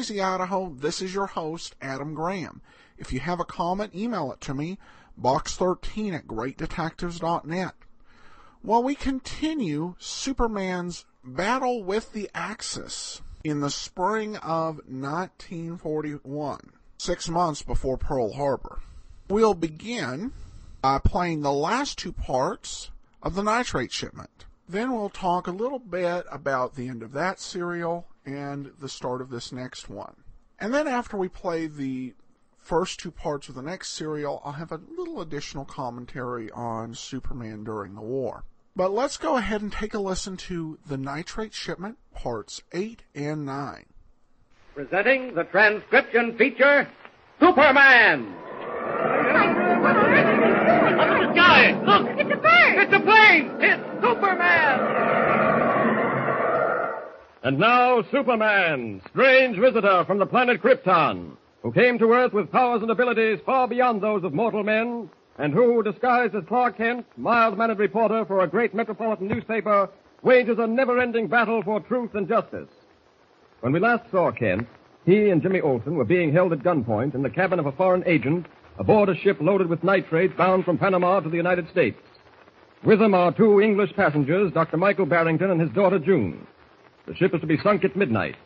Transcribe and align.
Boise, 0.00 0.22
Idaho, 0.22 0.72
this 0.78 1.02
is 1.02 1.12
your 1.12 1.26
host, 1.26 1.76
Adam 1.82 2.14
Graham. 2.14 2.62
If 2.96 3.12
you 3.12 3.20
have 3.20 3.38
a 3.38 3.44
comment, 3.44 3.94
email 3.94 4.32
it 4.32 4.40
to 4.40 4.54
me, 4.54 4.78
box13 5.20 6.14
at 6.14 6.26
greatdetectives.net. 6.26 7.74
While 8.62 8.82
we 8.82 8.94
continue 8.94 9.96
Superman's 9.98 11.04
battle 11.22 11.84
with 11.84 12.14
the 12.14 12.30
Axis 12.34 13.20
in 13.44 13.60
the 13.60 13.68
spring 13.68 14.38
of 14.38 14.76
1941, 14.88 16.60
six 16.96 17.28
months 17.28 17.60
before 17.60 17.98
Pearl 17.98 18.32
Harbor, 18.32 18.80
we'll 19.28 19.52
begin 19.52 20.32
by 20.80 20.98
playing 20.98 21.42
the 21.42 21.52
last 21.52 21.98
two 21.98 22.12
parts 22.12 22.90
of 23.22 23.34
the 23.34 23.42
nitrate 23.42 23.92
shipment. 23.92 24.46
Then 24.66 24.92
we'll 24.92 25.10
talk 25.10 25.46
a 25.46 25.50
little 25.52 25.78
bit 25.78 26.24
about 26.32 26.74
the 26.74 26.88
end 26.88 27.02
of 27.02 27.12
that 27.12 27.38
serial 27.38 28.06
and 28.24 28.72
the 28.80 28.88
start 28.88 29.20
of 29.20 29.30
this 29.30 29.52
next 29.52 29.88
one. 29.88 30.16
And 30.58 30.74
then 30.74 30.86
after 30.86 31.16
we 31.16 31.28
play 31.28 31.66
the 31.66 32.14
first 32.58 33.00
two 33.00 33.10
parts 33.10 33.48
of 33.48 33.54
the 33.54 33.62
next 33.62 33.90
serial, 33.90 34.42
I'll 34.44 34.52
have 34.52 34.72
a 34.72 34.80
little 34.96 35.20
additional 35.20 35.64
commentary 35.64 36.50
on 36.50 36.94
Superman 36.94 37.64
during 37.64 37.94
the 37.94 38.02
war. 38.02 38.44
But 38.76 38.92
let's 38.92 39.16
go 39.16 39.36
ahead 39.36 39.62
and 39.62 39.72
take 39.72 39.94
a 39.94 39.98
listen 39.98 40.36
to 40.36 40.78
The 40.86 40.96
Nitrate 40.96 41.54
Shipment, 41.54 41.98
parts 42.14 42.62
8 42.72 43.02
and 43.14 43.44
9. 43.44 43.86
Presenting 44.74 45.34
the 45.34 45.44
transcription 45.44 46.36
feature 46.36 46.88
Superman! 47.40 48.34
Up 49.80 51.08
in 51.10 51.26
the 51.26 51.32
sky! 51.34 51.72
Look! 51.84 52.08
It's 52.18 52.30
a 52.30 52.36
bird! 52.36 52.78
It's 52.78 52.92
a 52.92 53.00
plane! 53.00 53.50
It's 53.60 53.82
Superman! 54.02 55.00
And 57.42 57.58
now, 57.58 58.02
Superman, 58.10 59.00
strange 59.08 59.58
visitor 59.58 60.04
from 60.06 60.18
the 60.18 60.26
planet 60.26 60.60
Krypton, 60.60 61.36
who 61.62 61.72
came 61.72 61.98
to 61.98 62.12
Earth 62.12 62.34
with 62.34 62.52
powers 62.52 62.82
and 62.82 62.90
abilities 62.90 63.38
far 63.46 63.66
beyond 63.66 64.02
those 64.02 64.24
of 64.24 64.34
mortal 64.34 64.62
men, 64.62 65.08
and 65.38 65.54
who, 65.54 65.82
disguised 65.82 66.34
as 66.34 66.44
Clark 66.46 66.76
Kent, 66.76 67.06
mild-mannered 67.16 67.78
reporter 67.78 68.26
for 68.26 68.40
a 68.40 68.46
great 68.46 68.74
metropolitan 68.74 69.26
newspaper, 69.26 69.88
wages 70.22 70.58
a 70.58 70.66
never-ending 70.66 71.28
battle 71.28 71.62
for 71.62 71.80
truth 71.80 72.14
and 72.14 72.28
justice. 72.28 72.68
When 73.60 73.72
we 73.72 73.80
last 73.80 74.10
saw 74.10 74.30
Kent, 74.32 74.68
he 75.06 75.30
and 75.30 75.40
Jimmy 75.40 75.62
Olsen 75.62 75.94
were 75.94 76.04
being 76.04 76.34
held 76.34 76.52
at 76.52 76.58
gunpoint 76.58 77.14
in 77.14 77.22
the 77.22 77.30
cabin 77.30 77.58
of 77.58 77.64
a 77.64 77.72
foreign 77.72 78.04
agent 78.06 78.48
aboard 78.78 79.08
a 79.08 79.16
ship 79.16 79.38
loaded 79.40 79.68
with 79.68 79.82
nitrate 79.82 80.36
bound 80.36 80.66
from 80.66 80.76
Panama 80.76 81.20
to 81.20 81.30
the 81.30 81.38
United 81.38 81.70
States. 81.70 81.98
With 82.84 82.98
them 82.98 83.14
are 83.14 83.32
two 83.32 83.62
English 83.62 83.94
passengers, 83.96 84.52
Dr. 84.52 84.76
Michael 84.76 85.06
Barrington 85.06 85.50
and 85.50 85.60
his 85.60 85.70
daughter 85.70 85.98
June. 85.98 86.46
The 87.10 87.16
ship 87.16 87.34
is 87.34 87.40
to 87.40 87.46
be 87.48 87.58
sunk 87.58 87.84
at 87.84 87.96
midnight, 87.96 88.36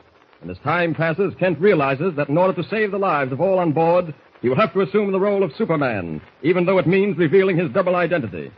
and 0.41 0.51
as 0.51 0.57
time 0.65 0.95
passes, 0.95 1.35
Kent 1.39 1.61
realizes 1.61 2.15
that 2.17 2.31
in 2.31 2.39
order 2.39 2.55
to 2.55 2.69
save 2.71 2.93
the 2.93 2.99
lives 2.99 3.31
of 3.31 3.43
all 3.43 3.59
on 3.59 3.73
board, 3.73 4.15
he 4.41 4.49
will 4.49 4.57
have 4.57 4.73
to 4.73 4.81
assume 4.81 5.13
the 5.13 5.21
role 5.21 5.43
of 5.43 5.53
Superman, 5.59 6.23
even 6.43 6.65
though 6.65 6.79
it 6.79 6.87
means 6.87 7.19
revealing 7.19 7.59
his 7.59 7.71
double 7.73 7.95
identity. 7.95 8.51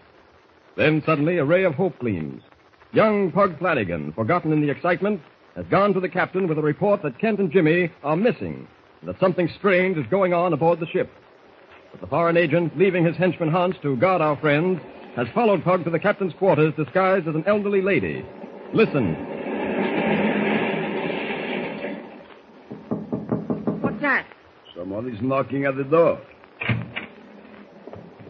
Then 0.77 1.03
suddenly 1.05 1.39
a 1.39 1.45
ray 1.45 1.65
of 1.65 1.75
hope 1.75 1.99
gleams. 1.99 2.41
Young 2.93 3.33
Pug 3.33 3.59
Flanagan, 3.59 4.13
forgotten 4.13 4.53
in 4.53 4.61
the 4.61 4.71
excitement, 4.71 5.21
has 5.57 5.67
gone 5.73 5.93
to 5.93 5.99
the 5.99 6.09
captain 6.09 6.47
with 6.47 6.59
a 6.59 6.63
report 6.63 7.03
that 7.03 7.19
Kent 7.19 7.41
and 7.41 7.51
Jimmy 7.51 7.91
are 8.05 8.17
missing, 8.17 8.69
and 9.01 9.09
that 9.09 9.19
something 9.19 9.51
strange 9.59 9.97
is 9.97 10.07
going 10.09 10.33
on 10.33 10.53
aboard 10.53 10.79
the 10.79 10.87
ship. 10.87 11.11
But 11.91 12.01
the 12.01 12.07
foreign 12.07 12.37
agent, 12.37 12.79
leaving 12.79 13.05
his 13.05 13.17
henchman 13.17 13.51
Hans 13.51 13.75
to 13.83 13.97
guard 13.97 14.23
our 14.23 14.37
friends, 14.37 14.81
has 15.17 15.27
followed 15.35 15.65
Pug 15.65 15.83
to 15.83 15.91
the 15.91 15.99
captain's 15.99 16.35
quarters 16.35 16.73
disguised 16.77 17.27
as 17.27 17.35
an 17.35 17.43
elderly 17.49 17.83
lady. 17.83 18.25
Listen. 18.73 19.37
What's 23.81 24.01
that? 24.03 24.27
Someone 24.77 25.09
is 25.09 25.21
knocking 25.23 25.65
at 25.65 25.77
the 25.77 25.85
door. 25.85 26.21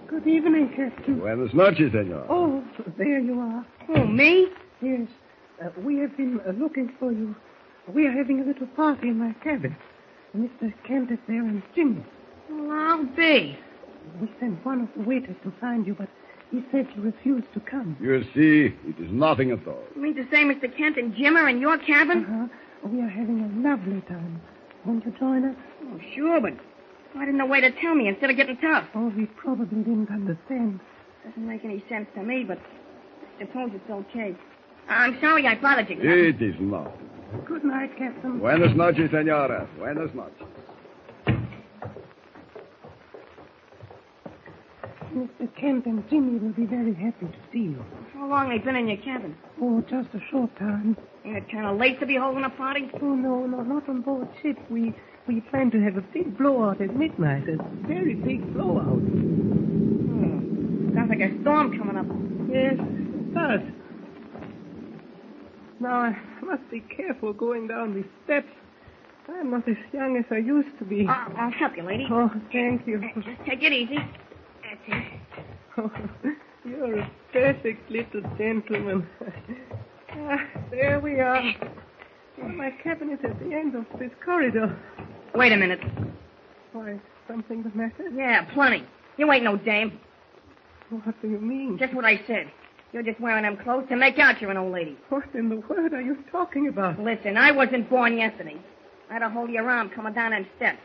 Good 0.08 0.26
evening, 0.26 0.72
Captain. 0.76 1.18
Buenas 1.18 1.52
noches, 1.52 1.92
senor. 1.92 2.24
Oh, 2.30 2.62
there 2.96 3.18
you 3.18 3.38
are. 3.40 3.66
Oh, 3.94 4.06
me? 4.06 4.46
Yes. 4.80 5.08
Uh, 5.62 5.68
we 5.80 5.98
have 5.98 6.16
been 6.16 6.40
uh, 6.46 6.52
looking 6.52 6.92
for 7.00 7.10
you. 7.10 7.34
We 7.92 8.06
are 8.06 8.12
having 8.12 8.40
a 8.40 8.44
little 8.44 8.66
party 8.68 9.08
in 9.08 9.18
my 9.18 9.32
cabin. 9.42 9.76
Mr. 10.36 10.72
Kent 10.86 11.10
is 11.10 11.18
there 11.26 11.42
and 11.42 11.62
Jimmy. 11.74 12.04
Well, 12.50 12.70
I'll 12.70 13.04
be. 13.16 13.58
We 14.20 14.30
sent 14.38 14.64
one 14.64 14.82
of 14.82 14.88
the 14.96 15.02
waiters 15.08 15.36
to 15.44 15.52
find 15.60 15.86
you, 15.86 15.94
but 15.94 16.08
he 16.50 16.62
said 16.70 16.86
you 16.94 17.02
refused 17.02 17.52
to 17.54 17.60
come. 17.60 17.96
You 18.00 18.22
see, 18.34 18.74
it 18.88 19.02
is 19.02 19.10
nothing 19.10 19.50
at 19.50 19.66
all. 19.66 19.82
You 19.96 20.02
mean 20.02 20.14
to 20.14 20.24
say 20.30 20.44
Mr. 20.44 20.74
Kent 20.76 20.96
and 20.96 21.14
Jim 21.14 21.36
are 21.36 21.48
in 21.48 21.60
your 21.60 21.78
cabin? 21.78 22.24
Uh-huh. 22.24 22.88
We 22.88 23.02
are 23.02 23.08
having 23.08 23.40
a 23.42 23.68
lovely 23.68 24.00
time. 24.02 24.40
Won't 24.86 25.04
you 25.04 25.12
join 25.18 25.44
us? 25.44 25.56
Oh, 25.84 26.00
sure, 26.14 26.40
but 26.40 26.52
why 27.12 27.24
didn't 27.24 27.38
the 27.38 27.46
waiter 27.46 27.72
tell 27.80 27.94
me 27.94 28.06
instead 28.06 28.30
of 28.30 28.36
getting 28.36 28.56
tough? 28.58 28.84
Oh, 28.94 29.08
we 29.16 29.26
probably 29.26 29.66
didn't 29.66 30.08
understand. 30.10 30.78
Doesn't 31.24 31.46
make 31.46 31.64
any 31.64 31.82
sense 31.88 32.06
to 32.14 32.22
me, 32.22 32.44
but 32.44 32.58
I 32.58 33.40
suppose 33.44 33.70
it's 33.74 33.90
okay. 33.90 34.36
I'm 34.88 35.18
sorry 35.20 35.44
I 35.46 35.56
bothered 35.56 35.90
you. 35.90 35.98
It 36.00 36.40
is 36.40 36.54
not. 36.60 36.92
Good 37.44 37.64
night, 37.64 37.90
Captain. 37.98 38.38
Buenas 38.38 38.76
noches, 38.76 39.10
senora. 39.10 39.68
Buenas 39.76 40.14
noches. 40.14 40.46
Mr. 45.16 45.48
Kent 45.58 45.86
and 45.86 46.06
Jimmy 46.10 46.38
will 46.38 46.52
be 46.52 46.66
very 46.66 46.92
happy 46.92 47.24
to 47.24 47.38
see 47.50 47.60
you. 47.60 47.82
How 48.12 48.28
long 48.28 48.50
have 48.50 48.60
they 48.60 48.64
been 48.66 48.76
in 48.76 48.86
your 48.88 48.98
cabin? 48.98 49.34
Oh, 49.62 49.80
just 49.88 50.08
a 50.12 50.20
short 50.30 50.54
time. 50.58 50.94
Ain't 51.24 51.38
it 51.38 51.50
kind 51.50 51.64
of 51.66 51.78
late 51.78 51.98
to 52.00 52.06
be 52.06 52.16
holding 52.16 52.44
a 52.44 52.50
party? 52.50 52.90
Oh, 53.00 53.14
no, 53.14 53.46
no, 53.46 53.62
not 53.62 53.88
on 53.88 54.02
board 54.02 54.28
ship. 54.42 54.58
We 54.68 54.94
we 55.26 55.40
plan 55.40 55.70
to 55.70 55.80
have 55.80 55.96
a 55.96 56.02
big 56.02 56.36
blowout 56.36 56.82
at 56.82 56.94
midnight. 56.94 57.48
A 57.48 57.56
very 57.88 58.14
big 58.14 58.52
blowout. 58.52 58.98
Hmm. 59.00 60.94
Sounds 60.94 61.08
like 61.08 61.20
a 61.20 61.40
storm 61.40 61.78
coming 61.78 61.96
up. 61.96 62.06
Yes, 62.52 62.74
it 62.78 63.34
does. 63.34 63.60
Now, 65.80 66.00
I 66.00 66.16
must 66.42 66.70
be 66.70 66.80
careful 66.80 67.32
going 67.32 67.68
down 67.68 67.94
these 67.94 68.04
steps. 68.24 68.48
I'm 69.28 69.50
not 69.50 69.66
as 69.66 69.76
young 69.92 70.16
as 70.18 70.24
I 70.30 70.36
used 70.36 70.78
to 70.78 70.84
be. 70.84 71.06
I'll, 71.08 71.32
I'll 71.36 71.50
help 71.50 71.76
you, 71.76 71.82
lady. 71.82 72.06
Oh, 72.10 72.30
thank 72.52 72.86
you. 72.86 72.98
Uh, 73.16 73.20
Just 73.22 73.44
take 73.46 73.62
it 73.62 73.72
easy. 73.72 73.98
Oh, 75.78 75.90
you're 76.64 76.98
a 77.00 77.10
perfect 77.32 77.90
little 77.90 78.22
gentleman. 78.38 79.06
ah, 80.12 80.38
there 80.70 81.00
we 81.00 81.20
are. 81.20 81.42
Well, 82.38 82.48
my 82.50 82.70
cabin 82.82 83.10
is 83.10 83.18
at 83.24 83.38
the 83.38 83.54
end 83.54 83.74
of 83.74 83.84
this 83.98 84.10
corridor. 84.24 84.78
Wait 85.34 85.52
a 85.52 85.56
minute. 85.56 85.80
Why, 86.72 87.00
something 87.28 87.62
the 87.62 87.70
matter? 87.74 88.08
Yeah, 88.14 88.44
plenty. 88.54 88.84
You 89.16 89.30
ain't 89.32 89.44
no 89.44 89.56
dame. 89.56 89.98
What 90.90 91.20
do 91.20 91.28
you 91.28 91.38
mean? 91.38 91.78
Just 91.78 91.94
what 91.94 92.04
I 92.04 92.20
said. 92.26 92.50
You're 92.92 93.02
just 93.02 93.20
wearing 93.20 93.42
them 93.42 93.56
clothes 93.56 93.86
to 93.88 93.96
make 93.96 94.18
out 94.18 94.40
you're 94.40 94.50
an 94.50 94.56
old 94.56 94.72
lady. 94.72 94.96
What 95.08 95.24
in 95.34 95.48
the 95.48 95.56
world 95.56 95.92
are 95.92 96.00
you 96.00 96.16
talking 96.30 96.68
about? 96.68 97.00
Listen, 97.00 97.36
I 97.36 97.50
wasn't 97.50 97.90
born 97.90 98.16
yesterday. 98.16 98.56
I 99.10 99.14
had 99.14 99.18
to 99.20 99.28
hold 99.28 99.50
your 99.50 99.68
arm 99.68 99.90
coming 99.90 100.12
down 100.14 100.30
them 100.30 100.46
steps. 100.56 100.78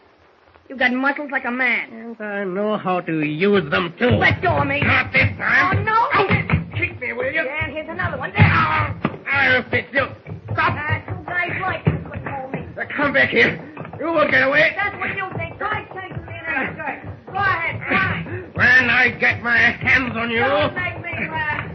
You 0.71 0.77
got 0.77 0.93
muscles 0.93 1.29
like 1.31 1.43
a 1.43 1.51
man. 1.51 1.91
And 1.91 2.21
I 2.21 2.45
know 2.45 2.77
how 2.77 3.01
to 3.01 3.25
use 3.25 3.69
them, 3.69 3.93
too. 3.99 4.11
Let 4.11 4.41
go 4.41 4.55
of 4.55 4.65
me. 4.65 4.79
Not 4.79 5.11
this 5.11 5.27
time. 5.37 5.79
Oh, 5.79 5.83
no. 5.83 6.77
Kick 6.77 6.97
me, 6.97 7.11
will 7.11 7.25
you? 7.25 7.43
Yeah, 7.43 7.67
here's 7.67 7.89
another 7.89 8.17
one. 8.17 8.31
There. 8.31 8.39
I'll 8.41 9.69
fix 9.69 9.89
you. 9.91 10.07
Stop. 10.53 10.77
Uh, 10.79 11.11
two 11.11 11.25
guys 11.25 11.51
like 11.61 11.85
you 11.85 11.99
couldn't 12.09 12.25
hold 12.25 12.53
me. 12.53 12.65
Now, 12.77 12.83
Come 12.95 13.11
back 13.11 13.31
here. 13.31 13.59
You 13.99 14.05
won't 14.13 14.31
get 14.31 14.43
away. 14.47 14.71
That's 14.77 14.95
what 14.97 15.09
you 15.09 15.27
think. 15.37 15.57
Try 15.57 15.83
taking 15.91 16.25
me 16.25 16.35
in 16.39 16.45
that 16.45 16.71
skirt. 16.71 17.03
Go 17.25 17.33
ahead, 17.33 17.81
try. 17.89 18.23
When 18.53 18.89
I 18.89 19.09
get 19.19 19.43
my 19.43 19.57
hands 19.57 20.15
on 20.15 20.31
you. 20.31 20.39
Don't 20.39 20.73
make 20.73 21.01
me 21.01 21.27
laugh. 21.29 21.69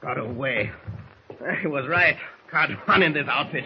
Got 0.00 0.16
away. 0.16 0.70
He 1.60 1.66
was 1.66 1.86
right. 1.86 2.16
Can't 2.50 2.72
run 2.88 3.02
in 3.02 3.12
this 3.12 3.26
outfit. 3.28 3.64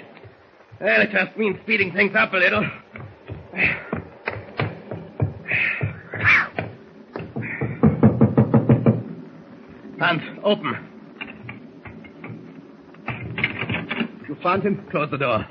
Well, 0.84 1.00
it 1.00 1.10
just 1.12 1.34
means 1.38 1.56
speeding 1.62 1.92
things 1.94 2.14
up 2.14 2.34
a 2.34 2.36
little. 2.36 2.62
Hans, 9.98 10.20
open. 10.44 10.76
You 14.28 14.36
found 14.42 14.62
him? 14.62 14.86
Close 14.90 15.10
the 15.10 15.16
door. 15.16 15.46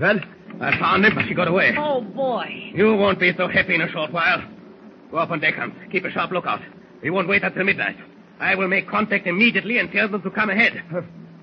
Well, 0.00 0.18
I 0.62 0.78
found 0.80 1.04
him, 1.04 1.14
but 1.14 1.26
he 1.26 1.34
got 1.34 1.48
away. 1.48 1.74
Oh, 1.76 2.00
boy. 2.00 2.72
You 2.74 2.94
won't 2.94 3.20
be 3.20 3.34
so 3.36 3.48
happy 3.48 3.74
in 3.74 3.82
a 3.82 3.88
short 3.90 4.14
while. 4.14 4.42
Go 5.10 5.18
up 5.18 5.30
on 5.30 5.40
deck, 5.40 5.56
Hans. 5.56 5.74
Keep 5.92 6.06
a 6.06 6.10
sharp 6.10 6.30
lookout. 6.30 6.62
We 7.02 7.10
won't 7.10 7.28
wait 7.28 7.42
until 7.42 7.64
midnight. 7.64 7.98
I 8.40 8.54
will 8.54 8.68
make 8.68 8.88
contact 8.88 9.26
immediately 9.26 9.76
and 9.76 9.92
tell 9.92 10.08
them 10.08 10.22
to 10.22 10.30
come 10.30 10.48
ahead. 10.48 10.82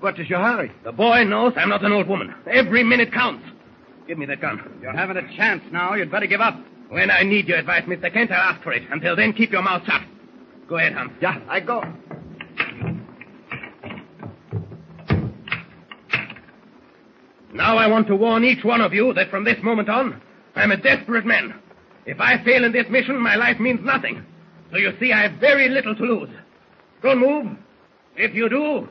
What 0.04 0.20
is 0.20 0.28
your 0.28 0.40
hurry? 0.40 0.70
The 0.84 0.92
boy 0.92 1.24
knows 1.24 1.54
I'm 1.56 1.70
not 1.70 1.82
an 1.82 1.90
old 1.90 2.08
woman. 2.08 2.34
Every 2.46 2.84
minute 2.84 3.10
counts. 3.10 3.42
Give 4.06 4.18
me 4.18 4.26
that 4.26 4.38
gun. 4.38 4.60
You're 4.82 4.92
having 4.92 5.16
a 5.16 5.34
chance 5.34 5.62
now. 5.72 5.94
You'd 5.94 6.10
better 6.10 6.26
give 6.26 6.42
up. 6.42 6.60
When 6.90 7.10
I 7.10 7.22
need 7.22 7.48
your 7.48 7.56
advice, 7.56 7.84
Mr. 7.84 8.12
Kent, 8.12 8.30
I'll 8.30 8.52
ask 8.52 8.62
for 8.62 8.74
it. 8.74 8.82
Until 8.90 9.16
then, 9.16 9.32
keep 9.32 9.50
your 9.50 9.62
mouth 9.62 9.80
shut. 9.86 10.02
Go 10.68 10.76
ahead, 10.76 10.92
Hans. 10.92 11.12
Yeah, 11.22 11.40
I 11.48 11.60
go. 11.60 11.80
Now 17.54 17.78
I 17.78 17.86
want 17.86 18.06
to 18.08 18.14
warn 18.14 18.44
each 18.44 18.62
one 18.62 18.82
of 18.82 18.92
you 18.92 19.14
that 19.14 19.30
from 19.30 19.44
this 19.44 19.56
moment 19.62 19.88
on, 19.88 20.20
I'm 20.54 20.70
a 20.70 20.76
desperate 20.76 21.24
man. 21.24 21.54
If 22.04 22.20
I 22.20 22.44
fail 22.44 22.66
in 22.66 22.72
this 22.72 22.90
mission, 22.90 23.18
my 23.18 23.36
life 23.36 23.58
means 23.58 23.80
nothing. 23.82 24.22
So 24.70 24.76
you 24.76 24.92
see, 25.00 25.12
I 25.12 25.22
have 25.22 25.40
very 25.40 25.70
little 25.70 25.96
to 25.96 26.02
lose. 26.02 26.30
Don't 27.02 27.20
move. 27.20 27.56
If 28.16 28.34
you 28.34 28.50
do, 28.50 28.86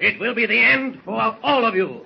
it 0.00 0.18
will 0.18 0.34
be 0.34 0.46
the 0.46 0.58
end 0.58 1.00
for 1.04 1.36
all 1.42 1.66
of 1.66 1.74
you. 1.74 2.04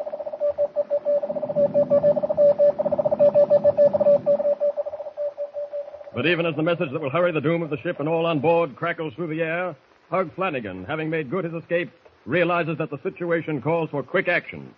But 6.15 6.27
even 6.27 6.47
as 6.47 6.55
the 6.57 6.63
message 6.63 6.91
that 6.93 7.01
will 7.01 7.11
hurry 7.11 7.33
the 7.33 7.41
doom 7.41 7.63
of 7.63 7.71
the 7.71 7.81
ship 7.83 8.01
and 8.01 8.09
all 8.09 8.27
on 8.27 8.41
board 8.41 8.77
crackles 8.77 9.15
through 9.15 9.35
the 9.35 9.43
air, 9.43 9.77
Pug 10.11 10.35
Flanagan, 10.35 10.85
having 10.85 11.11
made 11.11 11.31
good 11.31 11.45
his 11.45 11.55
escape, 11.55 11.91
realizes 12.25 12.79
that 12.79 12.91
the 12.91 13.03
situation 13.03 13.61
calls 13.61 13.91
for 13.91 14.03
quick 14.03 14.29
action. 14.29 14.75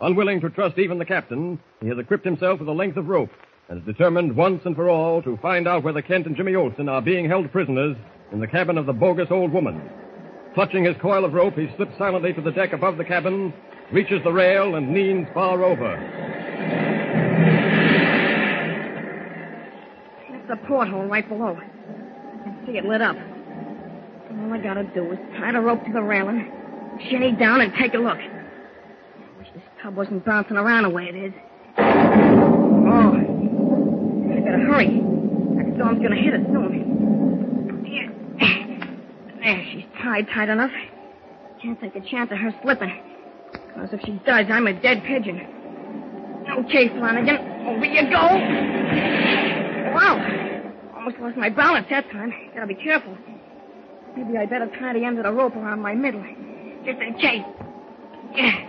Unwilling 0.00 0.40
to 0.40 0.50
trust 0.50 0.78
even 0.78 0.98
the 0.98 1.04
captain, 1.04 1.58
he 1.80 1.88
has 1.88 1.98
equipped 1.98 2.24
himself 2.24 2.60
with 2.60 2.68
a 2.68 2.72
length 2.72 2.96
of 2.96 3.08
rope 3.08 3.30
and 3.68 3.80
is 3.80 3.86
determined 3.86 4.36
once 4.36 4.62
and 4.64 4.76
for 4.76 4.88
all 4.88 5.20
to 5.22 5.36
find 5.38 5.66
out 5.66 5.82
whether 5.82 6.00
Kent 6.00 6.26
and 6.26 6.36
Jimmy 6.36 6.54
Olsen 6.54 6.88
are 6.88 7.02
being 7.02 7.28
held 7.28 7.50
prisoners 7.50 7.96
in 8.32 8.40
the 8.40 8.46
cabin 8.46 8.78
of 8.78 8.86
the 8.86 8.92
bogus 8.92 9.30
old 9.30 9.52
woman. 9.52 9.82
Clutching 10.58 10.82
his 10.84 10.96
coil 11.00 11.24
of 11.24 11.34
rope, 11.34 11.54
he 11.54 11.68
slips 11.76 11.96
silently 11.98 12.32
to 12.32 12.40
the 12.40 12.50
deck 12.50 12.72
above 12.72 12.96
the 12.96 13.04
cabin, 13.04 13.54
reaches 13.92 14.20
the 14.24 14.32
rail, 14.32 14.74
and 14.74 14.92
leans 14.92 15.28
far 15.32 15.62
over. 15.62 15.94
That's 20.32 20.48
the 20.48 20.56
porthole 20.66 21.04
right 21.04 21.28
below. 21.28 21.56
I 21.56 22.42
can 22.42 22.66
see 22.66 22.76
it 22.76 22.84
lit 22.84 23.00
up. 23.00 23.14
All 23.14 24.52
I 24.52 24.58
gotta 24.58 24.82
do 24.82 25.12
is 25.12 25.18
tie 25.38 25.52
the 25.52 25.60
rope 25.60 25.84
to 25.84 25.92
the 25.92 26.02
railing, 26.02 26.50
shinny 27.08 27.30
down, 27.30 27.60
and 27.60 27.72
take 27.74 27.94
a 27.94 27.98
look. 27.98 28.18
I 28.18 29.38
wish 29.38 29.46
this 29.54 29.62
tub 29.80 29.94
wasn't 29.94 30.24
bouncing 30.24 30.56
around 30.56 30.82
the 30.82 30.90
way 30.90 31.04
it 31.04 31.14
is. 31.14 31.32
Oh, 31.78 33.14
I 33.14 34.40
better 34.40 34.58
hurry. 34.66 35.04
That 35.54 35.72
storm's 35.76 36.02
gonna 36.02 36.16
hit 36.16 36.34
us 36.34 36.40
soon. 36.48 37.84
Yeah. 37.86 38.08
There, 39.40 39.64
she's 39.70 39.84
tied 40.08 40.26
tight 40.34 40.48
enough. 40.48 40.70
Can't 41.60 41.78
take 41.80 41.94
a 41.96 42.00
chance 42.00 42.30
of 42.32 42.38
her 42.38 42.54
slipping. 42.62 43.02
Because 43.52 43.90
if 43.92 44.00
she 44.04 44.12
does, 44.24 44.46
I'm 44.50 44.66
a 44.66 44.72
dead 44.72 45.02
pigeon. 45.04 45.40
Okay, 46.64 46.88
Flanagan, 46.88 47.36
over 47.66 47.84
you 47.84 48.02
go. 48.08 48.24
Wow. 49.92 50.16
Almost 50.96 51.18
lost 51.18 51.36
my 51.36 51.50
balance 51.50 51.86
that 51.90 52.10
time. 52.10 52.32
Gotta 52.54 52.66
be 52.66 52.74
careful. 52.74 53.16
Maybe 54.16 54.38
I 54.38 54.46
better 54.46 54.70
tie 54.78 54.94
the 54.94 55.04
end 55.04 55.18
of 55.18 55.24
the 55.24 55.32
rope 55.32 55.54
around 55.56 55.80
my 55.80 55.94
middle. 55.94 56.24
Just 56.86 57.00
in 57.00 57.14
case. 57.14 57.44
Yeah. 58.34 58.64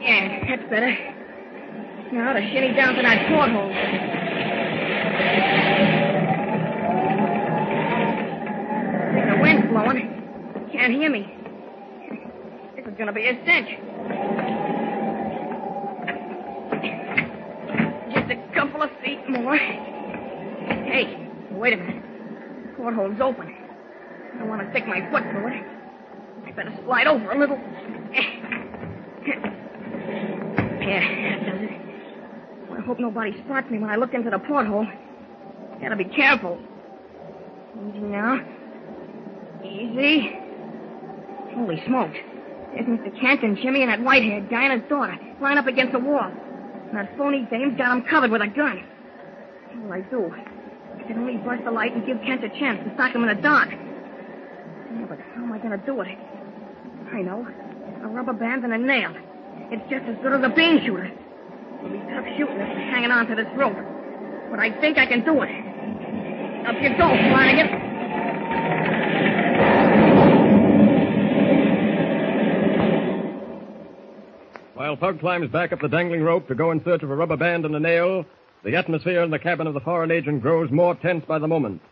Yeah, 0.00 0.44
that's 0.48 0.70
better. 0.70 0.96
Now 2.12 2.32
to 2.32 2.40
shinny 2.52 2.74
down 2.76 2.94
to 2.94 3.02
that 3.02 3.26
porthole. 3.28 3.70
The 9.30 9.42
wind's 9.42 9.66
blowing. 9.68 10.13
Can't 10.84 10.96
hear 10.96 11.08
me. 11.08 11.26
This 12.76 12.84
is 12.84 12.92
gonna 12.98 13.10
be 13.10 13.26
a 13.26 13.32
cinch. 13.46 13.70
Just 18.12 18.30
a 18.30 18.36
couple 18.54 18.82
of 18.82 18.90
feet 19.02 19.26
more. 19.26 19.56
Hey, 19.56 21.26
wait 21.52 21.72
a 21.72 21.76
minute. 21.78 22.04
Porthole's 22.76 23.18
open. 23.18 23.56
I 24.34 24.38
don't 24.38 24.48
want 24.50 24.60
to 24.60 24.70
stick 24.72 24.86
my 24.86 25.00
foot 25.10 25.22
through 25.30 25.54
it. 25.54 25.64
I 26.46 26.50
better 26.50 26.78
slide 26.84 27.06
over 27.06 27.30
a 27.30 27.38
little. 27.38 27.58
Yeah, 30.82 31.00
that 31.00 31.46
does 31.46 31.62
it. 31.62 31.70
I 32.76 32.80
hope 32.84 32.98
nobody 33.00 33.32
spots 33.46 33.70
me 33.70 33.78
when 33.78 33.88
I 33.88 33.96
look 33.96 34.12
into 34.12 34.28
the 34.28 34.38
porthole. 34.38 34.86
Gotta 35.80 35.96
be 35.96 36.04
careful. 36.04 36.58
Easy 37.88 38.00
now. 38.00 38.38
Easy. 39.64 40.43
Holy 41.54 41.82
smokes. 41.86 42.16
There's 42.74 42.86
Mr. 42.86 43.20
Kent 43.20 43.42
and 43.42 43.56
Jimmy 43.56 43.82
and 43.82 43.90
that 43.90 44.02
white-haired 44.02 44.50
guy 44.50 44.64
and 44.64 44.80
his 44.80 44.90
daughter 44.90 45.16
lying 45.40 45.58
up 45.58 45.66
against 45.66 45.92
the 45.92 46.00
wall. 46.00 46.30
And 46.88 46.96
that 46.96 47.16
phony 47.16 47.46
dame's 47.50 47.76
got 47.78 47.92
'em 47.92 48.02
covered 48.02 48.30
with 48.30 48.42
a 48.42 48.48
gun. 48.48 48.82
What'll 49.74 49.92
I 49.92 50.00
do? 50.02 50.34
I 50.98 51.02
can 51.06 51.18
only 51.18 51.36
burst 51.38 51.64
the 51.64 51.70
light 51.70 51.94
and 51.94 52.04
give 52.06 52.20
Kent 52.22 52.44
a 52.44 52.48
chance 52.48 52.82
to 52.84 52.96
sock 52.96 53.14
him 53.14 53.22
in 53.22 53.28
the 53.28 53.42
dark. 53.42 53.70
Yeah, 53.70 55.06
but 55.08 55.18
how 55.34 55.42
am 55.42 55.52
I 55.52 55.58
going 55.58 55.78
to 55.78 55.86
do 55.86 56.00
it? 56.00 56.18
I 57.12 57.22
know. 57.22 57.46
A 58.02 58.08
rubber 58.08 58.32
band 58.32 58.64
and 58.64 58.72
a 58.72 58.78
nail. 58.78 59.12
It's 59.70 59.82
just 59.90 60.04
as 60.06 60.16
good 60.22 60.32
as 60.32 60.42
a 60.44 60.48
bean 60.48 60.84
shooter. 60.84 61.10
It'll 61.78 61.90
be 61.90 61.98
tough 62.10 62.26
shooting 62.36 62.60
if 62.60 62.68
hanging 62.90 63.10
on 63.10 63.26
to 63.28 63.34
this 63.34 63.48
rope. 63.56 63.76
But 64.50 64.60
I 64.60 64.70
think 64.80 64.98
I 64.98 65.06
can 65.06 65.24
do 65.24 65.42
it. 65.42 65.50
Up 66.66 66.80
you 66.80 66.90
go, 66.96 67.08
Flanagan. 67.08 67.83
While 74.94 75.12
Pug 75.12 75.18
climbs 75.18 75.50
back 75.50 75.72
up 75.72 75.80
the 75.80 75.88
dangling 75.88 76.22
rope 76.22 76.46
to 76.46 76.54
go 76.54 76.70
in 76.70 76.80
search 76.84 77.02
of 77.02 77.10
a 77.10 77.16
rubber 77.16 77.36
band 77.36 77.64
and 77.64 77.74
a 77.74 77.80
nail, 77.80 78.24
the 78.62 78.76
atmosphere 78.76 79.24
in 79.24 79.30
the 79.32 79.40
cabin 79.40 79.66
of 79.66 79.74
the 79.74 79.80
foreign 79.80 80.12
agent 80.12 80.40
grows 80.40 80.70
more 80.70 80.94
tense 80.94 81.24
by 81.24 81.40
the 81.40 81.48
moment. 81.48 81.82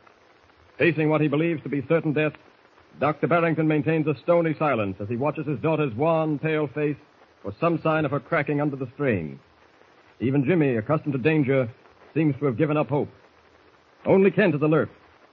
Facing 0.79 1.11
what 1.11 1.21
he 1.21 1.27
believes 1.27 1.61
to 1.65 1.69
be 1.69 1.85
certain 1.89 2.13
death, 2.13 2.35
Dr. 3.01 3.27
Barrington 3.27 3.67
maintains 3.67 4.07
a 4.07 4.15
stony 4.23 4.55
silence 4.57 4.99
as 5.01 5.09
he 5.09 5.17
watches 5.17 5.49
his 5.49 5.59
daughter's 5.59 5.93
wan, 5.95 6.39
pale 6.39 6.69
face 6.69 6.97
for 7.43 7.53
some 7.59 7.83
sign 7.83 8.05
of 8.05 8.13
her 8.13 8.21
cracking 8.21 8.61
under 8.61 8.77
the 8.77 8.89
strain. 8.95 9.41
Even 10.21 10.45
Jimmy, 10.45 10.77
accustomed 10.77 11.15
to 11.15 11.19
danger, 11.19 11.69
seems 12.15 12.37
to 12.39 12.45
have 12.45 12.57
given 12.57 12.77
up 12.77 12.89
hope. 12.89 13.11
Only 14.07 14.31
Kent 14.31 14.55
is 14.55 14.63
alert, 14.63 14.91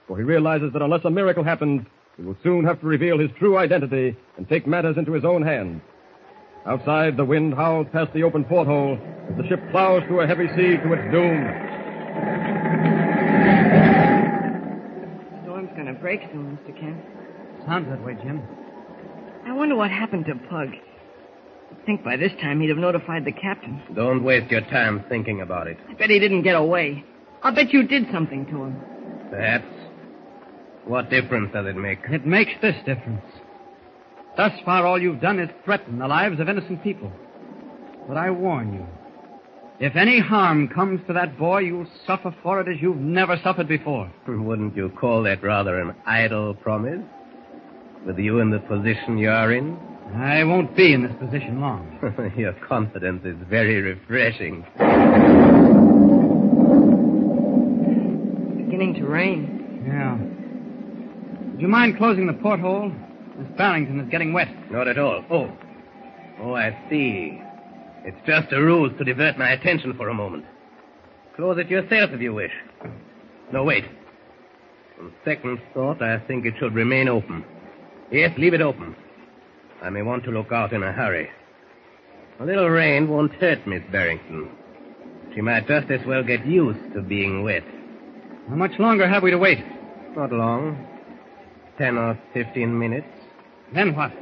for 0.08 0.18
he 0.18 0.24
realizes 0.24 0.72
that 0.72 0.82
unless 0.82 1.04
a 1.04 1.10
miracle 1.10 1.44
happens, 1.44 1.86
he 2.16 2.24
will 2.24 2.36
soon 2.42 2.64
have 2.64 2.80
to 2.80 2.86
reveal 2.86 3.20
his 3.20 3.30
true 3.38 3.56
identity 3.56 4.16
and 4.36 4.48
take 4.48 4.66
matters 4.66 4.96
into 4.96 5.12
his 5.12 5.24
own 5.24 5.42
hands. 5.42 5.80
Outside, 6.66 7.16
the 7.16 7.24
wind 7.24 7.54
howls 7.54 7.86
past 7.92 8.12
the 8.12 8.22
open 8.22 8.44
porthole 8.44 8.98
as 9.30 9.36
the 9.36 9.48
ship 9.48 9.60
plows 9.70 10.02
through 10.06 10.20
a 10.20 10.26
heavy 10.26 10.46
sea 10.48 10.76
to 10.76 10.92
its 10.92 11.10
doom. 11.10 11.44
The 15.30 15.42
storm's 15.42 15.70
gonna 15.76 15.94
break 15.94 16.20
soon, 16.32 16.58
Mr. 16.58 16.78
Kent. 16.78 16.98
Sounds 17.66 17.88
that 17.88 18.04
way, 18.04 18.14
Jim. 18.22 18.42
I 19.46 19.52
wonder 19.52 19.74
what 19.74 19.90
happened 19.90 20.26
to 20.26 20.34
Pug. 20.48 20.68
I 20.74 21.86
think 21.86 22.04
by 22.04 22.16
this 22.16 22.32
time 22.42 22.60
he'd 22.60 22.68
have 22.68 22.78
notified 22.78 23.24
the 23.24 23.32
captain. 23.32 23.82
Don't 23.94 24.22
waste 24.22 24.50
your 24.50 24.60
time 24.62 25.04
thinking 25.08 25.40
about 25.40 25.66
it. 25.66 25.78
I 25.88 25.94
bet 25.94 26.10
he 26.10 26.18
didn't 26.18 26.42
get 26.42 26.56
away. 26.56 27.04
I'll 27.42 27.54
bet 27.54 27.72
you 27.72 27.86
did 27.86 28.04
something 28.12 28.44
to 28.46 28.64
him. 28.64 28.76
Perhaps. 29.30 29.64
What 30.84 31.08
difference 31.08 31.52
does 31.52 31.66
it 31.66 31.76
make? 31.76 32.00
It 32.10 32.26
makes 32.26 32.52
this 32.60 32.74
difference. 32.84 33.22
Thus 34.36 34.52
far, 34.64 34.86
all 34.86 35.00
you've 35.00 35.20
done 35.20 35.38
is 35.38 35.50
threaten 35.64 35.98
the 35.98 36.06
lives 36.06 36.40
of 36.40 36.48
innocent 36.48 36.82
people. 36.82 37.12
But 38.08 38.16
I 38.16 38.30
warn 38.30 38.72
you, 38.72 38.86
if 39.80 39.96
any 39.96 40.20
harm 40.20 40.68
comes 40.68 41.00
to 41.06 41.12
that 41.14 41.38
boy, 41.38 41.60
you'll 41.60 41.86
suffer 42.06 42.34
for 42.42 42.60
it 42.60 42.68
as 42.68 42.80
you've 42.82 42.96
never 42.98 43.38
suffered 43.42 43.68
before. 43.68 44.12
Wouldn't 44.28 44.76
you 44.76 44.90
call 44.90 45.22
that 45.24 45.42
rather 45.42 45.80
an 45.80 45.94
idle 46.06 46.54
promise? 46.54 47.00
With 48.06 48.18
you 48.18 48.40
in 48.40 48.50
the 48.50 48.60
position 48.60 49.18
you 49.18 49.30
are 49.30 49.52
in? 49.52 49.76
I 50.14 50.42
won't 50.44 50.74
be 50.76 50.92
in 50.92 51.02
this 51.02 51.12
position 51.20 51.60
long. 51.60 51.98
Your 52.36 52.52
confidence 52.66 53.24
is 53.24 53.36
very 53.48 53.80
refreshing. 53.80 54.64
It's 58.48 58.56
beginning 58.64 58.94
to 58.94 59.06
rain. 59.06 59.84
Yeah. 59.86 60.16
Would 61.52 61.60
you 61.60 61.68
mind 61.68 61.96
closing 61.96 62.26
the 62.26 62.32
porthole? 62.34 62.92
Miss 63.40 63.56
Barrington 63.56 64.00
is 64.00 64.10
getting 64.10 64.34
wet. 64.34 64.48
Not 64.70 64.86
at 64.86 64.98
all. 64.98 65.24
Oh. 65.30 65.50
Oh, 66.42 66.54
I 66.54 66.76
see. 66.90 67.40
It's 68.04 68.26
just 68.26 68.52
a 68.52 68.60
ruse 68.60 68.92
to 68.98 69.04
divert 69.04 69.38
my 69.38 69.52
attention 69.52 69.94
for 69.96 70.10
a 70.10 70.14
moment. 70.14 70.44
Close 71.36 71.56
it 71.58 71.70
yourself 71.70 72.10
if 72.12 72.20
you 72.20 72.34
wish. 72.34 72.52
No, 73.50 73.64
wait. 73.64 73.84
On 75.00 75.10
second 75.24 75.58
thought, 75.72 76.02
I 76.02 76.18
think 76.26 76.44
it 76.44 76.54
should 76.58 76.74
remain 76.74 77.08
open. 77.08 77.42
Yes, 78.12 78.36
leave 78.36 78.52
it 78.52 78.60
open. 78.60 78.94
I 79.82 79.88
may 79.88 80.02
want 80.02 80.24
to 80.24 80.30
look 80.30 80.52
out 80.52 80.74
in 80.74 80.82
a 80.82 80.92
hurry. 80.92 81.30
A 82.40 82.44
little 82.44 82.68
rain 82.68 83.08
won't 83.08 83.32
hurt 83.32 83.66
Miss 83.66 83.82
Barrington. 83.90 84.50
She 85.34 85.40
might 85.40 85.66
just 85.66 85.90
as 85.90 86.06
well 86.06 86.22
get 86.22 86.44
used 86.44 86.92
to 86.92 87.00
being 87.00 87.42
wet. 87.42 87.64
How 88.50 88.56
much 88.56 88.72
longer 88.78 89.08
have 89.08 89.22
we 89.22 89.30
to 89.30 89.38
wait? 89.38 89.64
Not 90.14 90.30
long. 90.30 90.86
Ten 91.78 91.96
or 91.96 92.18
fifteen 92.34 92.78
minutes. 92.78 93.06
Then 93.74 93.94
what? 93.94 94.12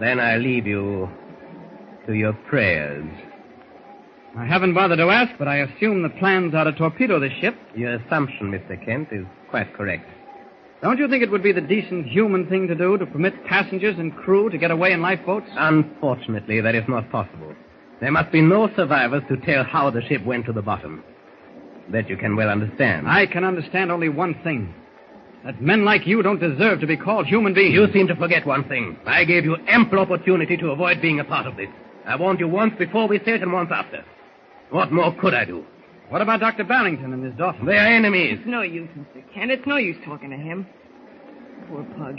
Then 0.00 0.20
I 0.20 0.36
leave 0.36 0.66
you 0.66 1.08
to 2.06 2.14
your 2.14 2.32
prayers. 2.32 3.06
I 4.36 4.44
haven't 4.44 4.74
bothered 4.74 4.98
to 4.98 5.10
ask, 5.10 5.32
but 5.38 5.48
I 5.48 5.58
assume 5.58 6.02
the 6.02 6.10
plans 6.10 6.54
are 6.54 6.64
to 6.64 6.72
torpedo 6.72 7.18
the 7.18 7.30
ship. 7.40 7.56
Your 7.74 7.94
assumption, 7.94 8.50
Mr. 8.50 8.82
Kent, 8.84 9.08
is 9.10 9.26
quite 9.50 9.74
correct. 9.74 10.08
Don't 10.80 10.98
you 10.98 11.08
think 11.08 11.24
it 11.24 11.30
would 11.30 11.42
be 11.42 11.52
the 11.52 11.60
decent 11.60 12.06
human 12.06 12.46
thing 12.46 12.68
to 12.68 12.74
do 12.74 12.96
to 12.98 13.06
permit 13.06 13.44
passengers 13.46 13.98
and 13.98 14.14
crew 14.14 14.48
to 14.48 14.58
get 14.58 14.70
away 14.70 14.92
in 14.92 15.02
lifeboats? 15.02 15.48
Unfortunately, 15.56 16.60
that 16.60 16.76
is 16.76 16.84
not 16.88 17.10
possible. 17.10 17.52
There 18.00 18.12
must 18.12 18.30
be 18.30 18.40
no 18.40 18.70
survivors 18.76 19.24
to 19.28 19.36
tell 19.38 19.64
how 19.64 19.90
the 19.90 20.02
ship 20.02 20.24
went 20.24 20.46
to 20.46 20.52
the 20.52 20.62
bottom. 20.62 21.02
That 21.90 22.08
you 22.08 22.16
can 22.16 22.36
well 22.36 22.48
understand. 22.48 23.08
I 23.08 23.26
can 23.26 23.42
understand 23.42 23.90
only 23.90 24.08
one 24.08 24.34
thing. 24.44 24.72
That 25.44 25.62
men 25.62 25.84
like 25.84 26.06
you 26.06 26.22
don't 26.22 26.40
deserve 26.40 26.80
to 26.80 26.86
be 26.86 26.96
called 26.96 27.26
human 27.26 27.54
beings. 27.54 27.74
You 27.74 27.86
seem 27.92 28.08
to 28.08 28.16
forget 28.16 28.46
one 28.46 28.68
thing. 28.68 28.98
I 29.06 29.24
gave 29.24 29.44
you 29.44 29.56
ample 29.68 30.00
opportunity 30.00 30.56
to 30.56 30.70
avoid 30.70 31.00
being 31.00 31.20
a 31.20 31.24
part 31.24 31.46
of 31.46 31.56
this. 31.56 31.68
I 32.06 32.16
warned 32.16 32.40
you 32.40 32.48
once 32.48 32.74
before 32.78 33.06
we 33.06 33.18
set 33.20 33.42
and 33.42 33.52
once 33.52 33.70
after. 33.72 34.04
What 34.70 34.92
more 34.92 35.14
could 35.20 35.34
I 35.34 35.44
do? 35.44 35.64
What 36.08 36.22
about 36.22 36.40
Dr. 36.40 36.64
Barrington 36.64 37.12
and 37.12 37.22
his 37.24 37.34
daughter? 37.34 37.58
They 37.64 37.76
are 37.76 37.86
enemies. 37.86 38.38
It's 38.40 38.48
no 38.48 38.62
use, 38.62 38.88
Mr. 38.98 39.22
Kent. 39.34 39.50
It's 39.50 39.66
no 39.66 39.76
use 39.76 39.96
talking 40.04 40.30
to 40.30 40.36
him. 40.36 40.66
Poor 41.68 41.84
Pug. 41.98 42.16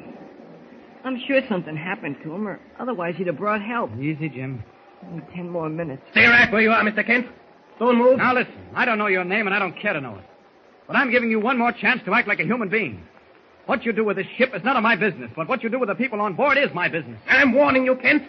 I'm 1.03 1.19
sure 1.27 1.41
something 1.49 1.75
happened 1.75 2.17
to 2.23 2.33
him, 2.33 2.47
or 2.47 2.59
otherwise 2.79 3.15
he'd 3.17 3.27
have 3.27 3.37
brought 3.37 3.61
help. 3.61 3.91
Easy, 3.99 4.29
Jim. 4.29 4.63
Only 5.07 5.23
ten 5.33 5.49
more 5.49 5.69
minutes. 5.69 6.03
Stay 6.11 6.25
right 6.25 6.51
where 6.51 6.61
you 6.61 6.71
are, 6.71 6.83
Mr. 6.83 7.05
Kent. 7.05 7.27
Don't 7.79 7.97
move. 7.97 8.17
Now 8.17 8.33
listen, 8.33 8.53
I 8.75 8.85
don't 8.85 8.97
know 8.97 9.07
your 9.07 9.23
name 9.23 9.47
and 9.47 9.55
I 9.55 9.59
don't 9.59 9.79
care 9.79 9.93
to 9.93 10.01
know 10.01 10.17
it. 10.17 10.25
But 10.89 10.95
I'm 10.95 11.11
giving 11.11 11.29
you 11.29 11.39
one 11.39 11.59
more 11.59 11.71
chance 11.71 12.01
to 12.05 12.15
act 12.15 12.27
like 12.27 12.39
a 12.39 12.43
human 12.43 12.67
being. 12.67 13.03
What 13.67 13.85
you 13.85 13.93
do 13.93 14.03
with 14.03 14.17
this 14.17 14.25
ship 14.39 14.55
is 14.55 14.63
none 14.63 14.75
of 14.75 14.81
my 14.81 14.95
business, 14.95 15.29
but 15.35 15.47
what 15.47 15.61
you 15.61 15.69
do 15.69 15.77
with 15.77 15.87
the 15.87 15.93
people 15.93 16.19
on 16.19 16.33
board 16.33 16.57
is 16.57 16.73
my 16.73 16.89
business. 16.89 17.19
I'm 17.29 17.53
warning 17.53 17.85
you, 17.85 17.95
Kent. 17.95 18.23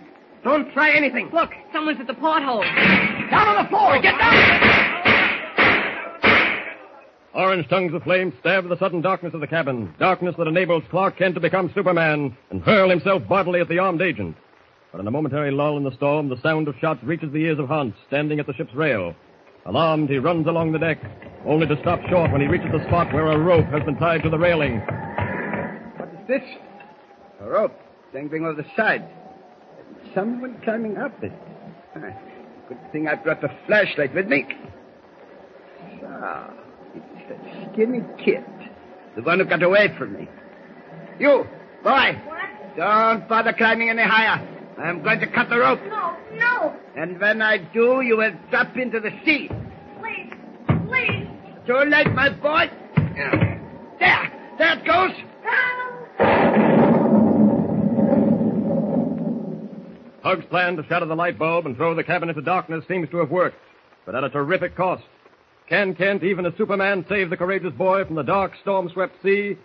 Don't 0.45 0.71
try 0.75 0.91
anything. 0.91 1.31
Look, 1.33 1.53
someone's 1.73 1.99
at 2.01 2.07
the 2.07 2.13
porthole. 2.13 2.61
Down 2.61 3.49
on 3.49 3.65
the 3.65 3.69
floor! 3.71 3.99
Get 4.03 4.19
down! 4.19 5.01
Orange 7.33 7.67
tongues 7.71 7.95
of 7.95 8.03
flame 8.03 8.35
stabbed 8.41 8.69
the 8.69 8.79
sudden 8.79 9.01
darkness 9.01 9.33
of 9.33 9.41
the 9.41 9.47
cabin, 9.47 9.95
darkness 9.99 10.35
that 10.37 10.47
enables 10.47 10.83
Clark 10.91 11.17
Kent 11.17 11.37
to 11.37 11.41
become 11.41 11.73
Superman 11.75 12.37
and 12.51 12.61
hurl 12.61 12.91
himself 12.91 13.27
bodily 13.27 13.63
at 13.63 13.71
the 13.71 13.79
armed 13.79 14.03
agent. 14.03 14.37
But 14.93 15.01
in 15.01 15.07
a 15.07 15.11
momentary 15.11 15.51
lull 15.51 15.79
in 15.79 15.85
the 15.85 15.95
storm, 15.95 16.29
the 16.29 16.43
sound 16.43 16.69
of 16.69 16.75
shots 16.79 17.03
reaches 17.03 17.33
the 17.33 17.39
ears 17.39 17.59
of 17.59 17.69
Hans, 17.69 17.95
standing 18.09 18.39
at 18.39 18.47
the 18.47 18.53
ship's 18.53 18.75
rail. 18.75 19.15
Alarmed, 19.67 20.09
he 20.09 20.19
runs 20.19 20.47
along 20.47 20.73
the 20.73 20.79
deck, 20.79 20.99
only 21.47 21.67
to 21.67 21.79
stop 21.81 22.01
short 22.09 22.33
when 22.33 22.41
he 22.41 22.47
reaches 22.47 22.71
the 22.73 22.85
spot 22.87 23.13
where 23.13 23.27
a 23.27 23.39
rope 23.39 23.67
has 23.67 23.83
been 23.85 23.97
tied 23.97 24.23
to 24.23 24.31
the 24.31 24.39
railing. 24.39 24.79
What 25.97 26.09
is 26.09 26.27
this? 26.29 26.43
A 27.41 27.49
rope 27.49 27.79
dangling 28.13 28.45
over 28.45 28.61
the 28.61 28.69
side. 28.77 29.05
Someone 30.15 30.61
climbing 30.65 30.97
up 30.97 31.23
it. 31.23 31.33
Ah, 31.97 32.01
Good 32.69 32.93
thing 32.93 33.09
I 33.09 33.17
brought 33.17 33.41
the 33.41 33.51
flashlight 33.67 34.15
with 34.15 34.27
me. 34.29 34.47
So, 36.01 36.55
it's 36.95 37.29
that 37.29 37.73
skinny 37.73 38.01
kid. 38.25 38.45
The 39.17 39.23
one 39.23 39.41
who 39.41 39.45
got 39.45 39.63
away 39.63 39.93
from 39.99 40.15
me. 40.15 40.29
You, 41.19 41.47
boy. 41.83 42.21
What? 42.27 42.77
Don't 42.77 43.29
bother 43.29 43.53
climbing 43.53 43.91
any 43.91 44.03
higher. 44.03 44.47
I'm 44.81 45.03
going 45.03 45.21
to 45.21 45.27
cut 45.27 45.51
the 45.51 45.59
rope. 45.59 45.81
No, 45.89 46.17
no. 46.35 46.75
And 46.97 47.21
when 47.21 47.43
I 47.43 47.59
do, 47.59 48.01
you 48.01 48.17
will 48.17 48.33
drop 48.51 48.77
into 48.77 48.99
the 48.99 49.11
sea. 49.25 49.51
Please, 50.01 50.33
please. 50.89 51.27
Too 51.67 51.85
late, 51.87 52.11
my 52.15 52.31
boy. 52.31 52.71
There, 52.97 54.33
there 54.59 54.79
it 54.79 54.87
goes. 54.87 55.11
Pug's 60.23 60.45
plan 60.47 60.77
to 60.77 60.87
shatter 60.89 61.07
the 61.07 61.15
light 61.15 61.39
bulb 61.39 61.67
and 61.67 61.77
throw 61.77 61.95
the 61.95 62.05
cabin 62.05 62.29
into 62.29 62.43
darkness 62.43 62.85
seems 62.89 63.09
to 63.11 63.19
have 63.19 63.31
worked, 63.31 63.57
but 64.07 64.15
at 64.15 64.25
a 64.25 64.31
terrific 64.31 64.77
cost. 64.77 65.03
Can 65.69 65.95
Kent, 65.95 66.23
even 66.23 66.47
as 66.47 66.53
Superman, 66.57 67.05
save 67.09 67.31
the 67.31 67.37
courageous 67.37 67.73
boy 67.75 68.05
from 68.05 68.17
the 68.17 68.23
dark, 68.23 68.53
storm-swept 68.63 69.15
sea? 69.23 69.57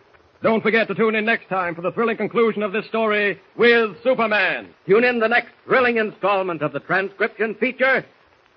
Don't 0.46 0.62
forget 0.62 0.88
to 0.90 0.94
tune 0.94 1.16
in 1.16 1.26
next 1.26 1.50
time 1.50 1.74
for 1.74 1.82
the 1.82 1.92
thrilling 1.92 2.18
conclusion 2.18 2.62
of 2.62 2.72
this 2.72 2.86
story 2.86 3.42
with 3.58 3.96
Superman. 4.04 4.70
Tune 4.88 5.04
in 5.04 5.20
the 5.20 5.28
next 5.28 5.50
thrilling 5.66 5.98
installment 5.98 6.62
of 6.62 6.72
the 6.72 6.82
transcription 6.82 7.56
feature, 7.56 8.06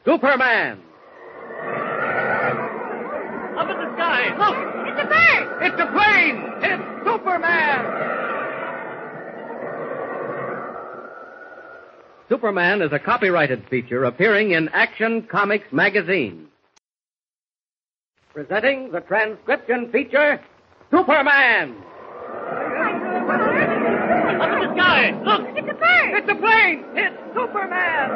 Superman. 0.05 0.83
Up 3.57 3.71
in 3.71 3.79
the 3.79 3.91
sky! 3.95 4.37
Look! 4.37 4.57
It's 4.87 5.01
a 5.01 5.07
bird. 5.07 5.63
It's 5.63 5.81
a 5.81 5.87
plane! 5.87 6.45
It's 6.61 6.83
Superman! 7.07 7.81
Superman 12.29 12.83
is 12.83 12.93
a 12.93 12.99
copyrighted 12.99 13.67
feature 13.71 14.05
appearing 14.05 14.51
in 14.51 14.69
Action 14.75 15.23
Comics 15.23 15.73
magazine. 15.73 16.49
Presenting 18.35 18.93
the 18.93 19.01
transcription 19.01 19.91
feature, 19.91 20.39
Superman. 20.91 21.77
Up 24.41 24.53
in 24.53 24.61
the 24.61 24.75
sky! 24.75 25.11
Look! 25.23 25.43
It's 25.57 25.69
a 25.69 25.75
bird. 25.75 26.15
It's 26.17 26.29
a 26.31 26.35
plane! 26.35 26.85
It's 26.95 27.17
Superman! 27.35 28.11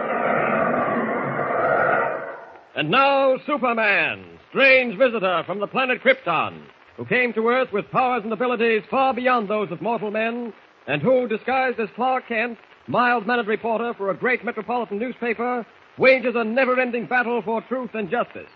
And 2.74 2.90
now, 2.90 3.36
Superman, 3.46 4.24
strange 4.48 4.96
visitor 4.98 5.42
from 5.44 5.60
the 5.60 5.66
planet 5.66 6.00
Krypton, 6.02 6.62
who 6.96 7.04
came 7.04 7.34
to 7.34 7.46
Earth 7.48 7.70
with 7.72 7.90
powers 7.90 8.22
and 8.24 8.32
abilities 8.32 8.82
far 8.90 9.12
beyond 9.12 9.48
those 9.48 9.70
of 9.70 9.82
mortal 9.82 10.10
men, 10.10 10.54
and 10.86 11.02
who, 11.02 11.28
disguised 11.28 11.78
as 11.78 11.90
Clark 11.94 12.28
Kent, 12.28 12.56
mild-mannered 12.88 13.46
reporter 13.46 13.92
for 13.98 14.10
a 14.10 14.16
great 14.16 14.42
metropolitan 14.44 14.98
newspaper, 14.98 15.66
wages 15.98 16.34
a 16.34 16.44
never-ending 16.44 17.06
battle 17.06 17.42
for 17.42 17.60
truth 17.62 17.90
and 17.94 18.10
justice. 18.10 18.48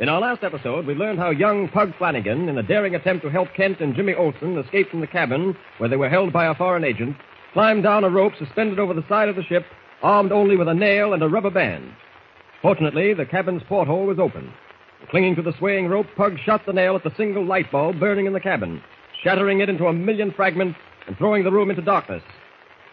In 0.00 0.08
our 0.08 0.18
last 0.18 0.42
episode, 0.42 0.86
we 0.86 0.94
learned 0.94 1.18
how 1.18 1.28
young 1.28 1.68
Pug 1.68 1.92
Flanagan, 1.98 2.48
in 2.48 2.56
a 2.56 2.62
daring 2.62 2.94
attempt 2.94 3.22
to 3.22 3.28
help 3.28 3.48
Kent 3.54 3.80
and 3.80 3.94
Jimmy 3.94 4.14
Olsen 4.14 4.56
escape 4.56 4.88
from 4.88 5.02
the 5.02 5.06
cabin 5.06 5.54
where 5.76 5.90
they 5.90 5.96
were 5.96 6.08
held 6.08 6.32
by 6.32 6.46
a 6.46 6.54
foreign 6.54 6.84
agent, 6.84 7.14
climbed 7.52 7.82
down 7.82 8.02
a 8.02 8.08
rope 8.08 8.32
suspended 8.38 8.78
over 8.78 8.94
the 8.94 9.06
side 9.10 9.28
of 9.28 9.36
the 9.36 9.42
ship, 9.42 9.66
armed 10.02 10.32
only 10.32 10.56
with 10.56 10.68
a 10.68 10.74
nail 10.74 11.12
and 11.12 11.22
a 11.22 11.28
rubber 11.28 11.50
band. 11.50 11.92
Fortunately, 12.62 13.12
the 13.12 13.26
cabin's 13.26 13.62
porthole 13.68 14.06
was 14.06 14.18
open. 14.18 14.50
Clinging 15.10 15.36
to 15.36 15.42
the 15.42 15.52
swaying 15.58 15.88
rope, 15.88 16.06
Pug 16.16 16.38
shot 16.46 16.64
the 16.64 16.72
nail 16.72 16.96
at 16.96 17.04
the 17.04 17.14
single 17.18 17.44
light 17.44 17.70
bulb 17.70 18.00
burning 18.00 18.24
in 18.24 18.32
the 18.32 18.40
cabin, 18.40 18.82
shattering 19.22 19.60
it 19.60 19.68
into 19.68 19.84
a 19.84 19.92
million 19.92 20.32
fragments 20.32 20.78
and 21.08 21.18
throwing 21.18 21.44
the 21.44 21.52
room 21.52 21.68
into 21.68 21.82
darkness. 21.82 22.22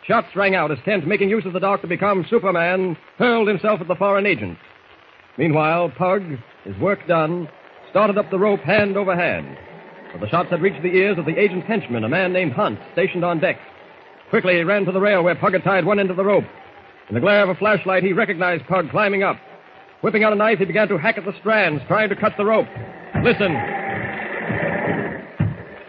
Shots 0.05 0.35
rang 0.35 0.55
out 0.55 0.71
as 0.71 0.77
Kent, 0.83 1.07
making 1.07 1.29
use 1.29 1.45
of 1.45 1.53
the 1.53 1.61
dark 1.61 1.79
to 1.83 1.87
become 1.87 2.25
Superman, 2.29 2.97
hurled 3.17 3.47
himself 3.47 3.79
at 3.79 3.87
the 3.87 3.95
foreign 3.95 4.25
agent. 4.25 4.57
Meanwhile, 5.37 5.91
Pug, 5.97 6.23
his 6.63 6.77
work 6.77 6.99
done, 7.07 7.47
started 7.91 8.17
up 8.17 8.29
the 8.31 8.39
rope 8.39 8.61
hand 8.61 8.97
over 8.97 9.15
hand. 9.15 9.57
But 10.11 10.21
the 10.21 10.29
shots 10.29 10.49
had 10.49 10.61
reached 10.61 10.81
the 10.81 10.95
ears 10.95 11.17
of 11.17 11.25
the 11.25 11.37
agent's 11.37 11.67
henchman, 11.67 12.03
a 12.03 12.09
man 12.09 12.33
named 12.33 12.53
Hunt, 12.53 12.79
stationed 12.93 13.23
on 13.23 13.39
deck. 13.39 13.57
Quickly, 14.29 14.55
he 14.55 14.63
ran 14.63 14.85
to 14.85 14.91
the 14.91 14.99
rail 14.99 15.23
where 15.23 15.35
Pug 15.35 15.53
had 15.53 15.63
tied 15.63 15.85
one 15.85 15.99
end 15.99 16.09
of 16.09 16.17
the 16.17 16.23
rope. 16.23 16.43
In 17.09 17.15
the 17.15 17.21
glare 17.21 17.43
of 17.43 17.49
a 17.49 17.55
flashlight, 17.55 18.03
he 18.03 18.13
recognized 18.13 18.65
Pug 18.65 18.89
climbing 18.89 19.23
up. 19.23 19.37
Whipping 20.01 20.23
out 20.23 20.33
a 20.33 20.35
knife, 20.35 20.59
he 20.59 20.65
began 20.65 20.87
to 20.89 20.97
hack 20.97 21.17
at 21.17 21.25
the 21.25 21.33
strands, 21.39 21.81
trying 21.87 22.09
to 22.09 22.15
cut 22.15 22.33
the 22.37 22.45
rope. 22.45 22.67
Listen. 23.23 23.53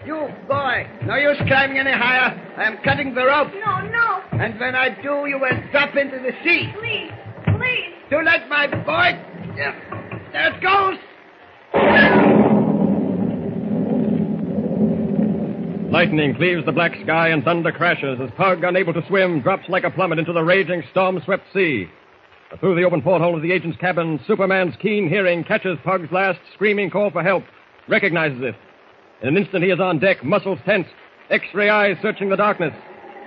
You, 0.07 0.28
boy. 0.47 0.87
No 1.05 1.17
use 1.17 1.37
climbing 1.47 1.78
any 1.78 1.93
higher. 1.93 2.33
I'm 2.57 2.78
cutting 2.85 3.14
the 3.14 3.25
rope. 3.25 3.49
No, 3.64 3.81
no. 3.88 4.23
And 4.33 4.59
when 4.61 4.75
I 4.75 4.90
do, 5.02 5.26
you 5.26 5.38
will 5.40 5.71
drop 5.73 5.97
into 5.97 6.19
the 6.19 6.33
sea. 6.45 6.73
Please, 6.78 7.11
please. 7.59 7.95
Too 8.09 8.23
let 8.25 8.49
my 8.49 8.67
boy. 8.67 9.38
Yeah. 9.59 9.75
There 10.33 10.55
it 10.55 10.62
goes. 10.62 10.99
Lightning 15.91 16.37
cleaves 16.37 16.65
the 16.65 16.71
black 16.71 16.93
sky 17.03 17.31
and 17.31 17.43
thunder 17.43 17.73
crashes 17.73 18.21
as 18.23 18.31
Pug, 18.37 18.62
unable 18.62 18.93
to 18.93 19.05
swim, 19.09 19.41
drops 19.41 19.69
like 19.69 19.83
a 19.83 19.91
plummet 19.91 20.21
into 20.21 20.33
the 20.33 20.45
raging, 20.45 20.85
storm-swept 20.93 21.43
sea. 21.53 21.88
But 22.50 22.61
through 22.61 22.77
the 22.77 22.85
open 22.85 23.03
porthole 23.03 23.35
of 23.35 23.43
the 23.43 23.50
agent's 23.50 23.79
cabin, 23.79 24.21
Superman's 24.29 24.77
keen 24.81 25.09
hearing 25.09 25.43
catches 25.43 25.77
Pug's 25.83 26.12
last 26.12 26.38
screaming 26.55 26.88
call 26.88 27.11
for 27.11 27.25
help, 27.25 27.43
recognizes 27.88 28.41
it. 28.41 28.55
In 29.23 29.29
an 29.29 29.37
instant, 29.37 29.65
he 29.65 29.71
is 29.71 29.81
on 29.81 29.99
deck, 29.99 30.23
muscles 30.23 30.61
tense, 30.65 30.87
X-ray 31.31 31.69
eyes 31.69 31.97
searching 32.00 32.29
the 32.29 32.37
darkness. 32.37 32.73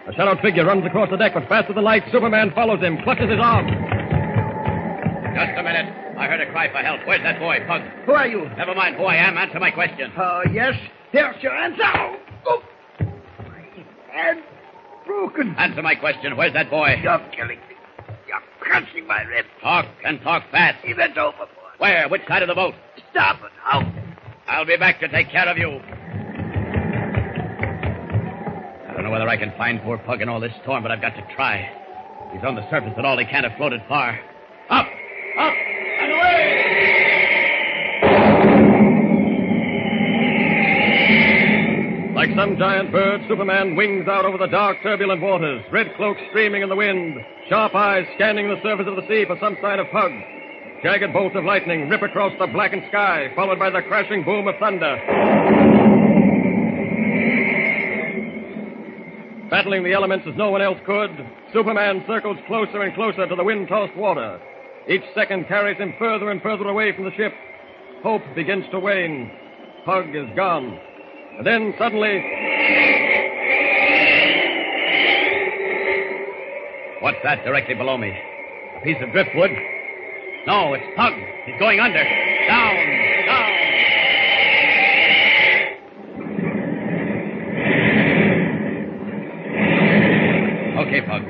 A 0.08 0.14
shadowed 0.14 0.40
figure 0.40 0.66
runs 0.66 0.86
across 0.86 1.10
the 1.10 1.18
deck, 1.18 1.34
but 1.34 1.50
faster 1.50 1.74
than 1.74 1.84
light, 1.84 2.04
Superman 2.10 2.54
follows 2.56 2.80
him, 2.80 3.00
clutches 3.04 3.30
his 3.30 3.40
arm. 3.42 3.68
Just 5.36 5.60
a 5.60 5.64
minute. 5.64 6.01
I 6.22 6.28
heard 6.28 6.40
a 6.40 6.52
cry 6.52 6.72
for 6.72 6.78
help. 6.78 7.02
Where's 7.08 7.24
that 7.24 7.40
boy, 7.40 7.58
Pug? 7.66 7.82
Who 8.06 8.12
are 8.12 8.28
you? 8.28 8.48
Never 8.56 8.76
mind 8.76 8.96
who 8.96 9.06
I 9.06 9.16
am. 9.16 9.40
Answer 9.40 9.60
my 9.60 9.72
question. 9.72 10.12
Oh, 10.16 10.44
yes. 10.54 10.76
Here's 11.12 11.42
your 11.42 11.52
answer. 11.58 11.82
Oh, 11.84 12.16
oh. 12.46 12.62
And 14.14 14.44
broken. 15.08 15.56
Answer 15.58 15.82
my 15.82 15.96
question. 15.96 16.38
Where's 16.38 16.54
that 16.54 16.70
boy? 16.70 17.00
You're 17.02 17.18
killing 17.36 17.58
me. 17.58 17.76
You're 18.28 18.44
crushing 18.60 19.08
my 19.08 19.24
ribs. 19.24 19.48
Talk 19.64 19.88
and 20.06 20.22
talk 20.22 20.44
fast. 20.52 20.78
He 20.86 20.94
went 20.94 21.18
overboard. 21.18 21.50
Where? 21.80 22.08
Which 22.08 22.22
side 22.28 22.44
of 22.44 22.50
the 22.50 22.56
boat? 22.56 22.76
Stop 23.10 23.40
it. 23.42 23.52
Out. 23.66 23.92
I'll 24.48 24.66
be 24.66 24.78
back 24.78 25.00
to 25.00 25.08
take 25.08 25.32
care 25.32 25.50
of 25.50 25.58
you. 25.58 25.70
I 28.88 28.94
don't 28.94 29.04
know 29.04 29.10
whether 29.10 29.28
I 29.28 29.38
can 29.38 29.54
find 29.58 29.82
poor 29.82 29.98
Pug 29.98 30.22
in 30.22 30.30
all 30.30 30.40
this 30.40 30.54
storm, 30.62 30.84
but 30.84 30.92
I've 30.92 31.02
got 31.02 31.16
to 31.16 31.26
try. 31.36 31.68
He's 32.32 32.44
on 32.44 32.54
the 32.54 32.70
surface, 32.70 32.94
but 32.96 33.06
all 33.06 33.18
he 33.18 33.26
can't 33.26 33.44
have 33.44 33.58
floated 33.58 33.82
far. 33.90 34.20
Up! 34.70 34.86
Up! 35.40 35.54
Like 42.22 42.36
some 42.36 42.56
giant 42.58 42.92
bird, 42.92 43.22
Superman 43.28 43.76
wings 43.76 44.08
out 44.08 44.26
over 44.26 44.38
the 44.38 44.46
dark, 44.46 44.78
turbulent 44.84 45.22
waters, 45.22 45.64
red 45.72 45.88
cloak 45.96 46.18
streaming 46.30 46.62
in 46.62 46.70
the 46.70 46.76
wind, 46.76 47.18
sharp 47.50 47.74
eyes 47.74 48.06
scanning 48.14 48.48
the 48.48 48.62
surface 48.62 48.86
of 48.88 48.96
the 48.96 49.08
sea 49.08 49.26
for 49.26 49.38
some 49.40 49.58
sign 49.60 49.80
of 49.80 49.88
Pug. 49.92 50.12
Jagged 50.84 51.14
bolts 51.14 51.36
of 51.36 51.46
lightning 51.46 51.90
rip 51.90 52.04
across 52.04 52.32
the 52.38 52.48
blackened 52.48 52.84
sky, 52.90 53.32
followed 53.36 53.58
by 53.58 53.70
the 53.70 53.82
crashing 53.82 54.24
boom 54.24 54.48
of 54.48 54.56
thunder. 54.60 54.98
Battling 59.50 59.84
the 59.84 59.94
elements 59.94 60.26
as 60.30 60.36
no 60.38 60.50
one 60.52 60.62
else 60.62 60.78
could, 60.86 61.12
Superman 61.52 62.04
circles 62.08 62.38
closer 62.48 62.84
and 62.84 62.94
closer 62.94 63.28
to 63.28 63.36
the 63.36 63.44
wind 63.44 63.68
tossed 63.68 63.96
water. 63.98 64.40
Each 64.88 65.04
second 65.14 65.48
carries 65.48 65.78
him 65.78 65.94
further 66.00 66.32
and 66.32 66.42
further 66.42 66.68
away 66.68 66.94
from 66.96 67.06
the 67.06 67.12
ship. 67.12 67.34
Hope 68.04 68.24
begins 68.36 68.66
to 68.72 68.80
wane. 68.80 69.32
Pug 69.86 70.16
is 70.16 70.28
gone. 70.36 70.80
And 71.38 71.46
then 71.46 71.74
suddenly. 71.78 72.18
What's 77.02 77.18
that 77.24 77.44
directly 77.46 77.76
below 77.76 77.98
me? 77.98 78.10
A 78.10 78.82
piece 78.84 78.98
of 79.02 79.12
driftwood? 79.12 79.52
No, 80.48 80.74
it's 80.74 80.84
Pug. 80.96 81.14
He's 81.46 81.60
going 81.60 81.80
under. 81.80 82.04
Down, 82.48 82.76
down. 83.28 83.52
Okay, 90.88 91.02
Pug. 91.02 91.22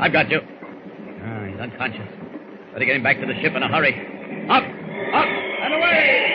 I've 0.00 0.12
got 0.12 0.30
you. 0.30 0.40
Ah, 1.22 1.46
he's 1.46 1.58
unconscious. 1.58 2.27
Better 2.72 2.84
get 2.84 2.96
him 2.96 3.02
back 3.02 3.18
to 3.20 3.26
the 3.26 3.34
ship 3.40 3.54
in 3.54 3.62
a 3.62 3.68
hurry. 3.68 3.94
Up, 4.48 4.62
up, 4.62 5.28
and 5.64 5.74
away! 5.74 6.34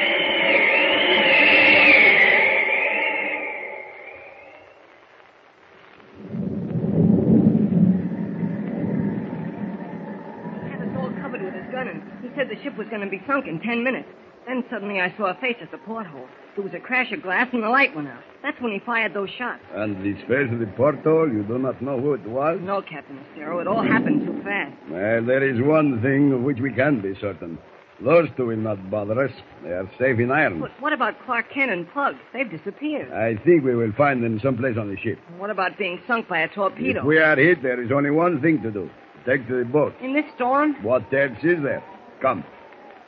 He 10.53 10.69
had 10.69 10.81
us 10.81 10.89
all 10.97 11.11
covered 11.21 11.41
with 11.41 11.53
his 11.53 11.71
gun, 11.71 11.87
and 11.87 12.01
he 12.21 12.29
said 12.35 12.49
the 12.49 12.61
ship 12.63 12.77
was 12.77 12.87
going 12.89 13.01
to 13.01 13.09
be 13.09 13.21
sunk 13.27 13.47
in 13.47 13.59
ten 13.61 13.83
minutes. 13.83 14.09
Then 14.47 14.63
suddenly 14.69 14.99
I 14.99 15.13
saw 15.17 15.31
a 15.31 15.35
face 15.35 15.57
at 15.61 15.71
the 15.71 15.77
porthole. 15.79 16.27
There 16.55 16.63
was 16.63 16.73
a 16.73 16.79
crash 16.79 17.11
of 17.11 17.21
glass, 17.23 17.47
and 17.53 17.63
the 17.63 17.69
light 17.69 17.95
went 17.95 18.07
out. 18.07 18.21
That's 18.43 18.59
when 18.61 18.71
he 18.73 18.79
fired 18.79 19.13
those 19.13 19.29
shots. 19.37 19.61
And 19.73 19.97
this 20.05 20.21
face 20.27 20.51
of 20.51 20.59
the 20.59 20.67
porthole, 20.75 21.31
you 21.31 21.43
do 21.43 21.57
not 21.57 21.81
know 21.81 21.99
who 21.99 22.13
it 22.13 22.25
was? 22.27 22.59
No, 22.61 22.81
Captain 22.81 23.17
Estero, 23.31 23.59
it 23.59 23.67
all 23.67 23.81
happened 23.81 24.25
too 24.25 24.41
fast. 24.43 24.75
Well, 24.89 25.23
there 25.25 25.43
is 25.47 25.61
one 25.61 26.01
thing 26.01 26.31
of 26.33 26.41
which 26.41 26.59
we 26.59 26.71
can 26.73 27.01
be 27.01 27.15
certain. 27.19 27.57
Those 28.03 28.27
two 28.35 28.47
will 28.47 28.57
not 28.57 28.91
bother 28.91 29.23
us. 29.23 29.31
They 29.63 29.69
are 29.69 29.89
safe 29.97 30.19
in 30.19 30.29
irons. 30.29 30.61
But 30.61 30.71
what 30.81 30.93
about 30.93 31.15
Clark 31.25 31.45
Kent 31.53 31.71
and 31.71 31.89
Pug? 31.91 32.15
They've 32.33 32.49
disappeared. 32.49 33.11
I 33.13 33.35
think 33.43 33.63
we 33.63 33.75
will 33.75 33.93
find 33.93 34.21
them 34.23 34.39
someplace 34.43 34.77
on 34.77 34.89
the 34.89 34.97
ship. 34.97 35.19
What 35.37 35.49
about 35.49 35.77
being 35.77 36.01
sunk 36.05 36.27
by 36.27 36.39
a 36.39 36.49
torpedo? 36.49 36.99
If 36.99 37.05
we 37.05 37.17
are 37.17 37.37
hit, 37.37 37.63
there 37.63 37.81
is 37.81 37.91
only 37.91 38.11
one 38.11 38.41
thing 38.41 38.61
to 38.63 38.71
do. 38.71 38.89
Take 39.25 39.47
to 39.47 39.59
the 39.59 39.65
boat. 39.65 39.93
In 40.01 40.13
this 40.13 40.25
storm? 40.35 40.75
What 40.83 41.03
else 41.13 41.37
is 41.43 41.63
there? 41.63 41.81
Come. 42.21 42.43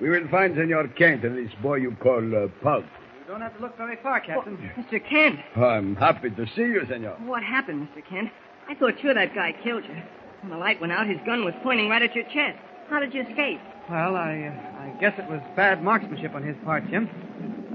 We 0.01 0.10
will 0.10 0.27
find 0.29 0.55
Senor 0.55 0.88
Kent 0.89 1.23
and 1.23 1.38
this 1.38 1.53
boy 1.62 1.75
you 1.75 1.95
call 2.01 2.19
uh, 2.36 2.47
Pug. 2.62 2.84
You 2.84 3.27
don't 3.31 3.41
have 3.41 3.55
to 3.55 3.62
look 3.62 3.77
very 3.77 3.97
far, 4.03 4.19
Captain. 4.19 4.58
Mr. 4.77 4.99
Kent, 5.10 5.39
I'm 5.55 5.95
happy 5.95 6.29
to 6.31 6.45
see 6.55 6.62
you, 6.62 6.81
Senor. 6.89 7.15
what 7.25 7.43
happened, 7.43 7.88
Mr. 7.95 8.08
Kent? 8.08 8.29
I 8.67 8.75
thought 8.75 8.93
sure 9.01 9.13
that 9.13 9.34
guy 9.34 9.55
killed 9.63 9.84
you. 9.86 9.95
When 10.41 10.51
the 10.51 10.58
light 10.58 10.79
went 10.81 10.91
out, 10.93 11.08
his 11.08 11.17
gun 11.25 11.45
was 11.45 11.53
pointing 11.63 11.89
right 11.89 12.01
at 12.01 12.13
your 12.13 12.25
chest. 12.25 12.58
How 12.89 12.99
did 12.99 13.13
you 13.13 13.21
escape? 13.21 13.60
Well, 13.89 14.15
I, 14.15 14.51
uh, 14.51 14.81
I 14.84 14.97
guess 14.99 15.13
it 15.17 15.29
was 15.29 15.41
bad 15.55 15.84
marksmanship 15.84 16.36
on 16.36 16.43
his 16.43 16.55
part, 16.65 16.88
Jim. 16.89 17.10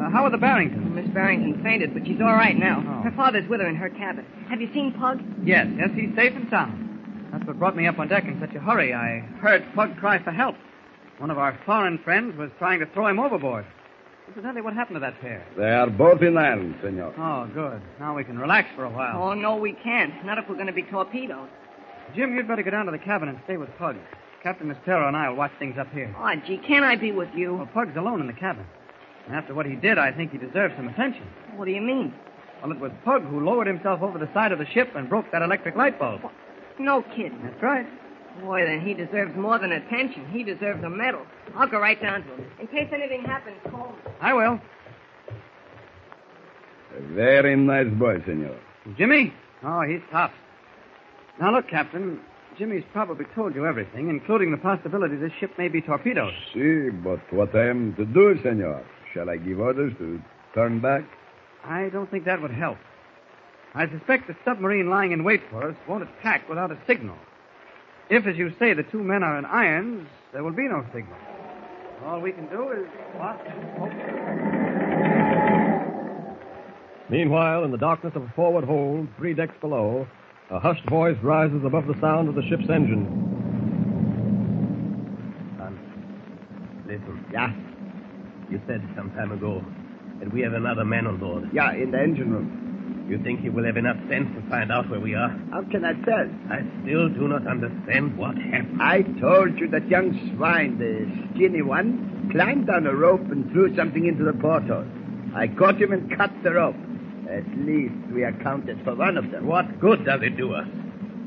Uh, 0.01 0.11
how 0.11 0.25
are 0.25 0.31
the 0.31 0.39
Barringtons? 0.39 0.93
Miss 0.95 1.07
Barrington 1.09 1.63
fainted, 1.63 1.95
but 1.95 2.07
she's 2.07 2.21
all 2.21 2.33
right 2.35 2.57
now. 2.57 2.83
Oh. 2.87 3.03
Her 3.03 3.13
father's 3.17 3.49
with 3.49 3.61
her 3.61 3.69
in 3.69 3.77
her 3.77 3.91
cabin. 3.91 4.25
Have 4.49 4.61
you 4.61 4.73
seen 4.73 4.93
Pug? 4.93 5.21
Yes, 5.45 5.67
yes, 5.77 5.91
he's 5.95 6.15
safe 6.15 6.33
and 6.35 6.49
sound. 6.51 7.29
That's 7.33 7.45
what 7.47 7.59
brought 7.59 7.77
me 7.77 7.87
up 7.87 7.99
on 7.99 8.09
deck 8.09 8.25
in 8.25 8.39
such 8.41 8.55
a 8.55 8.61
hurry. 8.61 8.93
I 8.95 9.21
heard 9.41 9.65
Pug 9.75 9.97
cry 9.99 10.23
for 10.23 10.33
help. 10.33 10.57
One 11.21 11.31
of 11.31 11.37
our 11.37 11.59
foreign 11.67 11.99
friends 11.99 12.35
was 12.39 12.51
trying 12.59 12.81
to 12.81 12.87
throw 12.87 13.07
him 13.07 13.21
overboard. 13.21 13.67
Incidentally, 14.27 14.63
what 14.63 14.73
happened 14.73 14.97
to 14.97 15.01
that 15.01 15.21
pair? 15.21 15.45
They 15.55 15.71
are 15.71 15.91
both 15.91 16.23
in 16.23 16.39
irons, 16.39 16.77
Senor. 16.83 17.13
Oh, 17.19 17.47
good. 17.53 17.83
Now 17.99 18.17
we 18.17 18.25
can 18.25 18.39
relax 18.39 18.69
for 18.75 18.85
a 18.85 18.91
while. 18.91 19.23
Oh, 19.23 19.35
no, 19.35 19.57
we 19.57 19.75
can't. 19.75 20.25
Not 20.25 20.39
if 20.39 20.49
we're 20.49 20.55
going 20.55 20.67
to 20.69 20.73
be 20.73 20.85
torpedoed. 20.85 21.49
Jim, 22.17 22.35
you'd 22.35 22.49
better 22.49 22.63
go 22.63 22.71
down 22.71 22.87
to 22.87 22.93
the 22.93 22.99
cabin 22.99 23.29
and 23.29 23.39
stay 23.45 23.59
with 23.59 23.69
Pug. 23.77 23.97
Captain 24.43 24.71
Estero 24.71 25.09
and 25.09 25.17
I 25.17 25.29
will 25.29 25.37
watch 25.37 25.53
things 25.59 25.77
up 25.79 25.93
here. 25.93 26.15
Oh, 26.19 26.35
gee, 26.47 26.57
can't 26.67 26.87
I 26.87 26.97
be 26.97 27.13
with 27.13 27.29
you? 27.35 27.55
Well, 27.55 27.67
Pug's 27.67 27.97
alone 27.99 28.23
in 28.23 28.27
the 28.27 28.33
cabin. 28.33 28.65
And 29.27 29.37
after 29.37 29.53
what 29.53 29.67
he 29.67 29.77
did, 29.77 29.99
I 29.99 30.13
think 30.13 30.33
he 30.33 30.39
deserves 30.39 30.75
some 30.77 30.89
attention. 30.89 31.27
What 31.57 31.67
do 31.67 31.73
you 31.73 31.83
mean? 31.83 32.15
Well, 32.63 32.73
it 32.73 32.81
was 32.81 32.93
Pug 33.05 33.25
who 33.25 33.45
lowered 33.45 33.67
himself 33.67 34.01
over 34.01 34.19
the 34.19 34.33
side 34.33 34.53
of 34.53 34.59
the 34.59 34.67
ship 34.73 34.89
and 34.97 35.11
broke 35.11 35.31
that 35.33 35.43
electric 35.43 35.77
light 35.77 35.99
bulb. 35.99 36.23
No 36.79 37.03
kidding. 37.03 37.41
That's 37.45 37.63
right. 37.63 37.87
Boy, 38.43 38.65
then 38.65 38.81
he 38.81 38.95
deserves 38.95 39.37
more 39.37 39.59
than 39.59 39.73
attention. 39.73 40.27
He 40.31 40.45
deserves 40.45 40.83
a 40.85 40.91
medal. 40.91 41.23
I'll 41.57 41.69
go 41.69 41.79
right 41.79 42.01
down 42.01 42.23
to 42.23 42.29
him. 42.29 42.45
In 42.61 42.67
case 42.69 42.89
anything 42.93 43.25
happens, 43.25 43.57
call 43.71 43.89
me. 43.89 44.13
I 44.21 44.33
will. 44.33 44.61
A 46.97 47.01
very 47.15 47.57
nice 47.57 47.93
boy, 47.99 48.23
Senor. 48.25 48.57
Jimmy? 48.97 49.33
Oh, 49.63 49.83
he's 49.83 50.01
tough. 50.11 50.33
Now, 51.41 51.53
look, 51.53 51.69
Captain. 51.69 52.21
Jimmy's 52.59 52.85
probably 52.93 53.25
told 53.35 53.55
you 53.55 53.67
everything, 53.67 54.11
including 54.11 54.51
the 54.51 54.59
possibility 54.59 55.17
this 55.17 55.33
ship 55.39 55.53
may 55.57 55.69
be 55.69 55.81
torpedoed. 55.81 56.35
See, 56.53 56.91
but 56.91 57.21
what 57.33 57.55
I 57.55 57.69
am 57.69 57.95
to 57.95 58.05
do, 58.05 58.39
Senor? 58.43 58.85
Shall 59.15 59.31
I 59.31 59.37
give 59.37 59.61
orders 59.61 59.95
to 59.99 60.21
turn 60.55 60.81
back? 60.81 61.05
I 61.65 61.89
don't 61.89 62.11
think 62.11 62.25
that 62.25 62.43
would 62.43 62.51
help. 62.51 62.79
I 63.75 63.89
suspect 63.89 64.27
the 64.27 64.37
submarine 64.45 64.91
lying 64.91 65.13
in 65.13 65.25
wait 65.25 65.43
for 65.51 65.69
us 65.69 65.77
won't 65.89 66.03
attack 66.03 66.49
without 66.49 66.71
a 66.73 66.79
signal. 66.87 67.17
If, 68.11 68.27
as 68.27 68.37
you 68.37 68.53
say, 68.59 68.75
the 68.75 68.83
two 68.83 69.03
men 69.03 69.23
are 69.23 69.39
in 69.39 69.45
irons, 69.45 70.09
there 70.33 70.43
will 70.43 70.53
be 70.53 70.69
no 70.69 70.85
signal. 70.93 71.17
All 72.05 72.21
we 72.21 72.33
can 72.33 72.49
do 72.49 72.73
is 72.73 72.87
watch 73.17 73.41
and 73.47 73.63
hope. 73.79 73.93
Meanwhile, 77.09 77.65
in 77.65 77.71
the 77.71 77.79
darkness 77.79 78.13
of 78.17 78.23
a 78.23 78.33
forward 78.35 78.65
hold, 78.65 79.09
three 79.17 79.35
decks 79.35 79.55
below, 79.61 80.07
a 80.51 80.59
hushed 80.59 80.89
voice 80.89 81.17
rises 81.23 81.65
above 81.65 81.87
the 81.87 81.99
sound 82.01 82.29
of 82.29 82.35
the 82.35 82.43
ship's 82.43 82.69
engine. 82.69 83.31
Listen. 86.91 87.25
Yeah? 87.33 87.53
You 88.51 88.61
said 88.67 88.83
some 88.97 89.13
time 89.13 89.31
ago 89.31 89.65
that 90.19 90.33
we 90.33 90.41
have 90.41 90.55
another 90.55 90.85
man 90.85 91.07
on 91.07 91.19
board. 91.19 91.49
Yeah, 91.53 91.73
in 91.73 91.93
the 91.93 92.01
engine 92.01 92.33
room. 92.33 92.70
You 93.11 93.19
think 93.25 93.41
he 93.41 93.51
will 93.51 93.65
have 93.65 93.77
enough 93.77 93.97
sense 94.09 94.29
to 94.37 94.49
find 94.49 94.71
out 94.71 94.89
where 94.89 95.01
we 95.01 95.17
are? 95.17 95.37
How 95.51 95.63
can 95.63 95.85
I 95.85 95.95
tell? 95.95 96.31
I 96.49 96.63
still 96.83 97.09
do 97.09 97.27
not 97.27 97.45
understand 97.45 98.17
what 98.17 98.37
happened. 98.37 98.81
I 98.81 99.03
told 99.21 99.59
you 99.59 99.67
that 99.71 99.89
young 99.91 100.15
swine, 100.37 100.79
the 100.79 101.11
skinny 101.35 101.61
one, 101.61 102.29
climbed 102.31 102.69
down 102.69 102.87
a 102.87 102.95
rope 102.95 103.29
and 103.33 103.51
threw 103.51 103.75
something 103.75 104.07
into 104.07 104.23
the 104.23 104.33
porthole. 104.33 104.87
I 105.35 105.49
caught 105.49 105.83
him 105.83 105.91
and 105.91 106.17
cut 106.17 106.31
the 106.45 106.53
rope. 106.53 106.77
At 107.29 107.49
least 107.59 107.95
we 108.15 108.23
accounted 108.23 108.81
for 108.85 108.95
one 108.95 109.19
of 109.19 109.29
them. 109.33 109.45
What 109.49 109.81
good 109.81 110.05
does 110.05 110.23
it 110.23 110.37
do 110.37 110.55
us? 110.55 110.69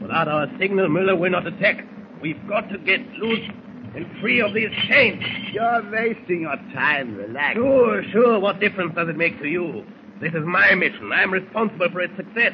Without 0.01 0.29
our 0.29 0.47
signal, 0.57 0.87
Miller 0.87 1.17
will 1.17 1.31
not 1.31 1.45
attack. 1.45 1.85
We've 2.21 2.47
got 2.47 2.69
to 2.69 2.77
get 2.77 3.01
loose 3.15 3.45
and 3.93 4.07
free 4.21 4.39
of 4.39 4.53
these 4.53 4.71
chains. 4.87 5.21
You're 5.51 5.83
wasting 5.91 6.43
your 6.43 6.55
time. 6.73 7.17
Relax. 7.17 7.55
Sure, 7.55 8.03
sure. 8.13 8.39
What 8.39 8.61
difference 8.61 8.95
does 8.95 9.09
it 9.09 9.17
make 9.17 9.37
to 9.41 9.47
you? 9.49 9.85
This 10.23 10.31
is 10.35 10.45
my 10.47 10.73
mission. 10.75 11.11
I'm 11.11 11.33
responsible 11.33 11.89
for 11.91 11.99
its 11.99 12.15
success. 12.15 12.53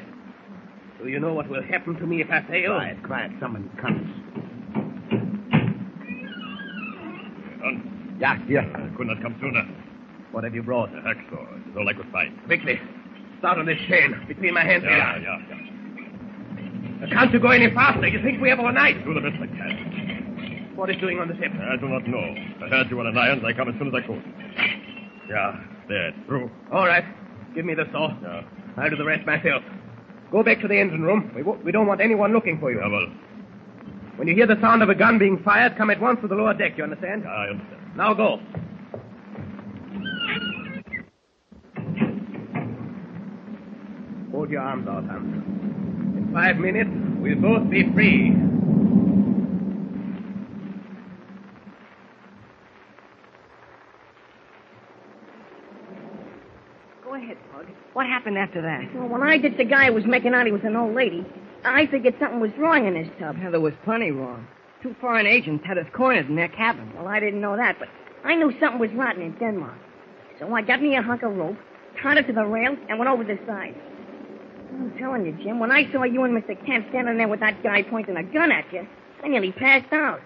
Do 0.99 1.07
you 1.07 1.19
know 1.19 1.33
what 1.35 1.47
will 1.47 1.61
happen 1.61 1.93
to 1.97 2.05
me 2.07 2.19
if 2.19 2.27
I 2.31 2.41
fail? 2.49 2.73
Quiet, 2.73 3.03
quiet. 3.05 3.31
Someone 3.39 3.69
comes. 3.79 4.09
Yeah, 8.19 8.43
here. 8.47 8.61
I 8.61 8.97
could 8.97 9.05
not 9.05 9.21
come 9.21 9.35
sooner. 9.39 9.63
What 10.31 10.43
have 10.45 10.55
you 10.55 10.63
brought? 10.63 10.89
A 10.89 11.01
hacksaw. 11.01 11.45
It 11.67 11.69
is 11.69 11.77
all 11.77 11.87
I 11.87 11.93
could 11.93 12.09
find. 12.11 12.33
Quickly. 12.45 12.79
Start 13.37 13.59
on 13.59 13.67
this 13.67 13.77
chain 13.87 14.15
between 14.27 14.55
my 14.55 14.63
hands 14.65 14.83
Yeah, 14.83 15.13
here. 15.19 15.23
yeah, 15.29 17.05
yeah. 17.05 17.07
Can't 17.13 17.31
you 17.31 17.39
go 17.39 17.49
any 17.51 17.71
faster? 17.73 18.07
You 18.07 18.21
think 18.23 18.41
we 18.41 18.49
have 18.49 18.59
all 18.59 18.73
night? 18.73 19.05
Do 19.05 19.13
the 19.13 19.21
best 19.21 19.35
I 19.41 19.45
can. 19.47 20.71
What 20.75 20.89
is 20.89 20.97
doing 20.97 21.19
on 21.19 21.27
the 21.27 21.35
ship? 21.35 21.51
I 21.53 21.77
do 21.77 21.87
not 21.87 22.07
know. 22.07 22.17
I 22.65 22.67
heard 22.67 22.89
you 22.89 22.97
were 22.97 23.07
in 23.07 23.15
irons. 23.15 23.43
I 23.45 23.53
come 23.53 23.69
as 23.69 23.75
soon 23.77 23.89
as 23.89 23.93
I 23.93 24.01
could. 24.07 24.23
Yeah, 25.29 25.55
there. 25.87 26.13
Through. 26.25 26.49
All 26.73 26.87
right. 26.87 27.05
Give 27.55 27.65
me 27.65 27.73
the 27.73 27.85
saw. 27.91 28.09
Yeah. 28.21 28.43
I'll 28.77 28.89
do 28.89 28.95
the 28.95 29.05
rest 29.05 29.25
myself. 29.25 29.63
Go 30.31 30.43
back 30.43 30.61
to 30.61 30.67
the 30.67 30.79
engine 30.79 31.01
room. 31.01 31.31
We, 31.35 31.41
we 31.41 31.71
don't 31.71 31.87
want 31.87 32.01
anyone 32.01 32.33
looking 32.33 32.59
for 32.59 32.71
you. 32.71 32.79
When 34.15 34.27
you 34.27 34.35
hear 34.35 34.47
the 34.47 34.59
sound 34.61 34.83
of 34.83 34.89
a 34.89 34.95
gun 34.95 35.17
being 35.17 35.41
fired, 35.43 35.77
come 35.77 35.89
at 35.89 35.99
once 35.99 36.19
to 36.21 36.27
the 36.27 36.35
lower 36.35 36.53
deck. 36.53 36.77
You 36.77 36.83
understand? 36.83 37.23
Ah, 37.25 37.45
I 37.45 37.49
understand. 37.49 37.95
Now 37.95 38.13
go. 38.13 38.39
Hold 44.31 44.49
your 44.51 44.61
arms 44.61 44.87
out, 44.87 45.05
Hans. 45.05 45.43
In 46.17 46.31
five 46.33 46.57
minutes, 46.57 46.89
we'll 47.19 47.35
both 47.35 47.69
be 47.69 47.91
free. 47.93 48.31
Go 57.03 57.15
ahead. 57.31 57.67
What 57.93 58.05
happened 58.05 58.37
after 58.37 58.61
that? 58.61 58.93
Well, 58.95 59.07
when 59.07 59.23
I 59.23 59.37
ditched 59.37 59.57
the 59.57 59.65
guy 59.65 59.87
who 59.87 59.93
was 59.93 60.05
making 60.05 60.33
out 60.33 60.45
he 60.45 60.51
was 60.51 60.61
an 60.63 60.75
old 60.75 60.95
lady, 60.95 61.25
I 61.65 61.87
figured 61.87 62.15
something 62.19 62.39
was 62.39 62.51
wrong 62.57 62.87
in 62.87 62.95
his 62.95 63.07
tub. 63.19 63.37
Well, 63.41 63.51
there 63.51 63.59
was 63.59 63.73
plenty 63.83 64.11
wrong. 64.11 64.47
Two 64.81 64.95
foreign 65.01 65.25
agents 65.25 65.65
had 65.65 65.77
us 65.77 65.85
cornered 65.93 66.29
in 66.29 66.35
their 66.35 66.47
cabin. 66.47 66.91
Well, 66.95 67.07
I 67.07 67.19
didn't 67.19 67.41
know 67.41 67.57
that, 67.57 67.77
but 67.79 67.89
I 68.23 68.35
knew 68.35 68.53
something 68.59 68.79
was 68.79 68.91
rotten 68.93 69.21
in 69.21 69.33
Denmark. 69.33 69.77
So 70.39 70.53
I 70.53 70.61
got 70.61 70.81
me 70.81 70.95
a 70.95 71.01
hunk 71.01 71.23
of 71.23 71.35
rope, 71.35 71.57
tied 72.01 72.17
it 72.17 72.27
to 72.27 72.33
the 72.33 72.45
rail, 72.45 72.75
and 72.87 72.97
went 72.97 73.11
over 73.11 73.23
the 73.23 73.37
side. 73.45 73.75
I'm 74.71 74.97
telling 74.97 75.25
you, 75.25 75.37
Jim, 75.43 75.59
when 75.59 75.71
I 75.71 75.91
saw 75.91 76.03
you 76.03 76.23
and 76.23 76.33
Mr. 76.33 76.55
Kent 76.65 76.85
standing 76.89 77.17
there 77.17 77.27
with 77.27 77.41
that 77.41 77.61
guy 77.61 77.83
pointing 77.83 78.15
a 78.15 78.23
gun 78.23 78.51
at 78.51 78.71
you, 78.71 78.87
I 79.21 79.27
nearly 79.27 79.51
passed 79.51 79.91
out. 79.91 80.21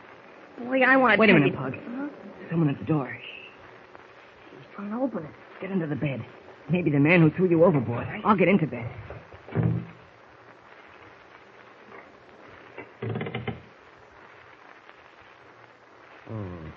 Boy, 0.60 0.82
I 0.82 0.98
want 0.98 1.16
to 1.16 1.20
Wait 1.20 1.32
a 1.32 1.34
minute, 1.34 1.54
you... 1.54 1.58
Pug. 1.58 1.74
Huh? 1.74 2.10
Someone 2.52 2.70
at 2.70 2.78
the 2.78 2.86
door. 2.86 3.18
Shh. 3.20 4.56
He's 4.56 4.76
trying 4.76 4.92
to 4.92 4.98
open 4.98 5.24
it. 5.24 5.32
Get 5.60 5.72
under 5.72 5.88
the 5.88 5.96
bed. 5.96 6.24
Maybe 6.69 6.89
the 6.89 6.99
man 6.99 7.21
who 7.21 7.30
threw 7.32 7.49
you 7.49 7.63
overboard. 7.63 8.08
I'll 8.23 8.36
get 8.36 8.47
into 8.47 8.67
bed. 8.67 8.89
Oh. 16.32 16.71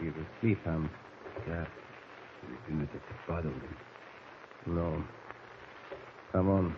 He's 0.00 0.12
asleep, 0.38 0.58
um, 0.66 0.88
Ham. 0.88 0.90
Yeah. 1.48 1.64
We 2.48 2.56
didn't 2.66 2.88
have 2.88 2.92
to 2.92 2.98
bother 3.28 3.48
him. 3.48 3.76
No. 4.66 5.04
Come 6.32 6.48
on. 6.48 6.76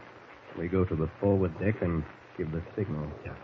We 0.58 0.68
go 0.68 0.84
to 0.84 0.96
the 0.96 1.10
forward 1.20 1.58
deck 1.60 1.82
and 1.82 2.02
give 2.36 2.50
the 2.50 2.62
signal. 2.76 3.10
Yeah. 3.24 3.34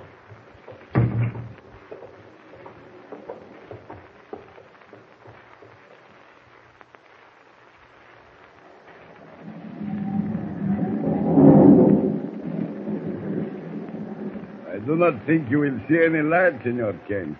Not 15.11 15.27
think 15.27 15.51
you 15.51 15.59
will 15.61 15.81
see 15.89 15.99
any 16.05 16.23
light, 16.23 16.63
Senor 16.63 16.95
Kent. 17.09 17.37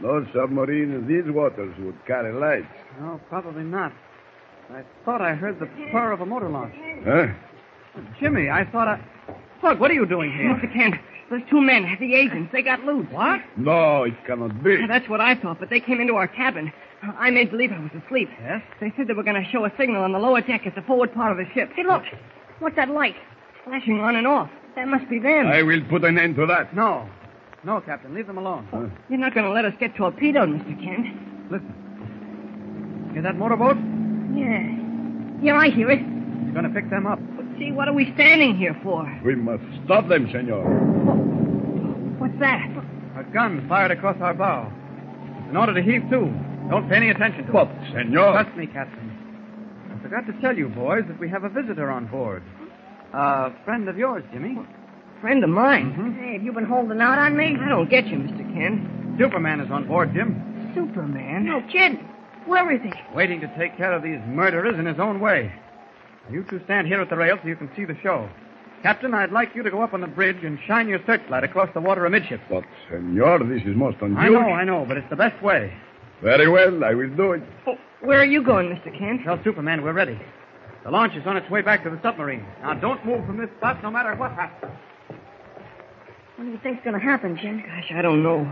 No 0.00 0.26
submarine 0.34 0.94
in 0.94 1.06
these 1.06 1.30
waters 1.32 1.74
would 1.80 1.96
carry 2.06 2.32
lights. 2.32 2.72
No, 3.00 3.20
probably 3.28 3.64
not. 3.64 3.92
I 4.70 4.82
thought 5.04 5.20
I 5.20 5.34
heard 5.34 5.58
the 5.58 5.66
purr 5.90 6.12
of 6.12 6.20
a 6.20 6.26
motor 6.26 6.48
launch. 6.48 6.74
Huh? 7.04 7.26
Oh, 7.96 8.04
Jimmy, 8.20 8.48
I 8.48 8.64
thought 8.70 8.88
I. 8.88 9.00
Pug, 9.60 9.78
what 9.80 9.90
are 9.90 9.94
you 9.94 10.06
doing 10.06 10.32
here? 10.32 10.54
Mr. 10.54 10.72
Kent, 10.72 10.94
those 11.28 11.42
two 11.50 11.60
men, 11.60 11.96
the 12.00 12.14
agents, 12.14 12.50
they 12.52 12.62
got 12.62 12.80
loose. 12.84 13.06
What? 13.10 13.40
No, 13.56 14.04
it 14.04 14.14
cannot 14.26 14.62
be. 14.62 14.86
That's 14.86 15.08
what 15.08 15.20
I 15.20 15.34
thought, 15.34 15.60
but 15.60 15.68
they 15.68 15.80
came 15.80 16.00
into 16.00 16.14
our 16.14 16.28
cabin. 16.28 16.72
I 17.02 17.30
made 17.30 17.50
believe 17.50 17.72
I 17.72 17.78
was 17.80 17.90
asleep. 18.04 18.30
Yes? 18.40 18.62
They 18.80 18.92
said 18.96 19.06
they 19.08 19.12
were 19.12 19.22
going 19.22 19.42
to 19.42 19.50
show 19.50 19.64
a 19.64 19.72
signal 19.78 20.02
on 20.02 20.12
the 20.12 20.18
lower 20.18 20.40
deck 20.40 20.66
at 20.66 20.74
the 20.74 20.82
forward 20.82 21.12
part 21.12 21.32
of 21.32 21.38
the 21.38 21.52
ship. 21.52 21.70
Hey, 21.74 21.82
look. 21.82 22.04
What's 22.60 22.76
that 22.76 22.88
light? 22.88 23.16
Flashing 23.64 24.00
on 24.00 24.16
and 24.16 24.26
off. 24.26 24.50
That 24.76 24.88
must 24.88 25.08
be 25.08 25.18
them. 25.18 25.46
I 25.46 25.62
will 25.62 25.80
put 25.88 26.04
an 26.04 26.18
end 26.18 26.36
to 26.36 26.46
that. 26.46 26.74
No. 26.74 27.08
No, 27.64 27.80
Captain. 27.80 28.14
Leave 28.14 28.26
them 28.26 28.38
alone. 28.38 28.66
You're 29.08 29.18
not 29.18 29.34
going 29.34 29.46
to 29.46 29.52
let 29.52 29.64
us 29.64 29.74
get 29.78 29.94
torpedoed, 29.96 30.48
Mr. 30.48 30.82
Kent. 30.82 31.50
Listen. 31.50 33.10
Hear 33.12 33.22
that 33.22 33.36
motorboat? 33.36 33.76
Yeah. 34.34 35.42
Yeah, 35.42 35.56
I 35.58 35.68
hear 35.70 35.90
it. 35.90 36.00
It's 36.00 36.52
going 36.54 36.64
to 36.64 36.70
pick 36.70 36.88
them 36.90 37.06
up. 37.06 37.18
But 37.36 37.44
see, 37.58 37.72
what 37.72 37.88
are 37.88 37.92
we 37.92 38.12
standing 38.14 38.56
here 38.56 38.78
for? 38.82 39.04
We 39.24 39.34
must 39.34 39.62
stop 39.84 40.08
them, 40.08 40.28
Senor. 40.32 40.64
What's 42.18 42.38
that? 42.40 42.66
A 43.18 43.24
gun 43.32 43.66
fired 43.68 43.90
across 43.90 44.16
our 44.20 44.34
bow. 44.34 44.72
In 45.50 45.56
order 45.56 45.74
to 45.74 45.82
heave 45.82 46.02
to. 46.10 46.32
Don't 46.70 46.88
pay 46.88 46.96
any 46.96 47.10
attention 47.10 47.46
to 47.46 47.52
But, 47.52 47.68
it. 47.68 47.92
Senor. 47.92 48.32
Trust 48.32 48.56
me, 48.56 48.66
Captain. 48.68 49.10
I 49.92 50.02
forgot 50.02 50.26
to 50.26 50.40
tell 50.40 50.56
you, 50.56 50.68
boys, 50.68 51.02
that 51.08 51.18
we 51.18 51.28
have 51.28 51.44
a 51.44 51.48
visitor 51.48 51.90
on 51.90 52.06
board. 52.06 52.42
A 53.12 53.52
friend 53.64 53.88
of 53.88 53.96
yours, 53.98 54.24
Jimmy. 54.32 54.56
Friend 55.20 55.42
of 55.42 55.50
mine. 55.50 55.92
Mm-hmm. 55.92 56.18
Hey, 56.18 56.32
have 56.34 56.42
you 56.42 56.52
been 56.52 56.64
holding 56.64 57.00
out 57.00 57.18
on 57.18 57.36
me? 57.36 57.56
I 57.60 57.68
don't 57.68 57.90
get 57.90 58.06
you, 58.06 58.18
Mr. 58.18 58.54
Ken. 58.54 59.16
Superman 59.18 59.60
is 59.60 59.70
on 59.70 59.86
board, 59.86 60.12
Jim. 60.14 60.72
Superman? 60.74 61.44
No 61.44 61.60
kid. 61.70 61.98
Where 62.46 62.72
is 62.72 62.80
he? 62.82 62.92
Waiting 63.14 63.40
to 63.40 63.58
take 63.58 63.76
care 63.76 63.92
of 63.92 64.02
these 64.02 64.20
murderers 64.26 64.78
in 64.78 64.86
his 64.86 64.98
own 64.98 65.20
way. 65.20 65.52
You 66.30 66.44
two 66.48 66.60
stand 66.64 66.86
here 66.86 67.00
at 67.00 67.10
the 67.10 67.16
rail 67.16 67.36
so 67.42 67.48
you 67.48 67.56
can 67.56 67.70
see 67.76 67.84
the 67.84 67.96
show. 68.02 68.28
Captain, 68.82 69.12
I'd 69.12 69.32
like 69.32 69.54
you 69.54 69.62
to 69.62 69.70
go 69.70 69.82
up 69.82 69.92
on 69.92 70.00
the 70.00 70.06
bridge 70.06 70.42
and 70.42 70.58
shine 70.66 70.88
your 70.88 71.00
searchlight 71.04 71.44
across 71.44 71.68
the 71.74 71.80
water 71.80 72.06
amidships. 72.06 72.42
But, 72.48 72.64
Senor, 72.88 73.40
this 73.40 73.62
is 73.66 73.76
most 73.76 73.98
unusual. 74.00 74.38
I 74.38 74.40
know, 74.40 74.48
I 74.52 74.64
know, 74.64 74.84
but 74.88 74.96
it's 74.96 75.10
the 75.10 75.16
best 75.16 75.42
way. 75.42 75.74
Very 76.22 76.48
well, 76.48 76.82
I 76.84 76.94
will 76.94 77.14
do 77.14 77.32
it. 77.32 77.42
Oh, 77.66 77.74
where 78.00 78.20
are 78.20 78.24
you 78.26 78.42
going, 78.42 78.68
Mr. 78.68 78.96
Kent? 78.96 79.22
Tell 79.24 79.38
Superman 79.44 79.82
we're 79.82 79.92
ready. 79.92 80.18
The 80.84 80.90
launch 80.90 81.14
is 81.14 81.26
on 81.26 81.36
its 81.36 81.48
way 81.50 81.60
back 81.62 81.84
to 81.84 81.90
the 81.90 82.00
submarine. 82.02 82.44
Now, 82.62 82.74
don't 82.74 83.04
move 83.04 83.26
from 83.26 83.36
this 83.38 83.50
spot 83.58 83.82
no 83.82 83.90
matter 83.90 84.14
what 84.16 84.32
happens. 84.32 84.72
What 86.36 86.44
do 86.44 86.50
you 86.50 86.58
think's 86.62 86.82
going 86.84 86.98
to 86.98 87.04
happen, 87.04 87.36
Jim? 87.40 87.58
Gosh, 87.66 87.92
I 87.94 88.00
don't 88.00 88.22
know. 88.22 88.50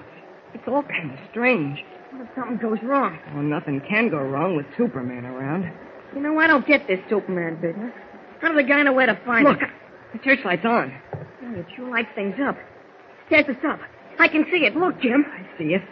It's 0.53 0.65
all 0.69 0.83
kind 0.83 1.11
of 1.11 1.19
strange. 1.31 1.79
What 2.11 2.23
if 2.23 2.29
something 2.35 2.59
goes 2.59 2.79
wrong? 2.83 3.19
Well, 3.35 3.43
nothing 3.43 3.81
can 3.89 4.11
go 4.11 4.19
wrong 4.19 4.57
with 4.57 4.67
Superman 4.77 5.25
around. 5.25 5.71
You 6.15 6.21
know, 6.21 6.39
I 6.39 6.47
don't 6.47 6.67
get 6.67 6.87
this 6.87 7.01
Superman 7.09 7.61
business. 7.61 7.93
How 8.41 8.49
does 8.49 8.57
the 8.57 8.63
guy 8.63 8.83
know 8.83 8.93
where 8.93 9.07
to 9.07 9.19
find 9.25 9.45
Look, 9.45 9.63
it? 9.63 9.69
the 10.13 10.21
searchlight's 10.25 10.65
on. 10.65 10.93
Oh, 11.15 11.55
it 11.55 11.67
sure 11.77 11.89
lights 11.89 12.09
things 12.15 12.35
up. 12.43 12.57
There's 13.31 13.47
the 13.47 13.57
sub. 13.63 13.79
I 14.19 14.29
can 14.29 14.45
see 14.51 14.65
it. 14.65 14.77
Look, 14.77 15.01
Jim. 15.01 15.25
I 15.31 15.59
see 15.59 15.75
it. 15.75 15.83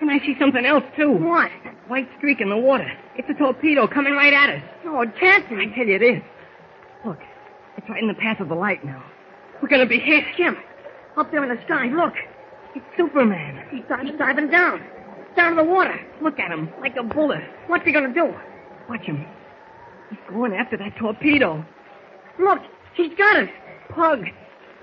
And 0.00 0.10
I 0.10 0.18
see 0.20 0.36
something 0.38 0.64
else, 0.64 0.84
too. 0.96 1.12
What? 1.12 1.50
That 1.64 1.74
white 1.88 2.08
streak 2.18 2.40
in 2.40 2.50
the 2.50 2.56
water. 2.56 2.90
It's 3.16 3.28
a 3.28 3.34
torpedo 3.34 3.86
coming 3.88 4.14
right 4.14 4.32
at 4.32 4.50
us. 4.50 4.62
No, 4.84 5.00
it 5.00 5.10
can't 5.18 5.44
I 5.46 5.66
tell 5.74 5.86
you 5.86 5.96
it 5.96 6.02
is. 6.02 6.22
Look, 7.04 7.18
it's 7.76 7.88
right 7.88 8.02
in 8.02 8.08
the 8.08 8.14
path 8.14 8.40
of 8.40 8.48
the 8.48 8.54
light 8.54 8.84
now. 8.84 9.02
We're 9.60 9.68
going 9.68 9.82
to 9.82 9.88
be 9.88 9.98
hit. 9.98 10.24
Jim, 10.36 10.56
up 11.16 11.30
there 11.30 11.42
in 11.42 11.54
the 11.54 11.62
sky, 11.64 11.86
look. 11.86 12.14
It's 12.74 12.84
Superman. 12.96 13.66
He's, 13.70 13.82
he's 14.02 14.18
diving 14.18 14.50
down. 14.50 14.80
Down 15.36 15.56
to 15.56 15.62
the 15.62 15.68
water. 15.68 15.98
Look 16.22 16.38
at 16.38 16.50
him, 16.50 16.68
like 16.80 16.96
a 16.96 17.02
bullet. 17.02 17.42
What's 17.66 17.84
he 17.84 17.92
going 17.92 18.12
to 18.12 18.14
do? 18.14 18.32
Watch 18.88 19.02
him. 19.02 19.26
He's 20.10 20.18
going 20.30 20.52
after 20.52 20.76
that 20.76 20.96
torpedo. 20.96 21.64
Look, 22.38 22.60
he's 22.94 23.12
got 23.16 23.36
us. 23.36 23.48
Pug, 23.90 24.24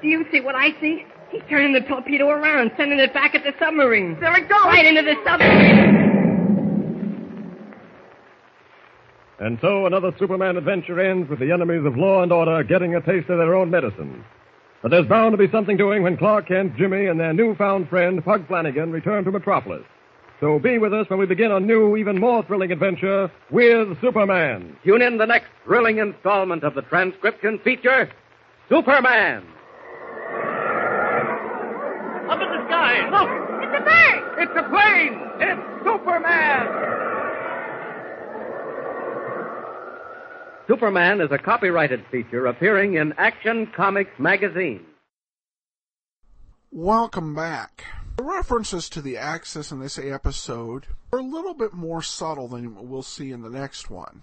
do 0.01 0.08
you 0.08 0.25
see 0.32 0.41
what 0.41 0.56
I 0.56 0.69
see? 0.82 1.06
He's 1.31 1.41
turning 1.49 1.73
the 1.73 1.81
torpedo 1.81 2.29
around, 2.29 2.71
sending 2.77 2.99
it 2.99 3.13
back 3.13 3.35
at 3.35 3.43
the 3.43 3.53
submarine. 3.59 4.17
There 4.19 4.35
it 4.38 4.47
goes. 4.47 4.65
Right 4.65 4.85
into 4.85 5.01
the 5.01 5.15
submarine. 5.25 6.05
And 9.39 9.59
so 9.61 9.85
another 9.85 10.11
Superman 10.17 10.55
adventure 10.55 10.99
ends 10.99 11.29
with 11.29 11.39
the 11.39 11.51
enemies 11.51 11.85
of 11.85 11.97
law 11.97 12.23
and 12.23 12.31
order 12.31 12.63
getting 12.63 12.95
a 12.95 13.01
taste 13.01 13.29
of 13.29 13.38
their 13.38 13.53
own 13.53 13.69
medicine. 13.69 14.23
But 14.81 14.91
there's 14.91 15.07
bound 15.07 15.33
to 15.33 15.38
be 15.38 15.51
something 15.51 15.77
doing 15.77 16.03
when 16.03 16.15
Clark 16.15 16.47
Kent, 16.47 16.77
Jimmy, 16.77 17.07
and 17.07 17.19
their 17.19 17.33
newfound 17.33 17.89
friend, 17.89 18.23
Pug 18.23 18.47
Flanagan, 18.47 18.91
return 18.91 19.25
to 19.25 19.31
Metropolis. 19.31 19.83
So 20.39 20.59
be 20.59 20.77
with 20.77 20.93
us 20.93 21.09
when 21.09 21.19
we 21.19 21.25
begin 21.25 21.51
a 21.51 21.59
new, 21.59 21.97
even 21.97 22.19
more 22.19 22.43
thrilling 22.43 22.71
adventure 22.71 23.31
with 23.51 23.99
Superman. 23.99 24.77
Tune 24.85 25.01
in 25.01 25.17
the 25.17 25.25
next 25.25 25.47
thrilling 25.63 25.97
installment 25.97 26.63
of 26.63 26.75
the 26.75 26.81
transcription 26.83 27.59
feature, 27.63 28.09
Superman. 28.69 29.43
Up 32.29 32.41
in 32.41 32.49
the 32.49 32.65
sky, 32.67 33.09
look! 33.09 33.29
It's 33.63 33.75
a 33.75 33.83
bird. 33.83 34.35
It's 34.45 34.53
a 34.55 34.69
plane! 34.69 35.19
It's 35.39 35.84
Superman! 35.84 36.67
Superman 40.67 41.19
is 41.19 41.31
a 41.31 41.39
copyrighted 41.39 42.05
feature 42.12 42.45
appearing 42.45 42.93
in 42.93 43.13
Action 43.17 43.65
Comics 43.75 44.12
magazine. 44.19 44.86
Welcome 46.71 47.34
back. 47.34 47.86
The 48.17 48.23
references 48.23 48.88
to 48.89 49.01
the 49.01 49.17
Axis 49.17 49.71
in 49.71 49.79
this 49.79 49.97
episode 49.97 50.86
are 51.12 51.17
a 51.17 51.23
little 51.23 51.55
bit 51.55 51.73
more 51.73 52.03
subtle 52.03 52.47
than 52.47 52.88
we'll 52.88 53.01
see 53.01 53.31
in 53.31 53.41
the 53.41 53.49
next 53.49 53.89
one. 53.89 54.21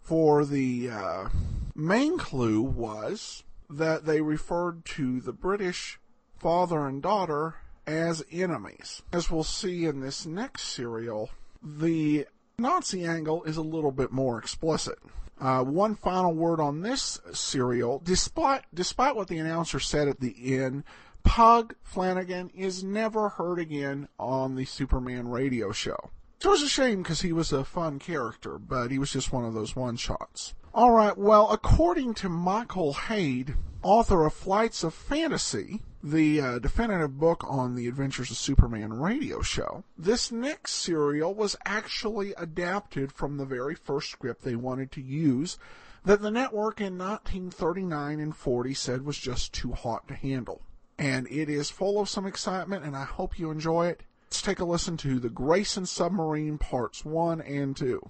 For 0.00 0.44
the 0.44 0.90
uh, 0.90 1.28
main 1.76 2.18
clue 2.18 2.62
was 2.62 3.44
that 3.68 4.06
they 4.06 4.20
referred 4.20 4.84
to 4.86 5.20
the 5.20 5.32
British 5.32 6.00
father 6.36 6.88
and 6.88 7.00
daughter 7.00 7.54
as 7.86 8.24
enemies. 8.30 9.02
As 9.12 9.30
we'll 9.30 9.44
see 9.44 9.86
in 9.86 10.00
this 10.00 10.26
next 10.26 10.64
serial, 10.64 11.30
the 11.62 12.26
Nazi 12.58 13.04
angle 13.04 13.44
is 13.44 13.56
a 13.56 13.62
little 13.62 13.92
bit 13.92 14.12
more 14.12 14.38
explicit. 14.38 14.98
Uh, 15.40 15.64
one 15.64 15.94
final 15.94 16.34
word 16.34 16.60
on 16.60 16.82
this 16.82 17.18
serial. 17.32 18.00
Despite, 18.04 18.64
despite 18.74 19.16
what 19.16 19.28
the 19.28 19.38
announcer 19.38 19.80
said 19.80 20.06
at 20.06 20.20
the 20.20 20.54
end, 20.54 20.84
Pug 21.22 21.74
Flanagan 21.82 22.50
is 22.50 22.84
never 22.84 23.30
heard 23.30 23.58
again 23.58 24.08
on 24.18 24.54
the 24.54 24.66
Superman 24.66 25.28
radio 25.28 25.72
show. 25.72 26.10
It 26.42 26.48
was 26.48 26.62
a 26.62 26.68
shame 26.68 27.02
because 27.02 27.20
he 27.22 27.32
was 27.32 27.52
a 27.52 27.64
fun 27.64 27.98
character, 27.98 28.58
but 28.58 28.90
he 28.90 28.98
was 28.98 29.12
just 29.12 29.32
one 29.32 29.44
of 29.44 29.54
those 29.54 29.76
one 29.76 29.96
shots. 29.96 30.54
Alright, 30.74 31.18
well, 31.18 31.50
according 31.50 32.14
to 32.14 32.28
Michael 32.28 32.94
Hayde, 32.94 33.56
author 33.82 34.24
of 34.24 34.32
Flights 34.32 34.84
of 34.84 34.94
Fantasy, 34.94 35.82
the 36.02 36.40
uh, 36.40 36.58
definitive 36.58 37.18
book 37.18 37.44
on 37.48 37.74
the 37.74 37.88
Adventures 37.88 38.30
of 38.30 38.36
Superman 38.36 38.92
radio 38.92 39.42
show. 39.42 39.84
This 39.98 40.32
next 40.32 40.72
serial 40.72 41.34
was 41.34 41.56
actually 41.64 42.32
adapted 42.34 43.12
from 43.12 43.36
the 43.36 43.44
very 43.44 43.74
first 43.74 44.10
script 44.10 44.42
they 44.42 44.56
wanted 44.56 44.90
to 44.92 45.02
use 45.02 45.58
that 46.04 46.22
the 46.22 46.30
network 46.30 46.80
in 46.80 46.96
1939 46.96 48.20
and 48.20 48.34
40 48.34 48.74
said 48.74 49.04
was 49.04 49.18
just 49.18 49.52
too 49.52 49.72
hot 49.72 50.08
to 50.08 50.14
handle. 50.14 50.62
And 50.98 51.26
it 51.30 51.48
is 51.48 51.70
full 51.70 52.00
of 52.00 52.08
some 52.08 52.26
excitement, 52.26 52.84
and 52.84 52.96
I 52.96 53.04
hope 53.04 53.38
you 53.38 53.50
enjoy 53.50 53.88
it. 53.88 54.02
Let's 54.24 54.42
take 54.42 54.60
a 54.60 54.64
listen 54.64 54.96
to 54.98 55.18
The 55.18 55.28
Grayson 55.28 55.86
Submarine 55.86 56.58
Parts 56.58 57.04
1 57.04 57.40
and 57.40 57.76
2. 57.76 58.08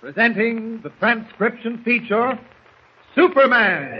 Presenting 0.00 0.80
the 0.82 0.90
transcription 0.98 1.82
feature 1.84 2.38
Superman. 3.14 3.90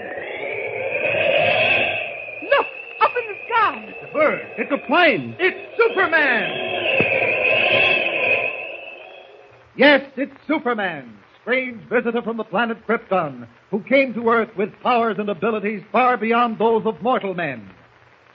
Look, 2.42 2.66
up 3.00 3.10
in 3.16 3.26
the 3.28 3.38
sky. 3.46 3.84
It's 3.88 4.01
bird. 4.12 4.46
It's 4.58 4.72
a 4.72 4.86
plane. 4.86 5.36
It's 5.38 5.78
Superman. 5.78 6.72
Yes, 9.74 10.02
it's 10.16 10.36
Superman, 10.46 11.16
strange 11.40 11.82
visitor 11.88 12.20
from 12.20 12.36
the 12.36 12.44
planet 12.44 12.86
Krypton, 12.86 13.48
who 13.70 13.82
came 13.84 14.12
to 14.14 14.28
Earth 14.28 14.50
with 14.56 14.70
powers 14.82 15.16
and 15.18 15.30
abilities 15.30 15.82
far 15.90 16.18
beyond 16.18 16.58
those 16.58 16.84
of 16.84 17.00
mortal 17.00 17.32
men. 17.32 17.70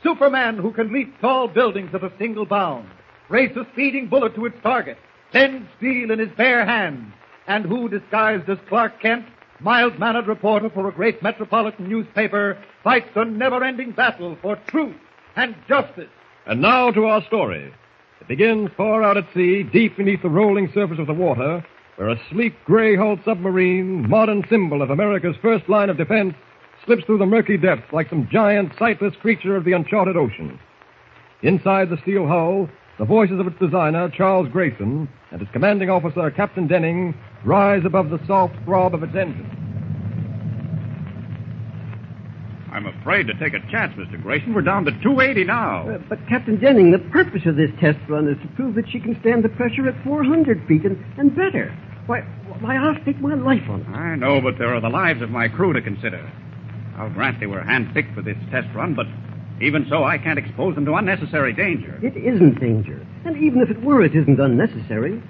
Superman 0.01 0.57
who 0.57 0.73
can 0.73 0.91
leap 0.91 1.13
tall 1.21 1.47
buildings 1.47 1.91
at 1.93 2.03
a 2.03 2.11
single 2.17 2.45
bound, 2.45 2.89
race 3.29 3.55
a 3.55 3.67
speeding 3.73 4.07
bullet 4.07 4.33
to 4.33 4.45
its 4.47 4.57
target, 4.63 4.97
bend 5.31 5.67
steel 5.77 6.09
in 6.09 6.17
his 6.17 6.31
bare 6.37 6.65
hands, 6.65 7.13
and 7.47 7.65
who, 7.65 7.87
disguised 7.87 8.49
as 8.49 8.57
Clark 8.67 8.99
Kent, 8.99 9.25
mild-mannered 9.59 10.27
reporter 10.27 10.69
for 10.71 10.87
a 10.87 10.91
great 10.91 11.21
metropolitan 11.21 11.87
newspaper, 11.87 12.57
fights 12.83 13.09
a 13.15 13.25
never-ending 13.25 13.91
battle 13.91 14.37
for 14.41 14.55
truth 14.67 14.95
and 15.37 15.55
justice. 15.69 16.09
And 16.47 16.61
now 16.61 16.91
to 16.91 17.05
our 17.05 17.23
story. 17.27 17.71
It 18.19 18.27
begins 18.27 18.69
far 18.75 19.03
out 19.03 19.17
at 19.17 19.27
sea, 19.33 19.63
deep 19.63 19.95
beneath 19.95 20.21
the 20.23 20.29
rolling 20.29 20.69
surface 20.73 20.99
of 20.99 21.07
the 21.07 21.13
water, 21.13 21.65
where 21.95 22.09
a 22.09 22.19
sleek 22.31 22.53
gray-hulled 22.65 23.19
submarine, 23.23 24.09
modern 24.09 24.43
symbol 24.49 24.81
of 24.81 24.89
America's 24.89 25.35
first 25.41 25.69
line 25.69 25.89
of 25.89 25.97
defense, 25.97 26.33
slips 26.85 27.03
through 27.05 27.19
the 27.19 27.25
murky 27.25 27.57
depths 27.57 27.93
like 27.93 28.09
some 28.09 28.27
giant, 28.31 28.71
sightless 28.77 29.13
creature 29.21 29.55
of 29.55 29.63
the 29.63 29.73
uncharted 29.73 30.17
ocean. 30.17 30.59
Inside 31.43 31.89
the 31.89 32.01
steel 32.01 32.27
hull, 32.27 32.69
the 32.97 33.05
voices 33.05 33.39
of 33.39 33.47
its 33.47 33.59
designer, 33.59 34.09
Charles 34.09 34.49
Grayson, 34.51 35.07
and 35.31 35.41
its 35.41 35.51
commanding 35.51 35.89
officer, 35.89 36.31
Captain 36.31 36.67
Denning, 36.67 37.13
rise 37.45 37.83
above 37.85 38.09
the 38.09 38.19
soft 38.25 38.55
throb 38.65 38.95
of 38.95 39.03
its 39.03 39.15
engine. 39.15 39.66
I'm 42.71 42.85
afraid 42.85 43.27
to 43.27 43.33
take 43.35 43.53
a 43.53 43.59
chance, 43.71 43.93
Mr. 43.93 44.21
Grayson. 44.21 44.53
We're 44.53 44.61
down 44.61 44.85
to 44.85 44.91
280 44.91 45.45
now. 45.45 45.89
Uh, 45.89 45.97
but, 46.09 46.19
Captain 46.27 46.59
Denning, 46.59 46.91
the 46.91 46.99
purpose 46.99 47.43
of 47.45 47.55
this 47.55 47.71
test 47.79 47.97
run 48.09 48.27
is 48.27 48.37
to 48.41 48.47
prove 48.55 48.75
that 48.75 48.89
she 48.89 48.99
can 48.99 49.19
stand 49.21 49.43
the 49.43 49.49
pressure 49.49 49.87
at 49.87 50.03
400 50.03 50.67
feet 50.67 50.83
and, 50.83 51.03
and 51.17 51.35
better. 51.35 51.75
Why, 52.07 52.21
why, 52.59 52.75
I'll 52.75 53.01
stake 53.01 53.19
my 53.19 53.35
life 53.35 53.63
on 53.69 53.81
it. 53.81 53.87
I 53.89 54.15
know, 54.15 54.41
but 54.41 54.57
there 54.57 54.73
are 54.73 54.81
the 54.81 54.89
lives 54.89 55.21
of 55.21 55.29
my 55.29 55.47
crew 55.47 55.73
to 55.73 55.81
consider. 55.81 56.29
I'll 56.97 57.09
grant 57.09 57.39
they 57.39 57.47
were 57.47 57.61
handpicked 57.61 58.13
for 58.15 58.21
this 58.21 58.37
test 58.51 58.67
run, 58.75 58.95
but 58.95 59.07
even 59.61 59.87
so, 59.89 60.03
I 60.03 60.17
can't 60.17 60.37
expose 60.37 60.75
them 60.75 60.85
to 60.85 60.93
unnecessary 60.93 61.53
danger. 61.53 61.99
It 62.03 62.15
isn't 62.15 62.59
danger. 62.59 63.05
And 63.25 63.37
even 63.37 63.61
if 63.61 63.69
it 63.69 63.81
were, 63.81 64.03
it 64.03 64.15
isn't 64.15 64.39
unnecessary. 64.39 65.21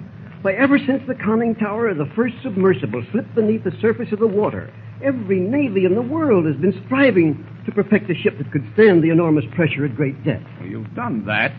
Why, 0.42 0.52
ever 0.52 0.78
since 0.78 1.02
the 1.06 1.14
conning 1.14 1.54
tower 1.54 1.88
of 1.88 1.98
the 1.98 2.10
first 2.14 2.34
submersible 2.42 3.04
slipped 3.10 3.34
beneath 3.34 3.64
the 3.64 3.76
surface 3.80 4.12
of 4.12 4.18
the 4.18 4.26
water, 4.26 4.72
every 5.02 5.40
navy 5.40 5.84
in 5.84 5.94
the 5.94 6.02
world 6.02 6.46
has 6.46 6.56
been 6.56 6.80
striving 6.86 7.46
to 7.66 7.72
perfect 7.72 8.10
a 8.10 8.14
ship 8.14 8.38
that 8.38 8.50
could 8.52 8.64
stand 8.74 9.02
the 9.02 9.10
enormous 9.10 9.44
pressure 9.54 9.84
at 9.84 9.94
great 9.96 10.22
depth. 10.24 10.44
Well, 10.60 10.68
you've 10.68 10.94
done 10.94 11.24
that. 11.26 11.52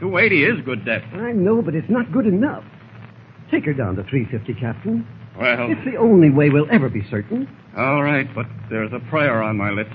280 0.00 0.44
is 0.44 0.64
good 0.64 0.84
depth. 0.84 1.04
I 1.14 1.32
know, 1.32 1.62
but 1.62 1.74
it's 1.74 1.88
not 1.90 2.10
good 2.12 2.26
enough. 2.26 2.64
Take 3.50 3.64
her 3.66 3.74
down 3.74 3.96
to 3.96 4.02
350, 4.04 4.54
Captain. 4.60 5.06
Well, 5.38 5.70
It's 5.70 5.84
the 5.84 5.96
only 5.96 6.30
way 6.30 6.50
we'll 6.50 6.70
ever 6.70 6.88
be 6.88 7.06
certain. 7.10 7.48
all 7.76 8.02
right, 8.02 8.26
but 8.34 8.46
there's 8.70 8.92
a 8.92 9.00
prayer 9.10 9.42
on 9.42 9.56
my 9.56 9.70
lips. 9.70 9.92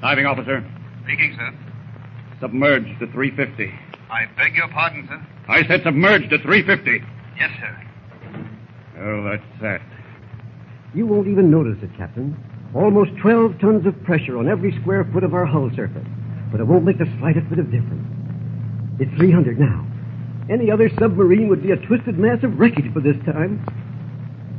Diving 0.00 0.26
officer, 0.26 0.64
Speaking, 1.04 1.34
sir. 1.36 1.52
Submerged 2.40 2.98
to 3.00 3.06
350. 3.12 3.72
I 4.10 4.26
beg 4.36 4.54
your 4.54 4.68
pardon, 4.68 5.06
sir. 5.08 5.26
I 5.48 5.66
said 5.66 5.82
submerged 5.84 6.30
to 6.30 6.38
350. 6.38 7.04
Yes, 7.38 7.50
sir. 7.60 7.78
Oh, 9.00 9.24
that's 9.24 9.42
that. 9.62 9.80
You 10.94 11.06
won't 11.06 11.28
even 11.28 11.50
notice 11.50 11.78
it, 11.82 11.90
Captain. 11.96 12.36
Almost 12.74 13.12
12 13.20 13.58
tons 13.60 13.86
of 13.86 14.02
pressure 14.04 14.38
on 14.38 14.48
every 14.48 14.78
square 14.80 15.04
foot 15.12 15.24
of 15.24 15.34
our 15.34 15.46
hull 15.46 15.70
surface. 15.74 16.06
But 16.50 16.60
it 16.60 16.64
won't 16.66 16.84
make 16.84 16.98
the 16.98 17.10
slightest 17.18 17.48
bit 17.48 17.58
of 17.58 17.70
difference. 17.70 18.04
It's 19.00 19.12
300 19.16 19.58
now. 19.58 19.86
Any 20.50 20.70
other 20.70 20.90
submarine 20.98 21.48
would 21.48 21.62
be 21.62 21.70
a 21.70 21.76
twisted 21.76 22.18
mass 22.18 22.42
of 22.42 22.58
wreckage 22.58 22.92
by 22.94 23.00
this 23.00 23.16
time. 23.24 23.64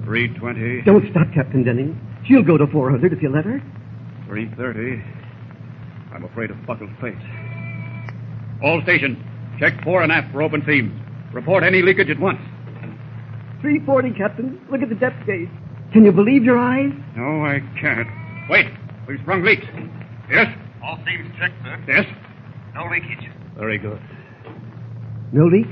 320, 0.06 0.82
Don't 0.84 1.10
stop, 1.12 1.28
Captain 1.34 1.63
Denning. 1.63 2.00
She'll 2.26 2.43
go 2.43 2.58
to 2.58 2.67
400 2.67 3.13
if 3.13 3.22
you 3.22 3.30
let 3.30 3.46
her. 3.46 3.62
330. 4.28 5.04
I'm 6.13 6.24
afraid 6.26 6.52
of 6.52 6.65
buckled 6.65 6.89
plates. 7.00 7.22
All 8.63 8.82
stations, 8.84 9.17
check 9.60 9.84
fore 9.84 10.04
and 10.04 10.12
aft 10.12 10.32
for 10.32 10.41
open 10.41 10.63
seams. 10.65 10.93
Report 11.34 11.63
any 11.63 11.82
leakage 11.82 12.10
at 12.10 12.19
once. 12.19 12.39
340, 13.62 14.13
Captain. 14.17 14.62
Look 14.72 14.82
at 14.82 14.89
the 14.89 14.96
depth 14.96 15.26
gauge. 15.26 15.50
Can 15.93 16.03
you 16.06 16.12
believe 16.12 16.43
your 16.43 16.58
eyes? 16.58 16.91
No, 17.15 17.45
I 17.45 17.62
can't. 17.79 18.08
Wait, 18.49 18.65
we've 19.08 19.19
sprung 19.21 19.43
leaks. 19.43 19.65
Yes? 20.29 20.47
All 20.84 20.97
seams 21.06 21.32
checked, 21.38 21.53
sir. 21.63 21.79
Yes? 21.88 22.06
No 22.73 22.86
leakage. 22.89 23.29
Very 23.56 23.77
good. 23.77 24.01
No 25.32 25.45
leaks? 25.45 25.69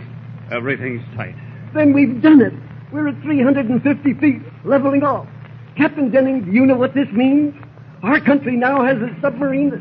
Everything's 0.51 1.03
tight. 1.15 1.35
Then 1.73 1.93
we've 1.93 2.21
done 2.21 2.39
it. 2.41 2.53
We're 2.93 3.07
at 3.07 3.19
350 3.23 4.13
feet, 4.15 4.41
leveling 4.63 5.03
off. 5.03 5.27
Captain 5.75 6.11
Denning, 6.11 6.45
do 6.45 6.51
you 6.51 6.65
know 6.65 6.75
what 6.75 6.93
this 6.93 7.07
means? 7.11 7.55
Our 8.03 8.19
country 8.19 8.55
now 8.57 8.83
has 8.85 8.97
a 8.97 9.09
submarine 9.21 9.71
that... 9.71 9.79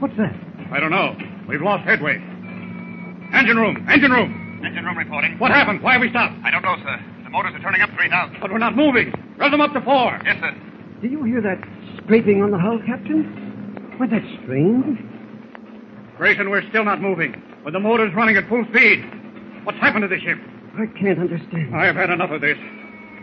What's 0.00 0.16
that? 0.16 0.34
I 0.72 0.80
don't 0.80 0.90
know. 0.90 1.16
We've 1.46 1.62
lost 1.62 1.84
headway. 1.84 2.16
Engine 3.32 3.58
room, 3.58 3.86
engine 3.88 4.10
room. 4.10 4.60
Engine 4.64 4.84
room 4.84 4.98
reporting. 4.98 5.38
What 5.38 5.52
happened? 5.52 5.82
Why 5.82 5.92
have 5.92 6.00
we 6.00 6.10
stopped? 6.10 6.34
I 6.44 6.50
don't 6.50 6.62
know, 6.62 6.76
sir. 6.82 6.98
The 7.30 7.36
motors 7.38 7.54
are 7.54 7.62
turning 7.62 7.80
up 7.80 7.90
3,000. 7.94 8.38
But 8.40 8.50
we're 8.50 8.58
not 8.58 8.74
moving. 8.74 9.14
Rev 9.38 9.52
them 9.52 9.60
up 9.60 9.72
to 9.74 9.80
four. 9.82 10.18
Yes, 10.26 10.42
sir. 10.42 10.50
Do 11.00 11.06
you 11.06 11.22
hear 11.22 11.40
that 11.40 11.62
scraping 12.02 12.42
on 12.42 12.50
the 12.50 12.58
hull, 12.58 12.82
Captain? 12.84 13.22
Why, 13.98 14.08
that's 14.08 14.26
strange. 14.42 14.98
Grayson, 16.18 16.50
we're 16.50 16.68
still 16.70 16.84
not 16.84 17.00
moving. 17.00 17.40
With 17.64 17.74
the 17.74 17.78
motors 17.78 18.12
running 18.16 18.36
at 18.36 18.48
full 18.48 18.64
speed. 18.74 19.06
What's 19.62 19.78
happened 19.78 20.02
to 20.02 20.08
the 20.08 20.18
ship? 20.18 20.38
I 20.74 20.86
can't 20.98 21.20
understand. 21.20 21.70
I've 21.70 21.94
had 21.94 22.10
enough 22.10 22.32
of 22.32 22.40
this. 22.40 22.58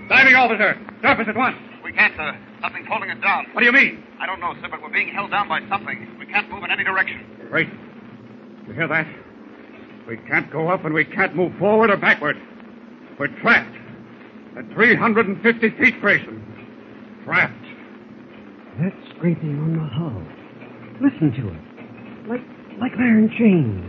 Diving 0.07 0.35
officer, 0.35 0.79
surface 1.03 1.27
at 1.27 1.35
once. 1.35 1.57
We 1.83 1.91
can't, 1.91 2.15
sir. 2.15 2.31
Something's 2.61 2.87
holding 2.87 3.11
us 3.11 3.19
down. 3.21 3.47
What 3.51 3.59
do 3.59 3.65
you 3.67 3.73
mean? 3.73 4.01
I 4.21 4.25
don't 4.25 4.39
know, 4.39 4.53
sir, 4.61 4.69
but 4.71 4.81
we're 4.81 4.89
being 4.89 5.09
held 5.09 5.31
down 5.31 5.49
by 5.49 5.59
something. 5.67 6.15
We 6.17 6.27
can't 6.27 6.49
move 6.49 6.63
in 6.63 6.71
any 6.71 6.85
direction. 6.85 7.25
Great. 7.49 7.67
You 8.67 8.71
hear 8.73 8.87
that? 8.87 9.05
We 10.07 10.15
can't 10.15 10.49
go 10.49 10.69
up 10.69 10.85
and 10.85 10.93
we 10.93 11.03
can't 11.03 11.35
move 11.35 11.51
forward 11.59 11.89
or 11.89 11.97
backward. 11.97 12.37
We're 13.19 13.35
trapped. 13.41 13.76
At 14.57 14.65
350 14.73 15.69
feet, 15.77 16.01
Grayson. 16.01 16.41
Trapped. 17.25 17.53
That 18.79 18.93
scraping 19.15 19.59
on 19.59 19.73
the 19.77 19.85
hull. 19.85 20.23
Listen 20.99 21.31
to 21.31 21.49
it. 21.49 21.61
Like, 22.27 22.41
like 22.81 22.91
iron 22.97 23.29
chains. 23.37 23.85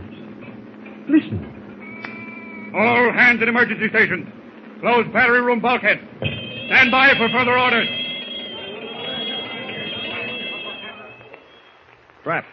Listen. 1.09 2.71
All 2.75 3.11
hands 3.11 3.41
at 3.41 3.47
emergency 3.47 3.89
stations. 3.89 4.27
Close 4.81 5.07
battery 5.11 5.41
room 5.41 5.59
bulkhead. 5.59 5.99
Stand 6.19 6.91
by 6.91 7.15
for 7.17 7.29
further 7.29 7.57
orders. 7.57 7.89
Trapped. 12.23 12.47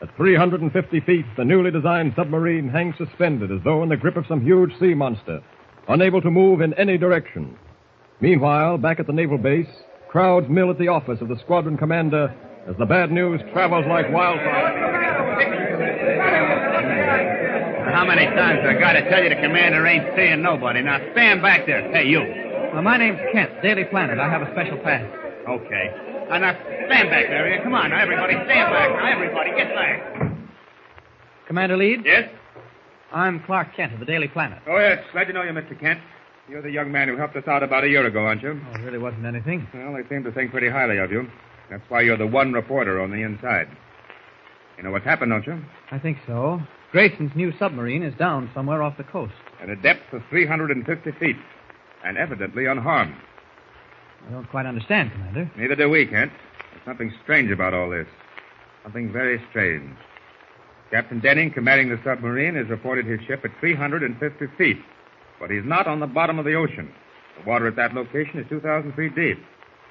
At 0.00 0.16
350 0.16 1.00
feet, 1.00 1.26
the 1.36 1.44
newly 1.44 1.70
designed 1.70 2.14
submarine 2.16 2.70
hangs 2.70 2.96
suspended 2.96 3.52
as 3.52 3.60
though 3.62 3.82
in 3.82 3.90
the 3.90 3.96
grip 3.96 4.16
of 4.16 4.24
some 4.26 4.40
huge 4.40 4.72
sea 4.80 4.94
monster, 4.94 5.42
unable 5.88 6.20
to 6.22 6.30
move 6.30 6.60
in 6.60 6.74
any 6.74 6.98
direction. 6.98 7.56
Meanwhile, 8.20 8.78
back 8.78 9.00
at 9.00 9.06
the 9.06 9.12
naval 9.12 9.38
base, 9.38 9.66
crowds 10.08 10.48
mill 10.48 10.70
at 10.70 10.78
the 10.78 10.88
office 10.88 11.20
of 11.20 11.28
the 11.28 11.38
squadron 11.40 11.76
commander 11.76 12.34
as 12.68 12.76
the 12.78 12.86
bad 12.86 13.10
news 13.10 13.40
travels 13.52 13.84
like 13.88 14.10
wildfire. 14.12 14.90
How 17.92 18.04
many 18.06 18.24
times 18.24 18.60
I 18.66 18.74
gotta 18.78 19.08
tell 19.10 19.22
you 19.22 19.28
the 19.28 19.36
commander 19.36 19.86
ain't 19.86 20.16
seeing 20.16 20.42
nobody? 20.42 20.82
Now 20.82 20.98
stand 21.12 21.42
back 21.42 21.66
there. 21.66 21.90
Hey, 21.92 22.06
you. 22.06 22.20
Well, 22.72 22.82
my 22.82 22.96
name's 22.96 23.20
Kent, 23.32 23.62
Daily 23.62 23.84
Planet. 23.84 24.18
I 24.18 24.30
have 24.30 24.42
a 24.42 24.50
special 24.52 24.78
pass. 24.78 25.04
Okay. 25.48 26.26
Now, 26.30 26.38
now 26.38 26.52
stand 26.86 27.10
back 27.10 27.26
there. 27.28 27.60
Come 27.62 27.74
on, 27.74 27.90
now, 27.90 28.00
everybody. 28.00 28.32
Stand 28.32 28.72
back. 28.72 28.90
Now, 28.96 29.12
everybody, 29.12 29.50
get 29.56 29.74
back. 29.74 30.32
Commander 31.46 31.76
Leeds? 31.76 32.02
Yes? 32.06 32.30
I'm 33.12 33.40
Clark 33.44 33.76
Kent 33.76 33.92
of 33.92 34.00
the 34.00 34.06
Daily 34.06 34.28
Planet. 34.28 34.60
Oh, 34.66 34.78
yes. 34.78 35.04
Glad 35.12 35.24
to 35.24 35.32
know 35.32 35.42
you, 35.42 35.50
Mr. 35.50 35.78
Kent. 35.78 36.00
You're 36.48 36.62
the 36.62 36.70
young 36.70 36.90
man 36.90 37.08
who 37.08 37.16
helped 37.16 37.36
us 37.36 37.46
out 37.46 37.62
about 37.62 37.84
a 37.84 37.88
year 37.88 38.06
ago, 38.06 38.20
aren't 38.20 38.42
you? 38.42 38.60
Oh, 38.70 38.74
it 38.74 38.80
really 38.82 38.98
wasn't 38.98 39.26
anything. 39.26 39.68
Well, 39.74 39.94
they 39.94 40.08
seem 40.08 40.24
to 40.24 40.32
think 40.32 40.50
pretty 40.50 40.68
highly 40.68 40.98
of 40.98 41.12
you. 41.12 41.28
That's 41.70 41.82
why 41.88 42.00
you're 42.00 42.16
the 42.16 42.26
one 42.26 42.52
reporter 42.52 43.00
on 43.00 43.10
the 43.10 43.22
inside. 43.22 43.68
You 44.76 44.82
know 44.82 44.90
what's 44.90 45.04
happened, 45.04 45.30
don't 45.30 45.46
you? 45.46 45.62
I 45.90 45.98
think 45.98 46.18
so. 46.26 46.60
Grayson's 46.90 47.32
new 47.36 47.52
submarine 47.58 48.02
is 48.02 48.14
down 48.18 48.50
somewhere 48.54 48.82
off 48.82 48.96
the 48.96 49.04
coast. 49.04 49.34
At 49.62 49.68
a 49.68 49.76
depth 49.76 50.12
of 50.12 50.22
350 50.30 51.12
feet, 51.12 51.36
and 52.04 52.18
evidently 52.18 52.66
unharmed. 52.66 53.14
I 54.26 54.32
don't 54.32 54.48
quite 54.48 54.66
understand, 54.66 55.12
Commander. 55.12 55.50
Neither 55.56 55.76
do 55.76 55.88
we, 55.88 56.06
Kent. 56.06 56.32
There's 56.72 56.84
something 56.84 57.12
strange 57.22 57.50
about 57.50 57.74
all 57.74 57.90
this. 57.90 58.06
Something 58.82 59.12
very 59.12 59.42
strange. 59.50 59.96
Captain 60.92 61.20
Denning, 61.20 61.50
commanding 61.50 61.88
the 61.88 61.98
submarine, 62.04 62.54
has 62.54 62.68
reported 62.68 63.06
his 63.06 63.20
ship 63.26 63.44
at 63.44 63.50
350 63.60 64.46
feet, 64.58 64.76
but 65.40 65.50
he's 65.50 65.64
not 65.64 65.86
on 65.86 66.00
the 66.00 66.06
bottom 66.06 66.38
of 66.38 66.44
the 66.44 66.54
ocean. 66.54 66.92
The 67.38 67.48
water 67.48 67.66
at 67.66 67.76
that 67.76 67.94
location 67.94 68.38
is 68.40 68.46
2,000 68.50 68.92
feet 68.92 69.14
deep. 69.16 69.38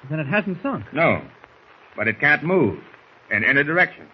Then 0.08 0.20
it 0.20 0.26
hasn't 0.26 0.62
sunk. 0.62 0.84
No, 0.92 1.20
but 1.96 2.06
it 2.06 2.20
can't 2.20 2.44
move 2.44 2.78
in 3.30 3.44
any 3.44 3.64
direction. 3.64 4.06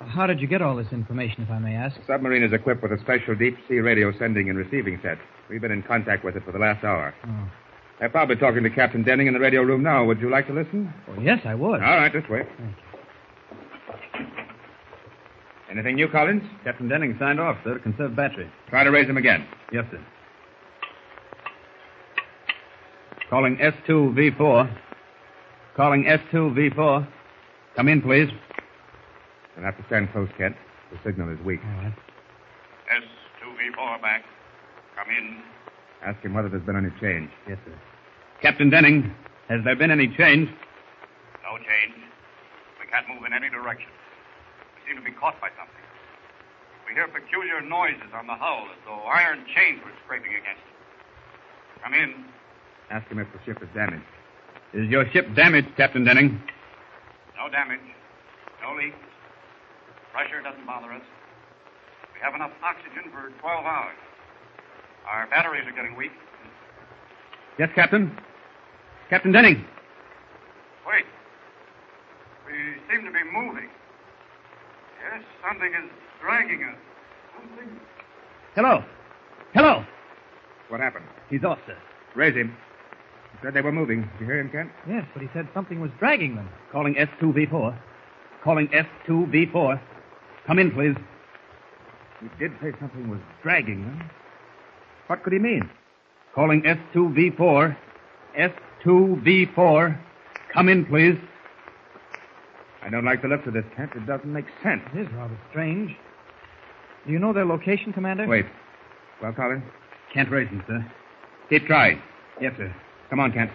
How 0.00 0.26
did 0.26 0.40
you 0.40 0.46
get 0.46 0.62
all 0.62 0.76
this 0.76 0.92
information, 0.92 1.42
if 1.42 1.50
I 1.50 1.58
may 1.58 1.74
ask? 1.74 1.96
The 1.96 2.06
submarine 2.06 2.42
is 2.42 2.52
equipped 2.52 2.82
with 2.82 2.92
a 2.92 2.98
special 3.00 3.34
deep 3.34 3.56
sea 3.68 3.78
radio 3.78 4.16
sending 4.16 4.48
and 4.50 4.58
receiving 4.58 5.00
set. 5.02 5.18
We've 5.50 5.60
been 5.60 5.72
in 5.72 5.82
contact 5.82 6.24
with 6.24 6.36
it 6.36 6.44
for 6.44 6.52
the 6.52 6.58
last 6.58 6.84
hour. 6.84 7.14
Oh. 7.26 7.50
They're 7.98 8.08
probably 8.08 8.36
talking 8.36 8.62
to 8.62 8.70
Captain 8.70 9.02
Denning 9.02 9.28
in 9.28 9.34
the 9.34 9.40
radio 9.40 9.62
room 9.62 9.82
now. 9.82 10.04
Would 10.04 10.20
you 10.20 10.28
like 10.30 10.46
to 10.48 10.52
listen? 10.52 10.92
Oh, 11.08 11.20
yes, 11.20 11.40
I 11.44 11.54
would. 11.54 11.80
All 11.82 11.96
right, 11.96 12.12
this 12.12 12.28
way. 12.28 12.46
Anything 15.74 15.96
new, 15.96 16.06
Collins? 16.06 16.44
Captain 16.62 16.86
Denning 16.88 17.16
signed 17.18 17.40
off, 17.40 17.56
sir, 17.64 17.74
to 17.74 17.80
conserve 17.80 18.14
battery. 18.14 18.48
Try 18.68 18.84
to 18.84 18.92
raise 18.92 19.08
him 19.08 19.16
again. 19.16 19.44
Yes, 19.72 19.84
sir. 19.90 20.00
Calling 23.28 23.56
S2V4. 23.56 24.72
Calling 25.74 26.04
S2V4. 26.04 27.08
Come 27.74 27.88
in, 27.88 28.00
please. 28.00 28.28
You'll 29.56 29.64
have 29.64 29.76
to 29.76 29.84
stand 29.86 30.12
close, 30.12 30.28
Kent. 30.38 30.54
The 30.92 30.98
signal 31.04 31.28
is 31.32 31.44
weak. 31.44 31.58
All 31.64 31.82
right. 31.82 31.94
S2V4 33.42 34.00
back. 34.00 34.22
Come 34.94 35.08
in. 35.10 35.42
Ask 36.06 36.20
him 36.24 36.34
whether 36.34 36.48
there's 36.48 36.62
been 36.62 36.76
any 36.76 36.90
change. 37.00 37.30
Yes, 37.48 37.58
sir. 37.64 37.74
Captain 38.40 38.70
Denning, 38.70 39.12
has 39.48 39.64
there 39.64 39.74
been 39.74 39.90
any 39.90 40.06
change? 40.06 40.48
No 41.42 41.56
change. 41.58 41.98
We 42.78 42.86
can't 42.92 43.08
move 43.08 43.26
in 43.26 43.32
any 43.32 43.50
direction. 43.50 43.88
We 44.84 44.92
seem 44.92 45.00
to 45.00 45.04
be 45.04 45.16
caught 45.16 45.40
by 45.40 45.48
something. 45.56 45.80
We 46.86 46.92
hear 46.92 47.08
peculiar 47.08 47.60
noises 47.62 48.12
on 48.12 48.26
the 48.26 48.34
hull 48.34 48.68
as 48.68 48.76
though 48.84 49.00
iron 49.08 49.44
chains 49.56 49.80
were 49.84 49.92
scraping 50.04 50.32
against 50.32 50.60
it. 50.60 50.76
Come 51.82 51.94
in. 51.94 52.24
Ask 52.90 53.08
him 53.08 53.18
if 53.18 53.28
the 53.32 53.40
ship 53.44 53.62
is 53.62 53.68
damaged. 53.74 54.04
Is 54.74 54.88
your 54.90 55.08
ship 55.10 55.34
damaged, 55.34 55.68
Captain 55.76 56.04
Denning? 56.04 56.40
No 57.36 57.48
damage. 57.48 57.80
No 58.60 58.76
leaks. 58.76 58.96
Pressure 60.12 60.42
doesn't 60.42 60.66
bother 60.66 60.92
us. 60.92 61.02
We 62.12 62.20
have 62.20 62.34
enough 62.34 62.52
oxygen 62.62 63.10
for 63.10 63.32
12 63.40 63.64
hours. 63.64 63.96
Our 65.08 65.26
batteries 65.28 65.64
are 65.66 65.72
getting 65.72 65.96
weak. 65.96 66.12
Yes, 67.58 67.70
Captain. 67.74 68.12
Captain 69.08 69.32
Denning. 69.32 69.64
Wait. 70.86 71.04
We 72.46 72.52
seem 72.90 73.04
to 73.04 73.12
be 73.12 73.24
moving. 73.32 73.68
Yes, 75.04 75.22
something 75.46 75.68
is 75.68 75.90
dragging 76.22 76.64
us. 76.64 76.76
Something. 77.38 77.80
Hello. 78.54 78.82
Hello. 79.52 79.84
What 80.68 80.80
happened? 80.80 81.04
He's 81.28 81.44
off, 81.44 81.58
sir. 81.66 81.76
Raise 82.14 82.34
him. 82.34 82.56
He 83.32 83.38
said 83.42 83.52
they 83.52 83.60
were 83.60 83.72
moving. 83.72 84.02
Did 84.02 84.20
you 84.20 84.26
hear 84.26 84.40
him, 84.40 84.48
Kent? 84.50 84.70
Yes, 84.88 85.04
but 85.12 85.22
he 85.22 85.28
said 85.34 85.46
something 85.52 85.80
was 85.80 85.90
dragging 85.98 86.36
them. 86.36 86.48
Calling 86.72 86.94
S2V4. 86.94 87.78
Calling 88.42 88.68
S2V4. 88.68 89.80
Come 90.46 90.58
in, 90.58 90.70
please. 90.70 90.96
He 92.20 92.28
did 92.38 92.52
say 92.62 92.72
something 92.80 93.10
was 93.10 93.20
dragging 93.42 93.82
them. 93.82 94.10
What 95.08 95.22
could 95.22 95.34
he 95.34 95.38
mean? 95.38 95.68
Calling 96.34 96.62
S2V4. 96.62 97.76
S2V4. 98.38 99.98
Come 100.54 100.68
in, 100.68 100.86
please. 100.86 101.18
I 102.84 102.90
don't 102.90 103.04
like 103.04 103.22
the 103.22 103.28
looks 103.28 103.46
of 103.46 103.54
this, 103.54 103.64
Kent. 103.76 103.92
It 103.96 104.06
doesn't 104.06 104.30
make 104.30 104.44
sense. 104.62 104.82
It 104.94 105.00
is 105.00 105.12
rather 105.14 105.38
strange. 105.50 105.96
Do 107.06 107.12
you 107.12 107.18
know 107.18 107.32
their 107.32 107.46
location, 107.46 107.92
Commander? 107.92 108.26
Wait. 108.26 108.46
Well, 109.22 109.32
Collins? 109.32 109.62
Can't 110.12 110.30
raise 110.30 110.48
him, 110.48 110.62
sir. 110.66 110.84
Keep 111.48 111.66
trying. 111.66 112.00
Yes, 112.40 112.52
sir. 112.56 112.74
Come 113.10 113.20
on, 113.20 113.32
Kent. 113.32 113.50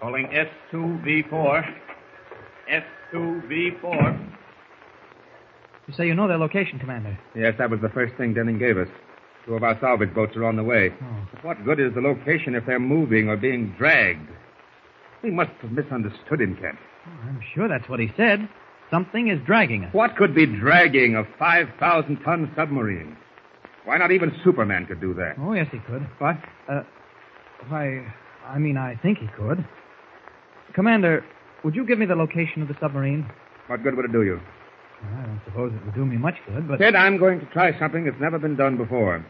Calling 0.00 0.26
S2V4. 0.28 1.74
S2V4. 3.12 4.30
You 5.88 5.94
say 5.94 6.06
you 6.06 6.14
know 6.14 6.28
their 6.28 6.38
location, 6.38 6.78
Commander? 6.78 7.18
Yes, 7.34 7.54
that 7.58 7.70
was 7.70 7.80
the 7.80 7.88
first 7.88 8.14
thing 8.16 8.34
Denning 8.34 8.58
gave 8.58 8.76
us. 8.76 8.88
Two 9.46 9.54
of 9.54 9.62
our 9.62 9.78
salvage 9.80 10.12
boats 10.14 10.36
are 10.36 10.44
on 10.44 10.56
the 10.56 10.64
way. 10.64 10.92
Oh. 11.00 11.28
But 11.32 11.44
what 11.44 11.64
good 11.64 11.80
is 11.80 11.94
the 11.94 12.00
location 12.00 12.54
if 12.56 12.66
they're 12.66 12.80
moving 12.80 13.28
or 13.28 13.36
being 13.36 13.74
dragged? 13.78 14.28
We 15.22 15.30
must 15.30 15.52
have 15.62 15.70
misunderstood 15.72 16.40
him, 16.40 16.56
Kent. 16.60 16.78
I'm 17.24 17.40
sure 17.54 17.68
that's 17.68 17.88
what 17.88 18.00
he 18.00 18.12
said. 18.16 18.48
Something 18.90 19.28
is 19.28 19.38
dragging 19.44 19.84
us. 19.84 19.94
What 19.94 20.16
could 20.16 20.34
be 20.34 20.46
dragging 20.46 21.16
a 21.16 21.24
5,000 21.38 22.16
ton 22.24 22.52
submarine? 22.56 23.16
Why 23.84 23.98
not 23.98 24.10
even 24.10 24.32
Superman 24.44 24.86
could 24.86 25.00
do 25.00 25.14
that? 25.14 25.36
Oh, 25.40 25.52
yes, 25.52 25.66
he 25.70 25.78
could. 25.78 26.02
What? 26.18 26.36
Uh, 26.68 26.82
why, 27.68 28.04
I 28.46 28.58
mean, 28.58 28.76
I 28.76 28.96
think 28.96 29.18
he 29.18 29.26
could. 29.36 29.64
Commander, 30.74 31.24
would 31.64 31.74
you 31.74 31.86
give 31.86 31.98
me 31.98 32.06
the 32.06 32.14
location 32.14 32.62
of 32.62 32.68
the 32.68 32.76
submarine? 32.80 33.28
What 33.66 33.82
good 33.82 33.96
would 33.96 34.04
it 34.04 34.12
do 34.12 34.22
you? 34.22 34.40
I 35.02 35.22
don't 35.26 35.40
suppose 35.44 35.72
it 35.72 35.84
would 35.84 35.94
do 35.94 36.06
me 36.06 36.16
much 36.16 36.36
good, 36.46 36.68
but. 36.68 36.78
Ted, 36.78 36.94
I'm 36.94 37.18
going 37.18 37.40
to 37.40 37.46
try 37.46 37.78
something 37.78 38.04
that's 38.04 38.20
never 38.20 38.38
been 38.38 38.56
done 38.56 38.76
before. 38.76 39.24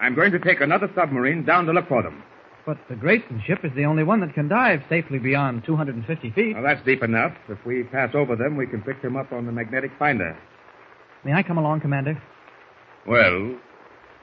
I'm 0.00 0.14
going 0.14 0.32
to 0.32 0.38
take 0.38 0.60
another 0.60 0.90
submarine 0.94 1.44
down 1.44 1.66
to 1.66 1.72
look 1.72 1.88
for 1.88 2.02
them. 2.02 2.22
But 2.70 2.78
the 2.88 2.94
Grayson 2.94 3.42
ship 3.44 3.64
is 3.64 3.72
the 3.74 3.84
only 3.84 4.04
one 4.04 4.20
that 4.20 4.32
can 4.32 4.46
dive 4.46 4.84
safely 4.88 5.18
beyond 5.18 5.64
250 5.64 6.30
feet. 6.30 6.54
Well, 6.54 6.62
that's 6.62 6.80
deep 6.86 7.02
enough. 7.02 7.32
If 7.48 7.58
we 7.66 7.82
pass 7.82 8.14
over 8.14 8.36
them, 8.36 8.56
we 8.56 8.64
can 8.68 8.80
pick 8.80 9.02
them 9.02 9.16
up 9.16 9.32
on 9.32 9.44
the 9.44 9.50
magnetic 9.50 9.90
finder. 9.98 10.38
May 11.24 11.32
I 11.32 11.42
come 11.42 11.58
along, 11.58 11.80
Commander? 11.80 12.22
Well, 13.08 13.56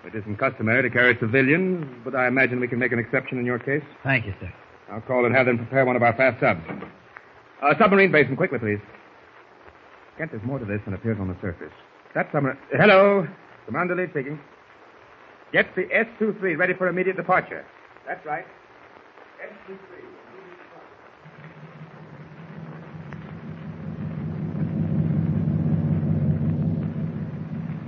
it 0.06 0.16
isn't 0.16 0.38
customary 0.38 0.82
to 0.84 0.90
carry 0.90 1.18
civilians, 1.20 1.94
but 2.06 2.16
I 2.16 2.28
imagine 2.30 2.62
we 2.62 2.70
can 2.70 2.80
make 2.80 2.94
an 2.94 3.00
exception 3.00 3.38
in 3.38 3.46
your 3.46 3.60
case. 3.60 3.84
Thank 4.02 4.26
you, 4.26 4.34
sir. 4.40 4.54
I'll 4.94 5.02
call 5.02 5.26
and 5.26 5.36
have 5.36 5.48
them 5.48 5.58
prepare 5.58 5.86
one 5.86 5.98
of 5.98 6.02
our 6.02 6.14
fast 6.16 6.40
subs. 6.40 6.62
Uh, 7.62 7.74
submarine 7.78 8.14
basin, 8.14 8.38
quickly, 8.38 8.60
please. 8.60 8.80
Kent, 10.18 10.32
there's 10.32 10.44
more 10.46 10.58
to 10.58 10.64
this 10.64 10.80
than 10.86 10.94
appears 10.94 11.18
on 11.20 11.28
the 11.28 11.36
surface. 11.42 11.74
That 12.16 12.30
submarine. 12.32 12.58
Hello. 12.72 13.28
Commander 13.66 13.98
Lee 13.98 14.08
speaking. 14.12 14.40
Get 15.52 15.76
the 15.76 15.90
S-23 15.94 16.58
ready 16.58 16.74
for 16.76 16.88
immediate 16.88 17.18
departure. 17.18 17.66
That's 18.08 18.26
right. 18.26 18.46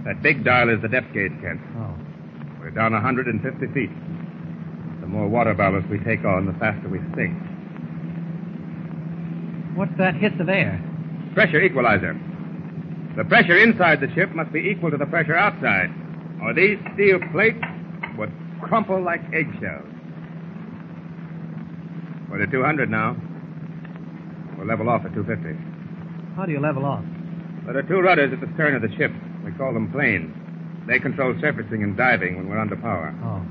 That 0.05 0.21
big 0.21 0.43
dial 0.43 0.69
is 0.69 0.81
the 0.81 0.89
depth 0.89 1.13
gauge, 1.13 1.31
Kent. 1.41 1.61
Oh. 1.77 1.95
We're 2.59 2.71
down 2.71 2.91
150 2.91 3.67
feet. 3.73 3.89
The 4.99 5.07
more 5.07 5.29
water 5.29 5.53
ballast 5.53 5.87
we 5.87 5.99
take 5.99 6.25
on, 6.25 6.45
the 6.45 6.53
faster 6.59 6.89
we 6.89 6.99
sink. 7.15 7.37
What's 9.77 9.95
that 9.97 10.15
hiss 10.15 10.33
of 10.39 10.49
air? 10.49 10.83
Pressure 11.33 11.61
equalizer. 11.61 12.19
The 13.15 13.23
pressure 13.23 13.57
inside 13.57 14.01
the 14.01 14.13
ship 14.13 14.31
must 14.35 14.51
be 14.51 14.59
equal 14.59 14.91
to 14.91 14.97
the 14.97 15.05
pressure 15.05 15.35
outside, 15.35 15.89
or 16.43 16.53
these 16.53 16.77
steel 16.93 17.19
plates 17.31 17.63
would 18.17 18.33
crumple 18.61 19.01
like 19.01 19.21
eggshells. 19.33 19.98
We're 22.39 22.45
at 22.45 22.51
200 22.51 22.89
now. 22.89 23.17
We'll 24.57 24.65
level 24.65 24.87
off 24.87 25.03
at 25.03 25.13
250. 25.13 25.59
How 26.37 26.45
do 26.45 26.53
you 26.53 26.61
level 26.61 26.85
off? 26.85 27.03
There 27.65 27.77
are 27.77 27.83
two 27.83 27.99
rudders 27.99 28.31
at 28.31 28.39
the 28.39 28.47
stern 28.53 28.75
of 28.75 28.81
the 28.81 28.87
ship. 28.95 29.11
We 29.43 29.51
call 29.51 29.73
them 29.73 29.91
planes. 29.91 30.31
They 30.87 30.99
control 30.99 31.35
surfacing 31.41 31.83
and 31.83 31.97
diving 31.97 32.37
when 32.37 32.47
we're 32.47 32.57
under 32.57 32.77
power. 32.77 33.13
Oh. 33.27 33.43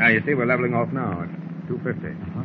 Now, 0.00 0.08
you 0.08 0.22
see, 0.24 0.32
we're 0.32 0.46
leveling 0.46 0.72
off 0.72 0.88
now 0.94 1.28
at 1.28 1.68
250. 1.68 2.08
Uh-huh. 2.08 2.40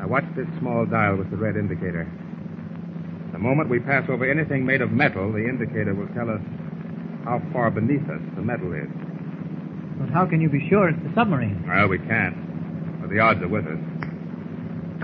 Now, 0.00 0.08
watch 0.08 0.24
this 0.34 0.48
small 0.60 0.86
dial 0.86 1.16
with 1.16 1.30
the 1.30 1.36
red 1.36 1.56
indicator. 1.56 2.08
The 3.32 3.38
moment 3.38 3.68
we 3.68 3.80
pass 3.80 4.08
over 4.08 4.24
anything 4.24 4.64
made 4.64 4.80
of 4.80 4.92
metal, 4.92 5.30
the 5.30 5.44
indicator 5.44 5.92
will 5.92 6.08
tell 6.16 6.30
us 6.30 6.40
how 7.24 7.42
far 7.52 7.70
beneath 7.70 8.08
us 8.08 8.22
the 8.34 8.40
metal 8.40 8.72
is. 8.72 8.88
But 10.00 10.08
how 10.08 10.24
can 10.24 10.40
you 10.40 10.48
be 10.48 10.66
sure 10.70 10.88
it's 10.88 11.02
the 11.04 11.12
submarine? 11.14 11.62
Well, 11.68 11.88
we 11.88 11.98
can't. 11.98 12.43
But 13.04 13.10
the 13.12 13.20
odds 13.20 13.42
are 13.42 13.48
with 13.48 13.66
us. 13.66 13.76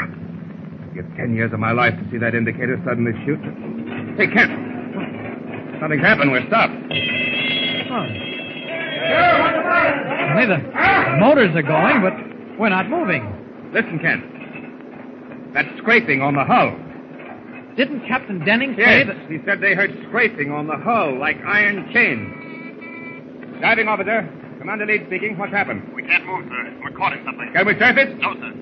I'd 0.00 0.94
give 0.94 1.04
ten 1.20 1.34
years 1.34 1.52
of 1.52 1.60
my 1.60 1.72
life 1.72 1.92
to 2.00 2.10
see 2.10 2.16
that 2.16 2.34
indicator 2.34 2.80
suddenly 2.82 3.12
shoot. 3.26 3.36
Hey, 4.16 4.26
Kent! 4.32 4.48
Something's 5.78 6.00
happened. 6.00 6.32
We're 6.32 6.46
stopped. 6.48 6.72
Oh. 6.72 8.08
Only 10.32 10.46
the 10.48 10.56
motors 11.20 11.54
are 11.54 11.60
going, 11.60 12.00
but 12.00 12.14
we're 12.58 12.70
not 12.70 12.88
moving. 12.88 13.20
Listen, 13.74 13.98
Kent. 13.98 15.52
That 15.52 15.66
scraping 15.76 16.22
on 16.22 16.34
the 16.36 16.44
hull. 16.44 16.72
Didn't 17.76 18.08
Captain 18.08 18.42
Denning 18.46 18.76
say 18.78 19.04
Yes, 19.04 19.08
that... 19.08 19.30
he 19.30 19.40
said 19.44 19.60
they 19.60 19.74
heard 19.74 19.92
scraping 20.08 20.50
on 20.52 20.66
the 20.66 20.78
hull 20.78 21.18
like 21.18 21.36
iron 21.44 21.92
chains. 21.92 23.60
Diving 23.60 23.88
officer, 23.88 24.26
Commander 24.60 24.84
Leeds 24.84 25.04
speaking. 25.06 25.38
What's 25.38 25.52
happened? 25.52 25.90
We 25.94 26.02
can't 26.02 26.26
move, 26.26 26.44
sir. 26.46 26.80
We're 26.84 26.92
caught 26.92 27.14
in 27.14 27.24
something. 27.24 27.50
Can 27.54 27.66
we 27.66 27.72
surface? 27.78 28.12
No, 28.20 28.34
sir. 28.34 28.52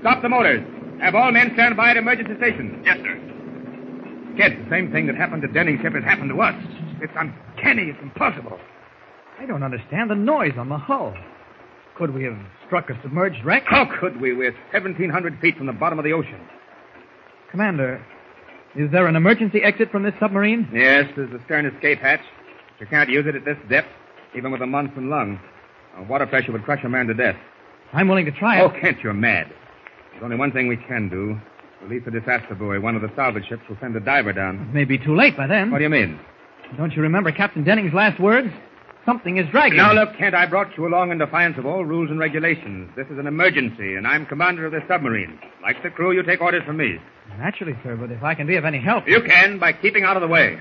Stop 0.00 0.22
the 0.22 0.28
motors. 0.28 0.62
Have 1.00 1.16
all 1.16 1.32
men 1.32 1.50
stand 1.54 1.76
by 1.76 1.90
at 1.90 1.96
emergency 1.96 2.34
stations. 2.38 2.80
Yes, 2.86 2.98
sir. 2.98 3.18
Kent, 4.38 4.64
the 4.64 4.70
same 4.70 4.92
thing 4.92 5.06
that 5.08 5.16
happened 5.16 5.42
to 5.42 5.48
Denning's 5.48 5.80
ship 5.82 5.94
has 5.94 6.04
happened 6.04 6.30
to 6.30 6.40
us. 6.40 6.54
It's 7.02 7.12
uncanny. 7.16 7.90
It's 7.90 7.98
impossible. 8.00 8.56
I 9.40 9.46
don't 9.46 9.64
understand 9.64 10.10
the 10.10 10.14
noise 10.14 10.54
on 10.56 10.68
the 10.68 10.78
hull. 10.78 11.12
Could 11.96 12.14
we 12.14 12.22
have 12.22 12.38
struck 12.66 12.88
a 12.90 12.98
submerged 13.02 13.44
wreck? 13.44 13.64
How 13.66 13.84
could 13.98 14.20
we? 14.20 14.32
We're 14.34 14.52
1,700 14.70 15.40
feet 15.40 15.56
from 15.56 15.66
the 15.66 15.72
bottom 15.72 15.98
of 15.98 16.04
the 16.04 16.12
ocean. 16.12 16.40
Commander, 17.50 18.00
is 18.76 18.92
there 18.92 19.08
an 19.08 19.16
emergency 19.16 19.60
exit 19.64 19.90
from 19.90 20.04
this 20.04 20.14
submarine? 20.20 20.68
Yes, 20.72 21.10
there's 21.16 21.30
the 21.32 21.40
stern 21.46 21.66
escape 21.66 21.98
hatch. 21.98 22.20
You 22.78 22.86
can't 22.86 23.10
use 23.10 23.26
it 23.26 23.34
at 23.34 23.44
this 23.44 23.56
depth, 23.68 23.88
even 24.36 24.50
with 24.52 24.60
a 24.62 24.66
Momsen 24.66 25.08
lung. 25.08 25.40
Uh, 25.96 26.02
water 26.04 26.26
pressure 26.26 26.52
would 26.52 26.64
crush 26.64 26.84
a 26.84 26.88
man 26.88 27.06
to 27.06 27.14
death. 27.14 27.36
I'm 27.92 28.08
willing 28.08 28.26
to 28.26 28.32
try 28.32 28.58
it. 28.58 28.62
Oh, 28.62 28.70
Kent, 28.80 28.98
you're 29.02 29.14
mad. 29.14 29.48
There's 30.12 30.22
only 30.22 30.36
one 30.36 30.52
thing 30.52 30.68
we 30.68 30.76
can 30.76 31.08
do. 31.08 31.40
Release 31.82 32.04
the 32.04 32.10
disaster 32.10 32.54
buoy. 32.54 32.78
One 32.78 32.96
of 32.96 33.02
the 33.02 33.10
salvage 33.14 33.46
ships 33.48 33.62
will 33.68 33.76
send 33.80 33.94
a 33.96 34.00
diver 34.00 34.32
down. 34.32 34.56
It 34.68 34.74
may 34.74 34.84
be 34.84 34.98
too 34.98 35.14
late 35.14 35.36
by 35.36 35.46
then. 35.46 35.70
What 35.70 35.78
do 35.78 35.84
you 35.84 35.90
mean? 35.90 36.18
Don't 36.76 36.92
you 36.94 37.02
remember 37.02 37.32
Captain 37.32 37.64
Denning's 37.64 37.94
last 37.94 38.20
words? 38.20 38.48
Something 39.06 39.38
is 39.38 39.46
dragging. 39.50 39.78
Now, 39.78 39.94
look, 39.94 40.10
Kent, 40.18 40.34
I 40.34 40.44
brought 40.44 40.76
you 40.76 40.86
along 40.86 41.12
in 41.12 41.18
defiance 41.18 41.56
of 41.56 41.64
all 41.64 41.82
rules 41.82 42.10
and 42.10 42.18
regulations. 42.18 42.90
This 42.94 43.06
is 43.06 43.18
an 43.18 43.26
emergency, 43.26 43.94
and 43.94 44.06
I'm 44.06 44.26
commander 44.26 44.66
of 44.66 44.72
this 44.72 44.82
submarine. 44.86 45.38
Like 45.62 45.82
the 45.82 45.88
crew, 45.88 46.12
you 46.12 46.22
take 46.22 46.42
orders 46.42 46.62
from 46.66 46.76
me. 46.76 46.98
Naturally, 47.38 47.74
sir, 47.82 47.96
but 47.96 48.10
if 48.10 48.22
I 48.22 48.34
can 48.34 48.46
be 48.46 48.56
of 48.56 48.66
any 48.66 48.80
help. 48.80 49.08
You 49.08 49.22
can 49.22 49.58
by 49.58 49.72
keeping 49.72 50.04
out 50.04 50.16
of 50.16 50.20
the 50.20 50.28
way. 50.28 50.58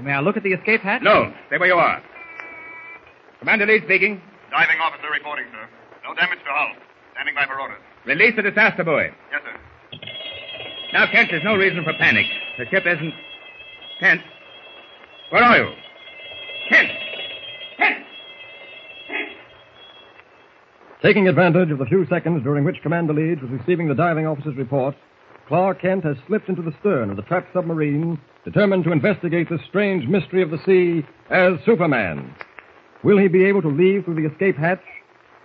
May 0.00 0.12
I 0.12 0.20
look 0.20 0.36
at 0.36 0.44
the 0.44 0.52
escape 0.52 0.82
hatch? 0.82 1.02
No, 1.02 1.32
stay 1.48 1.58
where 1.58 1.68
you 1.68 1.74
are. 1.74 2.00
Commander 3.40 3.66
Lee 3.66 3.80
speaking. 3.84 4.20
Diving 4.50 4.78
officer 4.80 5.10
reporting, 5.10 5.46
sir. 5.50 5.68
No 6.04 6.14
damage 6.14 6.38
to 6.38 6.50
hull. 6.50 6.74
Standing 7.14 7.34
by 7.34 7.46
for 7.46 7.60
orders. 7.60 7.80
Release 8.04 8.36
the 8.36 8.42
disaster 8.42 8.84
buoy. 8.84 9.08
Yes, 9.32 9.40
sir. 9.44 9.98
Now, 10.92 11.06
Kent, 11.10 11.28
there's 11.30 11.44
no 11.44 11.56
reason 11.56 11.84
for 11.84 11.92
panic. 11.94 12.26
The 12.58 12.66
ship 12.66 12.84
isn't. 12.86 13.14
Kent, 14.00 14.20
where 15.30 15.42
are 15.42 15.58
you? 15.58 15.70
Kent! 16.68 16.90
Kent! 17.76 18.04
Taking 21.02 21.28
advantage 21.28 21.70
of 21.70 21.78
the 21.78 21.86
few 21.86 22.06
seconds 22.06 22.42
during 22.42 22.64
which 22.64 22.82
Commander 22.82 23.14
Leeds 23.14 23.40
was 23.40 23.50
receiving 23.50 23.88
the 23.88 23.94
diving 23.94 24.26
officer's 24.26 24.56
report, 24.56 24.94
Clark 25.48 25.80
Kent 25.80 26.04
has 26.04 26.16
slipped 26.26 26.48
into 26.48 26.62
the 26.62 26.74
stern 26.80 27.10
of 27.10 27.16
the 27.16 27.22
trapped 27.22 27.52
submarine, 27.52 28.18
determined 28.44 28.84
to 28.84 28.92
investigate 28.92 29.48
the 29.48 29.58
strange 29.68 30.06
mystery 30.08 30.42
of 30.42 30.50
the 30.50 30.58
sea 30.64 31.06
as 31.30 31.54
Superman. 31.64 32.34
Will 33.02 33.18
he 33.18 33.28
be 33.28 33.44
able 33.44 33.62
to 33.62 33.68
leave 33.68 34.04
through 34.04 34.16
the 34.16 34.28
escape 34.30 34.56
hatch? 34.56 34.82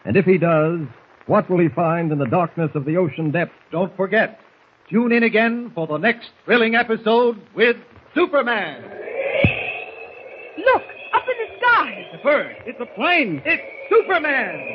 And 0.04 0.18
if 0.18 0.26
he 0.26 0.38
does, 0.38 0.82
what 1.26 1.50
will 1.50 1.60
he 1.60 1.70
find 1.70 2.12
in 2.12 2.20
the 2.20 2.28
darkness 2.28 2.72
of 2.76 2.86
the 2.86 2.98
ocean 2.98 3.32
depths? 3.32 3.56
Don't 3.72 3.96
forget, 3.96 4.40
tune 4.90 5.12
in 5.12 5.24
again 5.24 5.72
for 5.74 5.88
the 5.88 5.98
next 5.98 6.30
thrilling 6.44 6.76
episode 6.76 7.42
with 7.56 7.78
Superman. 8.14 8.84
Look, 10.58 10.84
up 11.14 11.24
in 11.28 11.38
the 11.40 11.58
sky. 11.58 12.08
It's 12.12 12.20
a 12.20 12.24
bird. 12.24 12.56
It's 12.66 12.80
a 12.82 12.86
plane. 12.96 13.42
It's 13.46 13.64
Superman. 13.90 14.72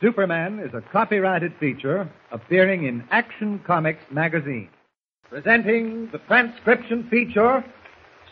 Superman 0.00 0.58
is 0.58 0.74
a 0.74 0.80
copyrighted 0.92 1.52
feature 1.60 2.10
appearing 2.32 2.84
in 2.84 3.04
Action 3.10 3.60
Comics 3.66 4.02
magazine. 4.10 4.68
Presenting 5.30 6.08
the 6.12 6.18
transcription 6.26 7.08
feature, 7.10 7.64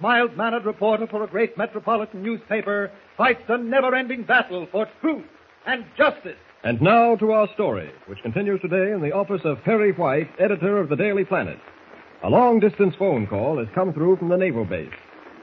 mild-mannered 0.00 0.64
reporter 0.64 1.06
for 1.06 1.22
a 1.22 1.28
great 1.28 1.56
metropolitan 1.56 2.22
newspaper, 2.22 2.90
fights 3.16 3.42
a 3.48 3.58
never-ending 3.58 4.24
battle 4.24 4.66
for 4.70 4.86
truth 5.00 5.26
and 5.66 5.84
justice. 5.96 6.36
And 6.64 6.80
now 6.82 7.14
to 7.16 7.32
our 7.32 7.48
story, 7.54 7.90
which 8.06 8.22
continues 8.22 8.60
today 8.60 8.92
in 8.92 9.00
the 9.00 9.12
office 9.12 9.42
of 9.44 9.62
Perry 9.64 9.92
White, 9.92 10.28
editor 10.38 10.78
of 10.78 10.88
the 10.88 10.96
Daily 10.96 11.24
Planet. 11.24 11.58
A 12.24 12.28
long 12.28 12.58
distance 12.58 12.94
phone 12.98 13.26
call 13.26 13.58
has 13.58 13.68
come 13.74 13.92
through 13.92 14.16
from 14.16 14.28
the 14.28 14.36
naval 14.36 14.64
base. 14.64 14.92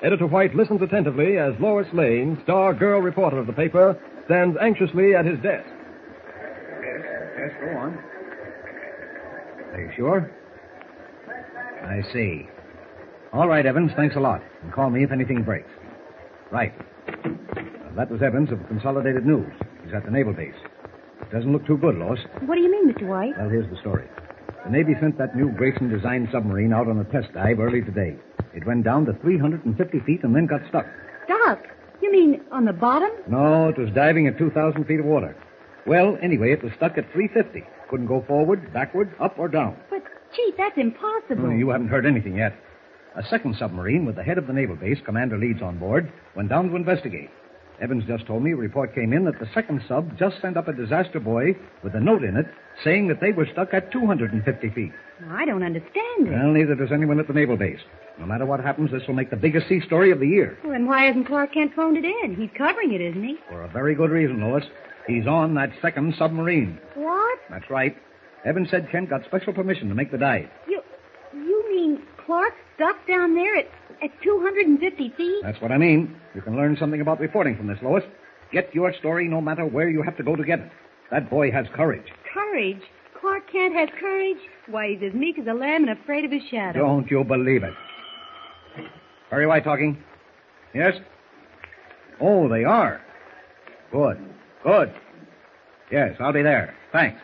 Editor 0.03 0.27
White 0.27 0.53
listens 0.55 0.81
attentively 0.81 1.37
as 1.37 1.53
Lois 1.59 1.87
Lane, 1.93 2.37
star 2.43 2.73
girl 2.73 3.01
reporter 3.01 3.37
of 3.37 3.47
the 3.47 3.53
paper, 3.53 3.97
stands 4.25 4.57
anxiously 4.61 5.15
at 5.15 5.25
his 5.25 5.39
desk. 5.39 5.65
Yes, 6.81 7.01
Yes, 7.37 7.51
go 7.61 7.77
on. 7.77 7.97
Are 9.73 9.81
you 9.81 9.91
sure? 9.95 10.31
I 11.83 12.01
see. 12.11 12.47
All 13.35 13.49
right, 13.49 13.65
Evans, 13.65 13.91
thanks 13.97 14.15
a 14.15 14.19
lot. 14.21 14.41
And 14.63 14.71
call 14.71 14.89
me 14.89 15.03
if 15.03 15.11
anything 15.11 15.43
breaks. 15.43 15.69
Right. 16.51 16.73
That 17.97 18.09
was 18.09 18.21
Evans 18.21 18.49
of 18.49 18.65
Consolidated 18.69 19.25
News. 19.25 19.51
He's 19.83 19.93
at 19.93 20.05
the 20.05 20.11
naval 20.11 20.31
base. 20.31 20.55
It 21.21 21.31
doesn't 21.31 21.51
look 21.51 21.67
too 21.67 21.77
good, 21.77 21.95
Lois. 21.95 22.19
What 22.45 22.55
do 22.55 22.61
you 22.61 22.71
mean, 22.71 22.93
Mr. 22.93 23.07
White? 23.07 23.37
Well, 23.37 23.49
here's 23.49 23.69
the 23.69 23.77
story. 23.81 24.07
The 24.63 24.71
Navy 24.71 24.93
sent 25.01 25.17
that 25.17 25.35
new 25.35 25.51
Grayson 25.51 25.89
designed 25.89 26.29
submarine 26.31 26.71
out 26.71 26.87
on 26.87 26.97
a 26.97 27.03
test 27.03 27.33
dive 27.33 27.59
early 27.59 27.81
today. 27.81 28.15
It 28.53 28.65
went 28.65 28.85
down 28.85 29.05
to 29.07 29.13
350 29.13 29.99
feet 30.05 30.23
and 30.23 30.33
then 30.33 30.45
got 30.45 30.61
stuck. 30.69 30.85
Stuck? 31.25 31.67
You 32.01 32.13
mean 32.13 32.41
on 32.53 32.63
the 32.63 32.73
bottom? 32.73 33.11
No, 33.27 33.67
it 33.67 33.77
was 33.77 33.89
diving 33.93 34.27
at 34.27 34.37
2,000 34.37 34.85
feet 34.85 35.01
of 35.01 35.05
water. 35.05 35.35
Well, 35.85 36.17
anyway, 36.21 36.53
it 36.53 36.63
was 36.63 36.71
stuck 36.77 36.97
at 36.97 37.11
350. 37.11 37.67
Couldn't 37.89 38.07
go 38.07 38.23
forward, 38.27 38.71
backward, 38.71 39.13
up, 39.19 39.37
or 39.37 39.49
down. 39.49 39.75
But, 39.89 40.03
Chief, 40.33 40.55
that's 40.57 40.77
impossible. 40.77 41.43
Well, 41.43 41.51
you 41.51 41.69
haven't 41.69 41.89
heard 41.89 42.05
anything 42.05 42.37
yet. 42.37 42.55
A 43.17 43.23
second 43.29 43.55
submarine 43.57 44.05
with 44.05 44.15
the 44.15 44.23
head 44.23 44.37
of 44.37 44.47
the 44.47 44.53
naval 44.53 44.75
base, 44.75 44.97
Commander 45.05 45.37
Leeds 45.37 45.61
on 45.61 45.77
board, 45.79 46.11
went 46.35 46.49
down 46.49 46.69
to 46.69 46.75
investigate. 46.75 47.29
Evans 47.81 48.03
just 48.07 48.25
told 48.25 48.41
me 48.43 48.51
a 48.51 48.55
report 48.55 48.95
came 48.95 49.11
in 49.13 49.25
that 49.25 49.39
the 49.39 49.49
second 49.53 49.81
sub 49.87 50.17
just 50.17 50.41
sent 50.41 50.55
up 50.57 50.67
a 50.67 50.73
disaster 50.73 51.19
buoy 51.19 51.55
with 51.83 51.93
a 51.93 51.99
note 51.99 52.23
in 52.23 52.37
it 52.37 52.45
saying 52.83 53.07
that 53.07 53.19
they 53.19 53.31
were 53.31 53.47
stuck 53.51 53.73
at 53.73 53.91
250 53.91 54.69
feet. 54.69 54.91
I 55.29 55.45
don't 55.45 55.63
understand 55.63 56.27
it. 56.27 56.31
Well, 56.31 56.51
neither 56.51 56.75
does 56.75 56.91
anyone 56.91 57.19
at 57.19 57.27
the 57.27 57.33
naval 57.33 57.57
base. 57.57 57.79
No 58.19 58.25
matter 58.25 58.45
what 58.45 58.61
happens, 58.61 58.91
this 58.91 59.03
will 59.07 59.15
make 59.15 59.29
the 59.29 59.35
biggest 59.35 59.67
sea 59.67 59.81
story 59.85 60.11
of 60.11 60.19
the 60.19 60.27
year. 60.27 60.57
Well, 60.63 60.71
then 60.73 60.85
why 60.87 61.03
hasn't 61.05 61.27
Clark 61.27 61.53
Kent 61.53 61.73
phoned 61.73 61.97
it 61.97 62.05
in? 62.05 62.35
He's 62.35 62.49
covering 62.57 62.93
it, 62.93 63.01
isn't 63.01 63.23
he? 63.23 63.37
For 63.49 63.63
a 63.63 63.67
very 63.69 63.95
good 63.95 64.09
reason, 64.09 64.41
Lois. 64.41 64.63
He's 65.07 65.27
on 65.27 65.53
that 65.55 65.71
second 65.81 66.15
submarine. 66.17 66.79
What? 66.95 67.39
That's 67.49 67.69
right. 67.69 67.95
Evans 68.45 68.69
said 68.71 68.89
Kent 68.91 69.09
got 69.09 69.25
special 69.25 69.53
permission 69.53 69.89
to 69.89 69.95
make 69.95 70.11
the 70.11 70.17
dive. 70.17 70.49
You 70.67 70.81
you 71.33 71.65
mean 71.75 72.01
Clark's 72.25 72.55
stuck 72.75 72.95
down 73.07 73.35
there 73.35 73.55
at, 73.55 73.67
at 74.03 74.09
250 74.23 75.13
feet? 75.15 75.41
That's 75.43 75.61
what 75.61 75.71
I 75.71 75.77
mean. 75.77 76.15
You 76.33 76.41
can 76.41 76.55
learn 76.55 76.77
something 76.79 77.01
about 77.01 77.19
reporting 77.19 77.55
from 77.55 77.67
this, 77.67 77.77
Lois. 77.81 78.03
Get 78.51 78.73
your 78.73 78.93
story 78.93 79.27
no 79.27 79.41
matter 79.41 79.65
where 79.65 79.89
you 79.89 80.01
have 80.01 80.17
to 80.17 80.23
go 80.23 80.35
to 80.35 80.43
get 80.43 80.59
it. 80.59 80.71
That 81.11 81.29
boy 81.29 81.51
has 81.51 81.65
courage. 81.75 82.05
Courage? 82.33 82.81
Clark 83.19 83.51
Kent 83.51 83.75
has 83.75 83.89
courage? 83.99 84.37
Why, 84.67 84.89
he's 84.89 85.01
as 85.07 85.13
meek 85.13 85.39
as 85.39 85.47
a 85.47 85.53
lamb 85.53 85.87
and 85.87 85.97
afraid 85.99 86.25
of 86.25 86.31
his 86.31 86.41
shadow. 86.49 86.79
Don't 86.79 87.09
you 87.09 87.23
believe 87.23 87.63
it? 87.63 87.73
Perry 89.29 89.47
White 89.47 89.63
talking. 89.63 89.97
Yes? 90.73 90.93
Oh, 92.21 92.47
they 92.47 92.63
are. 92.63 93.01
Good. 93.91 94.17
Good. 94.63 94.93
Yes, 95.91 96.15
I'll 96.19 96.33
be 96.33 96.41
there. 96.41 96.75
Thanks. 96.91 97.19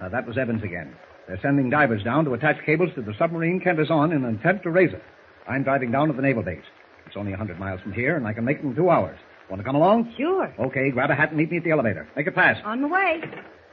Uh, 0.00 0.08
that 0.08 0.26
was 0.26 0.38
Evans 0.38 0.62
again. 0.62 0.94
They're 1.30 1.38
sending 1.42 1.70
divers 1.70 2.02
down 2.02 2.24
to 2.24 2.34
attach 2.34 2.56
cables 2.66 2.90
to 2.96 3.02
the 3.02 3.14
submarine 3.16 3.60
Kent 3.60 3.78
is 3.78 3.88
on 3.88 4.10
in 4.10 4.24
an 4.24 4.40
attempt 4.40 4.64
to 4.64 4.70
raise 4.70 4.92
it. 4.92 5.00
I'm 5.46 5.62
driving 5.62 5.92
down 5.92 6.08
to 6.08 6.12
the 6.12 6.22
naval 6.22 6.42
base. 6.42 6.64
It's 7.06 7.16
only 7.16 7.30
a 7.30 7.38
100 7.38 7.56
miles 7.56 7.80
from 7.82 7.92
here, 7.92 8.16
and 8.16 8.26
I 8.26 8.32
can 8.32 8.44
make 8.44 8.58
it 8.58 8.64
in 8.64 8.74
two 8.74 8.90
hours. 8.90 9.16
Want 9.48 9.60
to 9.60 9.64
come 9.64 9.76
along? 9.76 10.12
Sure. 10.16 10.52
Okay, 10.58 10.90
grab 10.90 11.08
a 11.08 11.14
hat 11.14 11.28
and 11.28 11.38
meet 11.38 11.52
me 11.52 11.58
at 11.58 11.62
the 11.62 11.70
elevator. 11.70 12.08
Make 12.16 12.26
it 12.26 12.34
fast. 12.34 12.64
On 12.64 12.82
the 12.82 12.88
way. 12.88 13.20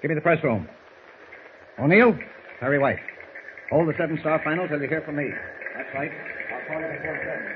Give 0.03 0.10
me 0.10 0.14
the 0.14 0.22
press 0.22 0.43
room. 0.43 0.70
O'Neill, 1.80 2.16
Perry 2.60 2.78
White. 2.78 2.99
Hold 3.72 3.89
the 3.89 3.93
seven 3.97 4.20
star 4.20 4.39
final 4.43 4.68
till 4.68 4.80
you 4.80 4.88
hear 4.88 5.01
from 5.01 5.16
me. 5.16 5.28
That's 5.76 5.89
right. 5.95 6.12
I'll 6.53 6.68
call 6.68 6.80
you 6.80 6.95
before 6.95 7.18
seven. 7.26 7.53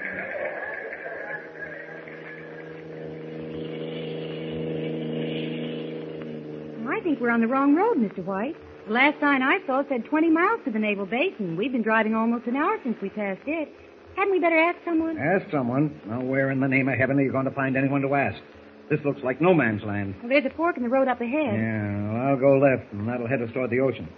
I 6.89 6.99
think 7.03 7.19
we're 7.19 7.29
on 7.29 7.41
the 7.41 7.47
wrong 7.47 7.75
road, 7.75 7.97
Mr. 7.97 8.25
White. 8.25 8.55
The 8.87 8.93
last 8.93 9.19
sign 9.19 9.41
I 9.41 9.59
saw 9.67 9.83
said 9.87 10.05
20 10.05 10.29
miles 10.29 10.59
to 10.65 10.71
the 10.71 10.79
naval 10.79 11.05
base, 11.05 11.33
and 11.39 11.57
we've 11.57 11.71
been 11.71 11.83
driving 11.83 12.15
almost 12.15 12.47
an 12.47 12.55
hour 12.55 12.77
since 12.83 12.97
we 13.01 13.09
passed 13.09 13.41
it. 13.45 13.69
Hadn't 14.15 14.31
we 14.31 14.39
better 14.39 14.57
ask 14.57 14.77
someone? 14.83 15.17
Ask 15.17 15.49
someone. 15.51 15.99
Now, 16.05 16.21
where 16.21 16.49
in 16.51 16.59
the 16.59 16.67
name 16.67 16.89
of 16.89 16.97
heaven 16.97 17.17
are 17.17 17.21
you 17.21 17.31
going 17.31 17.45
to 17.45 17.51
find 17.51 17.77
anyone 17.77 18.01
to 18.01 18.13
ask? 18.15 18.41
This 18.89 18.99
looks 19.05 19.21
like 19.23 19.39
no 19.39 19.53
man's 19.53 19.83
land. 19.83 20.15
Well, 20.19 20.29
there's 20.29 20.45
a 20.45 20.49
fork 20.57 20.75
in 20.75 20.83
the 20.83 20.89
road 20.89 21.07
up 21.07 21.21
ahead. 21.21 21.53
Yeah, 21.53 22.11
well, 22.11 22.21
I'll 22.27 22.37
go 22.39 22.57
left, 22.57 22.91
and 22.91 23.07
that'll 23.07 23.27
head 23.27 23.41
us 23.41 23.49
toward 23.53 23.69
the 23.69 23.79
ocean. 23.79 24.09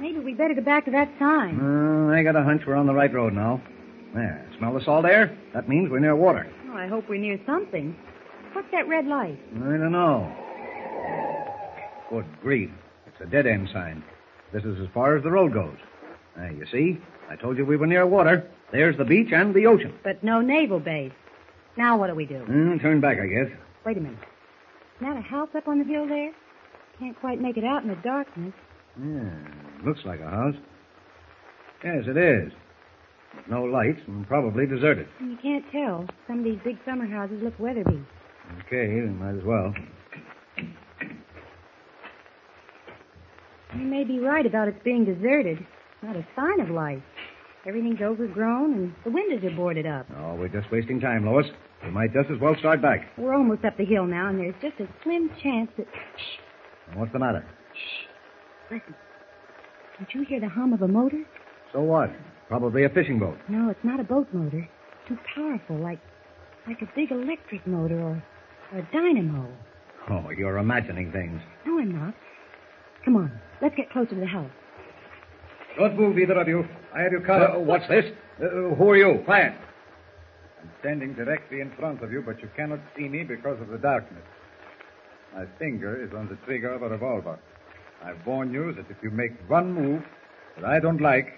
Maybe 0.00 0.18
we 0.18 0.34
better 0.34 0.54
go 0.54 0.62
back 0.62 0.86
to 0.86 0.90
that 0.90 1.08
sign. 1.20 1.60
Uh, 1.60 2.12
I 2.12 2.22
got 2.24 2.34
a 2.34 2.42
hunch 2.42 2.62
we're 2.66 2.74
on 2.74 2.86
the 2.86 2.94
right 2.94 3.12
road 3.12 3.32
now. 3.32 3.62
There, 4.14 4.44
smell 4.58 4.74
the 4.74 4.84
salt 4.84 5.04
air? 5.04 5.36
That 5.54 5.68
means 5.68 5.88
we're 5.90 6.00
near 6.00 6.16
water. 6.16 6.50
Oh, 6.70 6.76
I 6.76 6.88
hope 6.88 7.08
we're 7.08 7.20
near 7.20 7.38
something. 7.46 7.94
What's 8.52 8.68
that 8.72 8.88
red 8.88 9.06
light? 9.06 9.38
I 9.54 9.58
don't 9.60 9.92
know. 9.92 10.32
Good 12.10 12.26
grief. 12.42 12.70
It's 13.06 13.20
a 13.20 13.26
dead 13.26 13.46
end 13.46 13.68
sign. 13.72 14.02
This 14.52 14.64
is 14.64 14.78
as 14.80 14.88
far 14.92 15.16
as 15.16 15.22
the 15.22 15.30
road 15.30 15.52
goes. 15.52 15.76
There, 16.36 16.52
you 16.52 16.66
see? 16.70 17.00
I 17.30 17.36
told 17.36 17.56
you 17.56 17.64
we 17.64 17.76
were 17.76 17.86
near 17.86 18.06
water. 18.06 18.48
There's 18.72 18.96
the 18.96 19.04
beach 19.04 19.32
and 19.32 19.54
the 19.54 19.66
ocean. 19.66 19.94
But 20.02 20.22
no 20.22 20.40
naval 20.40 20.80
base. 20.80 21.12
Now 21.76 21.96
what 21.98 22.08
do 22.08 22.14
we 22.14 22.26
do? 22.26 22.44
Mm, 22.48 22.80
turn 22.80 23.00
back, 23.00 23.18
I 23.18 23.26
guess. 23.26 23.48
Wait 23.84 23.96
a 23.96 24.00
minute. 24.00 24.18
Isn't 24.96 25.08
that 25.14 25.16
a 25.18 25.22
house 25.22 25.48
up 25.56 25.66
on 25.68 25.78
the 25.78 25.84
hill 25.84 26.06
there? 26.06 26.32
Can't 26.98 27.18
quite 27.18 27.40
make 27.40 27.56
it 27.56 27.64
out 27.64 27.82
in 27.82 27.88
the 27.88 27.96
darkness. 27.96 28.52
Yeah, 28.96 29.30
looks 29.84 30.00
like 30.04 30.20
a 30.20 30.30
house. 30.30 30.54
Yes, 31.82 32.04
it 32.06 32.16
is. 32.16 32.52
No 33.50 33.64
lights 33.64 34.00
and 34.06 34.26
probably 34.28 34.66
deserted. 34.66 35.08
You 35.20 35.36
can't 35.42 35.64
tell. 35.72 36.06
Some 36.28 36.38
of 36.38 36.44
these 36.44 36.58
big 36.64 36.78
summer 36.84 37.06
houses 37.06 37.42
look 37.42 37.58
weather-beaten. 37.58 38.06
Okay, 38.66 38.86
might 39.10 39.36
as 39.36 39.44
well. 39.44 39.74
You 43.78 43.84
may 43.84 44.04
be 44.04 44.18
right 44.20 44.46
about 44.46 44.68
its 44.68 44.78
being 44.84 45.04
deserted. 45.04 45.64
Not 46.02 46.16
a 46.16 46.26
sign 46.36 46.60
of 46.60 46.70
life. 46.70 47.02
Everything's 47.66 48.00
overgrown 48.02 48.74
and 48.74 48.94
the 49.04 49.10
windows 49.10 49.42
are 49.44 49.56
boarded 49.56 49.86
up. 49.86 50.06
Oh, 50.18 50.34
we're 50.34 50.48
just 50.48 50.70
wasting 50.70 51.00
time, 51.00 51.24
Lois. 51.26 51.46
We 51.82 51.90
might 51.90 52.12
just 52.12 52.30
as 52.30 52.38
well 52.40 52.54
start 52.58 52.82
back. 52.82 53.00
We're 53.16 53.34
almost 53.34 53.64
up 53.64 53.76
the 53.76 53.84
hill 53.84 54.06
now, 54.06 54.28
and 54.28 54.38
there's 54.38 54.54
just 54.62 54.78
a 54.80 54.88
slim 55.02 55.30
chance 55.42 55.70
that. 55.76 55.86
What's 56.94 57.12
the 57.12 57.18
matter? 57.18 57.44
Listen. 58.70 58.94
Don't 59.98 60.14
you 60.14 60.24
hear 60.28 60.40
the 60.40 60.48
hum 60.48 60.72
of 60.72 60.82
a 60.82 60.88
motor? 60.88 61.22
So 61.72 61.80
what? 61.80 62.10
Probably 62.48 62.84
a 62.84 62.88
fishing 62.88 63.18
boat. 63.18 63.38
No, 63.48 63.70
it's 63.70 63.84
not 63.84 64.00
a 64.00 64.04
boat 64.04 64.28
motor. 64.32 64.68
Too 65.08 65.18
powerful, 65.34 65.76
like 65.76 66.00
like 66.66 66.80
a 66.82 66.88
big 66.94 67.10
electric 67.10 67.66
motor 67.66 68.00
or, 68.00 68.22
or 68.72 68.78
a 68.78 68.88
dynamo. 68.92 69.46
Oh, 70.10 70.30
you're 70.30 70.58
imagining 70.58 71.12
things. 71.12 71.40
No, 71.66 71.78
I'm 71.78 71.92
not. 71.92 72.14
Come 73.04 73.16
on, 73.16 73.40
let's 73.60 73.74
get 73.76 73.90
closer 73.90 74.10
to 74.10 74.20
the 74.20 74.26
house. 74.26 74.50
Don't 75.78 75.98
move, 75.98 76.18
either 76.18 76.38
of 76.40 76.48
you. 76.48 76.66
I 76.94 77.00
have 77.02 77.12
your 77.12 77.20
car. 77.20 77.56
Uh, 77.56 77.58
what's 77.58 77.86
this? 77.88 78.04
Uh, 78.40 78.74
who 78.74 78.90
are 78.90 78.96
you? 78.96 79.22
Quiet. 79.24 79.54
I'm 80.62 80.70
standing 80.80 81.14
directly 81.14 81.60
in 81.60 81.72
front 81.72 82.02
of 82.02 82.12
you, 82.12 82.22
but 82.24 82.40
you 82.40 82.48
cannot 82.56 82.80
see 82.96 83.08
me 83.08 83.24
because 83.24 83.60
of 83.60 83.68
the 83.68 83.78
darkness. 83.78 84.22
My 85.34 85.44
finger 85.58 86.02
is 86.02 86.12
on 86.14 86.28
the 86.28 86.36
trigger 86.46 86.72
of 86.72 86.82
a 86.82 86.88
revolver. 86.88 87.38
I 88.02 88.14
warn 88.24 88.52
you 88.52 88.72
that 88.72 88.86
if 88.88 88.96
you 89.02 89.10
make 89.10 89.32
one 89.48 89.72
move 89.72 90.02
that 90.56 90.64
I 90.64 90.78
don't 90.78 91.00
like, 91.00 91.34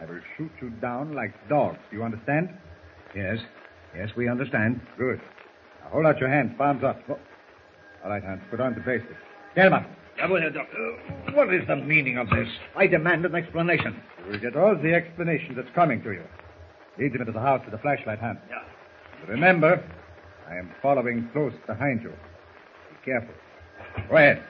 I 0.00 0.06
will 0.06 0.20
shoot 0.36 0.50
you 0.62 0.70
down 0.70 1.14
like 1.14 1.34
dogs. 1.48 1.78
Do 1.90 1.96
you 1.98 2.02
understand? 2.02 2.56
Yes. 3.14 3.38
Yes, 3.94 4.10
we 4.16 4.28
understand. 4.28 4.80
Good. 4.98 5.20
Now 5.82 5.90
hold 5.90 6.06
out 6.06 6.18
your 6.18 6.28
hands, 6.30 6.52
palms 6.56 6.82
up. 6.82 7.00
Oh. 7.08 7.18
All 8.04 8.10
right, 8.10 8.22
Hans, 8.22 8.42
put 8.50 8.60
on 8.60 8.74
the 8.74 8.80
bracelet. 8.80 9.16
Gentlemen. 10.18 10.54
Uh, 10.56 11.32
what 11.32 11.52
is 11.52 11.66
the 11.66 11.76
meaning 11.76 12.18
of 12.18 12.28
this? 12.30 12.48
I 12.74 12.86
demand 12.86 13.24
an 13.26 13.34
explanation. 13.34 14.00
You 14.24 14.32
will 14.32 14.38
get 14.38 14.56
all 14.56 14.74
the 14.74 14.94
explanation 14.94 15.54
that's 15.54 15.68
coming 15.74 16.02
to 16.02 16.12
you. 16.12 16.24
Lead 16.98 17.12
them 17.12 17.20
into 17.20 17.32
the 17.32 17.40
house 17.40 17.60
with 17.64 17.72
the 17.72 17.78
flashlight, 17.78 18.18
Hans. 18.18 18.38
Yeah. 18.48 18.62
Remember, 19.28 19.82
I 20.48 20.56
am 20.56 20.70
following 20.80 21.28
close 21.32 21.52
behind 21.66 22.02
you. 22.02 22.10
Be 22.10 23.04
careful. 23.04 23.34
Go 24.08 24.16
ahead. 24.16 24.42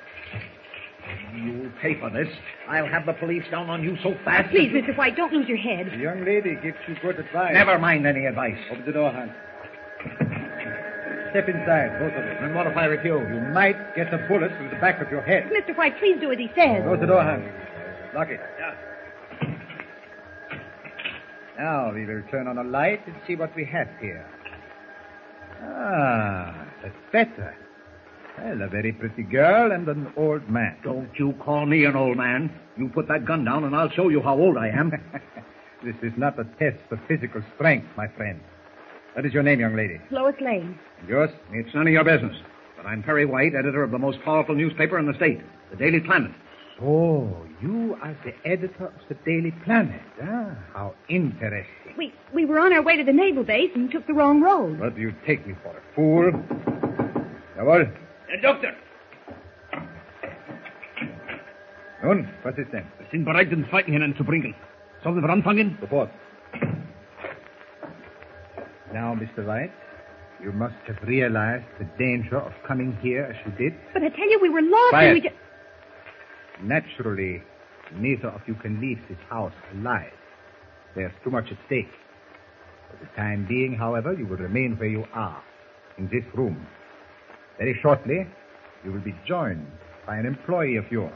You'll 1.35 1.71
pay 1.81 1.99
for 1.99 2.11
this. 2.11 2.29
I'll 2.69 2.87
have 2.87 3.07
the 3.07 3.13
police 3.15 3.45
down 3.51 3.71
on 3.71 3.83
you 3.83 3.97
so 4.03 4.15
fast. 4.25 4.51
Please, 4.51 4.71
Mr. 4.73 4.97
White, 4.97 5.17
don't 5.17 5.33
lose 5.33 5.49
your 5.49 5.59
head. 5.59 5.87
The 5.93 5.99
young 5.99 6.25
lady 6.25 6.57
gives 6.63 6.79
you 6.89 6.97
good 7.03 7.19
advice. 7.19 7.53
Never 7.55 7.79
mind 7.79 8.07
any 8.07 8.27
advice. 8.27 8.59
Open 8.71 8.85
the 8.87 8.93
door, 8.93 9.13
Hans. 9.13 9.33
Step 11.31 11.49
inside, 11.49 11.99
both 11.99 12.13
of 12.13 12.25
you. 12.25 12.47
And 12.47 12.55
what 12.55 12.67
if 12.67 12.77
I 12.77 12.85
refuse? 12.87 13.27
You 13.29 13.41
might 13.53 13.95
get 13.95 14.13
a 14.13 14.19
bullet 14.29 14.51
through 14.57 14.71
the 14.71 14.77
back 14.77 15.01
of 15.01 15.11
your 15.11 15.23
head. 15.23 15.51
Mr. 15.51 15.77
White, 15.77 15.99
please 15.99 16.19
do 16.21 16.31
as 16.33 16.39
he 16.39 16.49
says. 16.55 16.83
Close 16.85 17.01
the 17.01 17.07
door, 17.07 17.23
Hans. 17.23 17.45
Lock 18.15 18.29
it. 18.29 18.41
Yeah. 18.59 18.75
Now 21.59 21.93
we 21.93 22.05
will 22.05 22.23
turn 22.31 22.47
on 22.49 22.59
a 22.59 22.65
light 22.65 23.07
and 23.07 23.17
see 23.27 23.35
what 23.35 23.55
we 23.57 23.65
have 23.65 23.89
here. 24.01 24.27
Ah, 25.63 26.67
that's 26.83 26.95
better. 27.13 27.57
Well, 28.39 28.63
a 28.63 28.69
very 28.69 28.93
pretty 28.93 29.23
girl 29.23 29.73
and 29.73 29.89
an 29.89 30.13
old 30.17 30.49
man. 30.51 30.77
Don't 30.85 31.11
you 31.19 31.33
call 31.43 31.65
me 31.65 31.87
an 31.87 31.97
old 31.97 32.19
man. 32.19 32.53
You 32.77 32.89
put 32.89 33.09
that 33.09 33.25
gun 33.25 33.45
down 33.45 33.65
and 33.65 33.75
I'll 33.75 33.91
show 33.91 34.11
you 34.11 34.21
how 34.21 34.39
old 34.39 34.59
I 34.59 34.69
am. 34.69 34.91
this 35.85 35.97
is 36.03 36.13
not 36.19 36.39
a 36.39 36.45
test 36.59 36.79
for 36.89 37.01
physical 37.09 37.43
strength, 37.55 37.87
my 37.97 38.09
friend. 38.09 38.41
What 39.17 39.25
is 39.25 39.33
your 39.33 39.43
name, 39.43 39.61
young 39.61 39.75
lady? 39.75 39.99
Lois 40.11 40.35
Lane. 40.43 40.79
And 41.01 41.09
yours? 41.09 41.31
It's 41.51 41.75
none 41.75 41.87
of 41.87 41.93
your 41.95 42.05
business. 42.05 42.37
But 42.77 42.85
I'm 42.85 43.03
Perry 43.03 43.25
White, 43.25 43.55
editor 43.55 43.83
of 43.83 43.91
the 43.91 43.99
most 43.99 44.19
powerful 44.23 44.55
newspaper 44.55 44.99
in 44.99 45.07
the 45.07 45.15
state, 45.15 45.41
the 45.71 45.77
Daily 45.77 46.01
Planet. 46.01 46.33
So, 46.79 47.35
you 47.63 47.97
are 48.03 48.15
the 48.27 48.35
editor 48.47 48.89
of 48.89 49.01
the 49.09 49.15
Daily 49.25 49.53
Planet. 49.65 50.03
Ah, 50.23 50.51
how 50.75 50.95
interesting. 51.09 51.95
We 51.97 52.13
we 52.35 52.45
were 52.45 52.59
on 52.59 52.75
our 52.75 52.83
way 52.83 52.99
to 52.99 53.05
the 53.05 53.13
naval 53.15 53.43
base 53.43 53.71
and 53.75 53.91
took 53.91 54.07
the 54.07 54.13
wrong 54.13 54.43
road. 54.43 54.79
What 54.79 54.95
do 54.95 55.01
you 55.01 55.15
take 55.27 55.47
me 55.47 55.55
for, 55.63 55.71
a 55.71 55.81
fool? 55.95 56.31
Jawohl. 57.57 57.91
Herr 58.29 58.41
Doktor, 58.43 58.75
Nun, 62.05 62.29
was 62.45 62.59
ist 62.59 62.71
denn? 62.71 62.85
wir 62.99 63.07
sind 63.11 63.25
bereit, 63.25 63.51
den 63.51 63.67
Zweiten 63.71 63.93
hineinzubringen. 63.93 64.55
Sollen 65.03 65.23
wir 65.23 65.31
anfangen? 65.31 65.79
Sofort. 65.81 66.11
Now, 68.93 69.15
Mr. 69.15 69.47
White, 69.47 69.73
you 70.43 70.53
must 70.53 70.75
have 70.87 70.97
realized 71.07 71.65
the 71.79 71.87
danger 71.99 72.39
of 72.39 72.53
coming 72.67 72.97
here 73.03 73.25
as 73.25 73.37
you 73.45 73.53
did. 73.59 73.79
But 73.93 74.03
I 74.03 74.09
tell 74.11 74.31
you, 74.31 74.39
we 74.41 74.49
were 74.49 74.63
lost 74.63 74.91
Quiet. 74.91 75.07
and 75.07 75.15
we 75.15 75.21
just... 75.21 75.35
Naturally, 76.63 77.43
neither 77.95 78.29
of 78.29 78.41
you 78.47 78.55
can 78.55 78.81
leave 78.81 78.99
this 79.09 79.19
house 79.29 79.53
alive. 79.75 80.13
There's 80.95 81.13
too 81.25 81.31
much 81.31 81.47
at 81.51 81.59
stake. 81.67 81.89
For 82.91 83.05
the 83.05 83.11
time 83.17 83.47
being, 83.49 83.75
however, 83.75 84.13
you 84.13 84.27
will 84.27 84.37
remain 84.37 84.77
where 84.79 84.89
you 84.89 85.05
are, 85.13 85.43
in 85.99 86.07
this 86.09 86.25
room. 86.35 86.67
Very 87.59 87.79
shortly, 87.83 88.27
you 88.85 88.93
will 88.93 89.01
be 89.01 89.15
joined 89.27 89.67
by 90.07 90.17
an 90.17 90.27
employee 90.27 90.77
of 90.77 90.85
yours. 90.91 91.13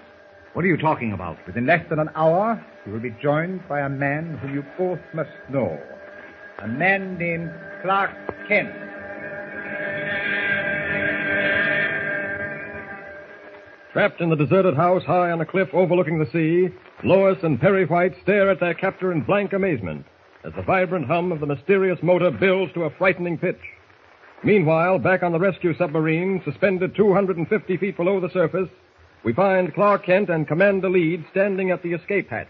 What 0.52 0.64
are 0.64 0.68
you 0.68 0.76
talking 0.76 1.12
about? 1.12 1.36
Within 1.46 1.66
less 1.66 1.88
than 1.88 2.00
an 2.00 2.10
hour, 2.16 2.62
you 2.84 2.92
will 2.92 3.00
be 3.00 3.14
joined 3.22 3.66
by 3.68 3.80
a 3.80 3.88
man 3.88 4.36
whom 4.38 4.54
you 4.54 4.64
both 4.76 4.98
must 5.14 5.30
know. 5.48 5.78
A 6.62 6.68
man 6.68 7.16
named 7.16 7.50
Clark 7.82 8.10
Kent. 8.46 8.70
Trapped 13.92 14.20
in 14.20 14.28
the 14.28 14.36
deserted 14.36 14.76
house 14.76 15.02
high 15.04 15.30
on 15.30 15.40
a 15.40 15.46
cliff 15.46 15.68
overlooking 15.72 16.18
the 16.18 16.30
sea, 16.30 16.68
Lois 17.02 17.38
and 17.42 17.58
Perry 17.58 17.86
White 17.86 18.12
stare 18.22 18.50
at 18.50 18.60
their 18.60 18.74
captor 18.74 19.10
in 19.10 19.22
blank 19.22 19.54
amazement 19.54 20.04
as 20.44 20.52
the 20.54 20.62
vibrant 20.62 21.06
hum 21.06 21.32
of 21.32 21.40
the 21.40 21.46
mysterious 21.46 21.98
motor 22.02 22.30
builds 22.30 22.72
to 22.74 22.84
a 22.84 22.90
frightening 22.90 23.38
pitch. 23.38 23.60
Meanwhile, 24.44 24.98
back 24.98 25.22
on 25.22 25.32
the 25.32 25.38
rescue 25.38 25.74
submarine, 25.76 26.42
suspended 26.44 26.94
250 26.94 27.76
feet 27.78 27.96
below 27.96 28.20
the 28.20 28.30
surface, 28.30 28.68
we 29.24 29.32
find 29.32 29.74
Clark 29.74 30.04
Kent 30.04 30.28
and 30.28 30.46
Commander 30.46 30.90
Leeds 30.90 31.24
standing 31.30 31.70
at 31.70 31.82
the 31.82 31.92
escape 31.92 32.28
hatch. 32.28 32.48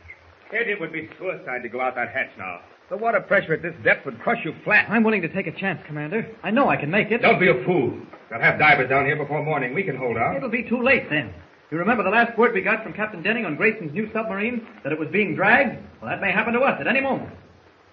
Ed, 0.52 0.68
it 0.68 0.80
would 0.80 0.92
be 0.92 1.08
suicide 1.18 1.62
to 1.62 1.68
go 1.68 1.80
out 1.80 1.94
that 1.94 2.10
hatch 2.10 2.30
now. 2.36 2.60
The 2.90 2.96
water 2.96 3.20
pressure 3.20 3.54
at 3.54 3.62
this 3.62 3.74
depth 3.84 4.04
would 4.04 4.18
crush 4.18 4.44
you 4.44 4.52
flat. 4.64 4.90
I'm 4.90 5.04
willing 5.04 5.22
to 5.22 5.28
take 5.28 5.46
a 5.46 5.52
chance, 5.52 5.80
Commander. 5.86 6.26
I 6.42 6.50
know 6.50 6.68
I 6.68 6.76
can 6.76 6.90
make 6.90 7.12
it. 7.12 7.22
Don't 7.22 7.38
be 7.38 7.48
a 7.48 7.64
fool. 7.64 7.96
They'll 8.28 8.40
have 8.40 8.58
divers 8.58 8.88
down 8.90 9.06
here 9.06 9.14
before 9.16 9.44
morning. 9.44 9.74
We 9.74 9.84
can 9.84 9.96
hold 9.96 10.16
out. 10.16 10.34
It'll 10.36 10.50
be 10.50 10.68
too 10.68 10.82
late 10.82 11.08
then. 11.08 11.32
You 11.70 11.78
remember 11.78 12.02
the 12.02 12.10
last 12.10 12.36
word 12.36 12.52
we 12.52 12.62
got 12.62 12.82
from 12.82 12.92
Captain 12.92 13.22
Denning 13.22 13.46
on 13.46 13.54
Grayson's 13.54 13.92
new 13.92 14.10
submarine? 14.12 14.66
That 14.82 14.92
it 14.92 14.98
was 14.98 15.08
being 15.12 15.36
dragged? 15.36 15.78
Well, 16.02 16.10
that 16.10 16.20
may 16.20 16.32
happen 16.32 16.52
to 16.54 16.60
us 16.62 16.78
at 16.80 16.88
any 16.88 17.00
moment. 17.00 17.32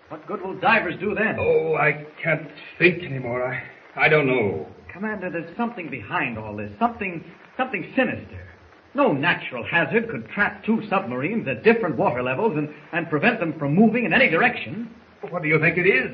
What 0.10 0.26
good 0.26 0.42
will 0.42 0.60
divers 0.60 1.00
do 1.00 1.14
then? 1.14 1.38
Oh, 1.40 1.76
I 1.76 2.08
can't 2.24 2.48
think 2.80 3.04
anymore. 3.04 3.46
I, 3.46 4.06
I 4.06 4.10
don't 4.10 4.26
know. 4.26 4.66
Commander, 4.92 5.30
there's 5.30 5.56
something 5.56 5.92
behind 5.92 6.40
all 6.40 6.56
this. 6.56 6.72
Something, 6.80 7.24
something 7.56 7.94
sinister. 7.96 8.48
No 8.94 9.12
natural 9.14 9.64
hazard 9.64 10.10
could 10.10 10.28
trap 10.30 10.64
two 10.66 10.82
submarines 10.90 11.48
at 11.48 11.64
different 11.64 11.98
water 11.98 12.24
levels 12.24 12.58
and, 12.58 12.70
and 12.94 13.10
prevent 13.10 13.40
them 13.40 13.58
from 13.60 13.76
moving 13.76 14.06
in 14.06 14.14
any 14.14 14.30
direction. 14.30 14.90
What 15.30 15.42
do 15.44 15.48
you 15.48 15.60
think 15.60 15.78
it 15.78 15.88
is? 15.88 16.12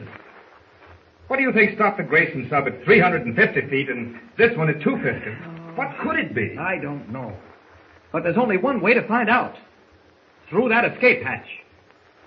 What 1.28 1.38
do 1.38 1.44
you 1.44 1.54
think 1.54 1.76
stopped 1.76 1.98
the 1.98 2.04
Grayson 2.04 2.48
sub 2.50 2.68
at 2.68 2.84
350 2.84 3.70
feet 3.70 3.90
and 3.90 4.20
this 4.38 4.56
one 4.58 4.70
at 4.70 4.82
250? 4.82 5.76
What 5.76 5.90
could 6.02 6.18
it 6.20 6.36
be? 6.36 6.58
I 6.60 6.78
don't 6.78 7.10
know. 7.10 7.36
But 8.12 8.24
there's 8.24 8.38
only 8.38 8.58
one 8.58 8.82
way 8.82 8.94
to 8.94 9.08
find 9.08 9.30
out. 9.30 9.56
Through 10.50 10.70
that 10.70 10.86
escape 10.86 11.24
hatch. 11.24 11.48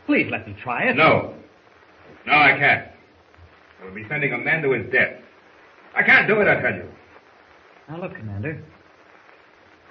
Please 0.07 0.28
let 0.30 0.47
me 0.47 0.57
try 0.62 0.84
it. 0.84 0.97
No. 0.97 1.34
No, 2.26 2.32
I 2.32 2.57
can't. 2.59 2.88
We'll 3.82 3.94
be 3.94 4.07
sending 4.09 4.32
a 4.32 4.38
man 4.38 4.62
to 4.62 4.72
his 4.72 4.90
death. 4.90 5.12
I 5.94 6.03
can't 6.03 6.26
do 6.26 6.40
it, 6.40 6.49
I 6.49 6.61
tell 6.61 6.74
you. 6.74 6.88
Now 7.88 8.01
look, 8.01 8.14
Commander. 8.16 8.62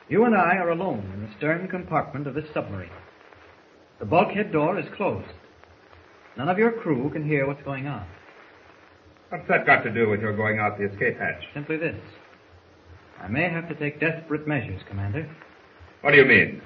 You 0.08 0.26
and 0.26 0.36
I 0.36 0.58
are 0.58 0.70
alone 0.70 1.12
in 1.16 1.22
the 1.22 1.34
stern 1.38 1.68
compartment 1.68 2.28
of 2.28 2.36
this 2.36 2.46
submarine. 2.54 2.90
The 4.00 4.06
bulkhead 4.06 4.52
door 4.52 4.78
is 4.78 4.86
closed. 4.96 5.28
None 6.38 6.50
of 6.50 6.60
your 6.60 6.72
crew 6.72 7.10
can 7.12 7.28
hear 7.28 7.48
what's 7.48 7.64
going 7.64 7.88
on. 7.88 8.06
What's 9.30 9.48
that 9.48 9.66
got 9.66 9.84
to 9.84 9.92
do 9.92 10.10
with 10.10 10.22
your 10.22 10.36
going 10.36 10.60
out 10.60 10.78
the 10.78 10.92
escape 10.92 11.18
hatch? 11.18 11.42
Simply 11.54 11.78
this. 11.78 11.96
I 13.20 13.28
may 13.28 13.50
have 13.50 13.68
to 13.70 13.76
take 13.76 14.00
desperate 14.00 14.48
measures, 14.48 14.82
Commander. 14.88 15.28
What 16.02 16.12
do 16.12 16.18
you 16.18 16.26
mean? 16.26 16.62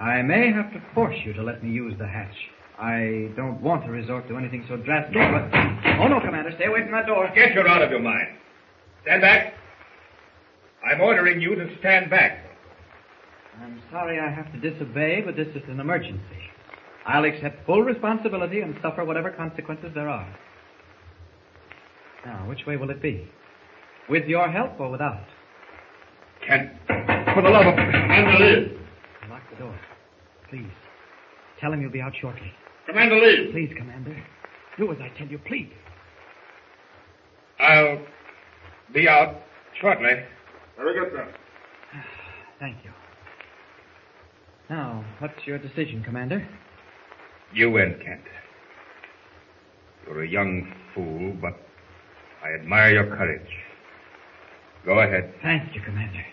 I 0.00 0.22
may 0.22 0.50
have 0.52 0.72
to 0.72 0.82
force 0.94 1.16
you 1.26 1.34
to 1.34 1.42
let 1.42 1.62
me 1.62 1.70
use 1.70 1.94
the 1.98 2.06
hatch. 2.06 2.34
I 2.78 3.30
don't 3.36 3.60
want 3.60 3.84
to 3.84 3.90
resort 3.90 4.28
to 4.28 4.36
anything 4.38 4.64
so 4.68 4.76
drastic, 4.76 5.14
but... 5.14 5.50
Oh, 6.00 6.08
no, 6.08 6.20
Commander. 6.20 6.52
Stay 6.56 6.66
away 6.66 6.84
from 6.84 6.92
that 6.92 7.06
door. 7.06 7.28
Get 7.34 7.52
you 7.52 7.60
out 7.62 7.82
of 7.82 7.90
your 7.90 8.00
mind. 8.00 8.28
Stand 9.02 9.20
back. 9.20 9.57
I'm 10.88 11.02
ordering 11.02 11.40
you 11.40 11.54
to 11.54 11.68
stand 11.80 12.08
back. 12.08 12.38
I'm 13.60 13.82
sorry 13.90 14.18
I 14.18 14.30
have 14.30 14.50
to 14.52 14.70
disobey, 14.70 15.20
but 15.20 15.36
this 15.36 15.48
is 15.48 15.62
an 15.68 15.80
emergency. 15.80 16.20
I'll 17.06 17.24
accept 17.24 17.66
full 17.66 17.82
responsibility 17.82 18.60
and 18.60 18.74
suffer 18.80 19.04
whatever 19.04 19.30
consequences 19.30 19.90
there 19.94 20.08
are. 20.08 20.34
Now, 22.24 22.48
which 22.48 22.64
way 22.66 22.76
will 22.76 22.88
it 22.88 23.02
be? 23.02 23.28
With 24.08 24.24
your 24.26 24.48
help 24.50 24.80
or 24.80 24.90
without? 24.90 25.24
Kent, 26.46 26.70
for 26.86 27.42
the 27.42 27.50
love 27.50 27.66
of... 27.66 27.74
Commander 27.74 28.44
Lee. 28.44 28.78
Lock 29.28 29.42
the 29.50 29.56
door. 29.56 29.78
Please. 30.48 30.70
Tell 31.60 31.70
him 31.70 31.82
you'll 31.82 31.92
be 31.92 32.00
out 32.00 32.12
shortly. 32.18 32.50
Commander 32.86 33.16
Lee. 33.16 33.50
Please, 33.52 33.74
Commander. 33.76 34.16
Do 34.78 34.90
as 34.90 34.98
I 35.02 35.10
tell 35.18 35.26
you, 35.26 35.38
please. 35.38 35.70
I'll 37.60 38.00
be 38.94 39.06
out 39.06 39.36
shortly. 39.80 40.24
Very 40.78 40.94
good, 40.98 41.12
sir. 41.12 41.34
Thank 42.60 42.76
you. 42.84 42.90
Now, 44.70 45.04
what's 45.18 45.44
your 45.44 45.58
decision, 45.58 46.02
Commander? 46.04 46.46
You 47.52 47.70
win, 47.70 47.98
Kent. 48.04 48.20
You're 50.06 50.22
a 50.22 50.28
young 50.28 50.72
fool, 50.94 51.36
but 51.40 51.58
I 52.44 52.54
admire 52.54 52.92
your 52.92 53.16
courage. 53.16 53.48
Go 54.86 55.00
ahead. 55.00 55.34
Thank 55.42 55.74
you, 55.74 55.80
Commander. 55.80 56.24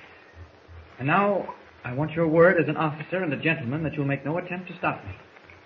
And 0.99 1.07
now, 1.07 1.53
I 1.83 1.93
want 1.93 2.11
your 2.11 2.27
word 2.27 2.61
as 2.61 2.69
an 2.69 2.77
officer 2.77 3.23
and 3.23 3.33
a 3.33 3.37
gentleman 3.37 3.83
that 3.83 3.93
you'll 3.95 4.05
make 4.05 4.23
no 4.25 4.37
attempt 4.37 4.67
to 4.69 4.77
stop 4.77 5.03
me. 5.05 5.11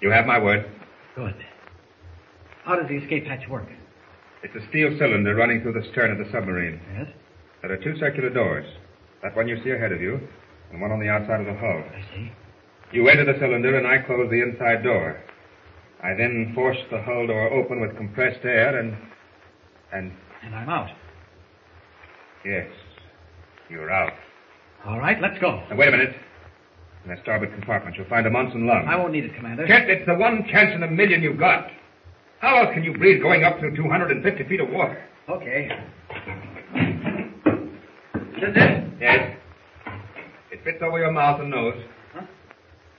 You 0.02 0.12
have 0.12 0.26
my 0.26 0.40
word. 0.40 0.66
Good. 1.16 1.36
How 2.64 2.76
does 2.76 2.88
the 2.88 2.96
escape 2.96 3.26
hatch 3.26 3.48
work? 3.50 3.68
It's 4.44 4.56
a 4.56 4.68
steel 4.70 4.96
cylinder 4.98 5.36
running 5.36 5.62
through 5.62 5.74
the 5.74 5.88
stern 5.92 6.12
of 6.12 6.18
the 6.18 6.32
submarine. 6.32 6.80
Yes? 6.98 7.08
There 7.62 7.72
are 7.72 7.78
two 7.78 7.97
circular 7.99 8.30
doors. 8.30 8.66
That 9.22 9.36
one 9.36 9.47
you 9.47 9.62
see 9.64 9.72
ahead 9.72 9.91
of 9.91 10.01
you, 10.01 10.20
and 10.72 10.82
one 10.82 10.91
on 10.91 10.99
the 10.99 11.10
outside 11.10 11.41
of 11.41 11.45
the 11.45 11.55
hull. 11.60 11.84
I 11.84 12.16
see. 12.16 12.32
You 12.91 13.07
enter 13.10 13.26
the 13.26 13.38
cylinder, 13.39 13.78
and 13.78 13.86
I 13.86 13.99
close 13.99 14.30
the 14.30 14.41
inside 14.41 14.84
door. 14.84 15.22
I 16.01 16.14
then 16.14 16.53
force 16.55 16.78
the 16.89 17.01
hull 17.01 17.28
door 17.28 17.51
open 17.51 17.82
with 17.82 17.95
compressed 17.97 18.43
air, 18.45 18.80
and. 18.80 18.95
and. 19.91 20.12
And 20.43 20.55
I'm 20.55 20.70
out. 20.70 20.89
Yes. 22.45 22.68
You're 23.70 23.91
out. 23.91 24.14
All 24.86 24.97
right, 24.97 25.20
let's 25.22 25.38
go. 25.39 25.62
Now, 25.70 25.76
wait 25.76 25.89
a 25.89 25.91
minute. 25.91 26.16
In 27.03 27.10
that 27.10 27.20
starboard 27.22 27.51
compartment, 27.53 27.97
you'll 27.97 28.07
find 28.07 28.26
a 28.26 28.30
Momsen 28.30 28.66
lung. 28.66 28.86
I 28.88 28.95
won't 28.95 29.12
need 29.12 29.26
it, 29.26 29.36
Commander. 29.36 29.68
Kent, 29.68 29.89
it's 29.89 30.05
the 30.05 30.16
one 30.16 30.45
chance 30.49 30.74
in 30.74 30.84
a 30.84 30.88
million 30.88 31.22
you've 31.22 31.39
got. 31.39 31.70
How 32.39 32.64
else 32.64 32.74
can 32.74 32.84
you 32.84 32.93
breathe 32.93 33.22
going 33.22 33.43
up 33.43 33.60
through 33.60 33.76
250 33.76 34.43
feet 34.47 34.62
of 34.62 34.70
water? 34.70 35.03
Okay. 35.28 35.70
Is 38.42 38.54
this? 38.56 38.84
Yes. 39.02 39.36
It 40.52 40.64
fits 40.64 40.78
over 40.82 40.98
your 40.98 41.12
mouth 41.12 41.42
and 41.42 41.50
nose. 41.50 41.76
Huh? 42.14 42.26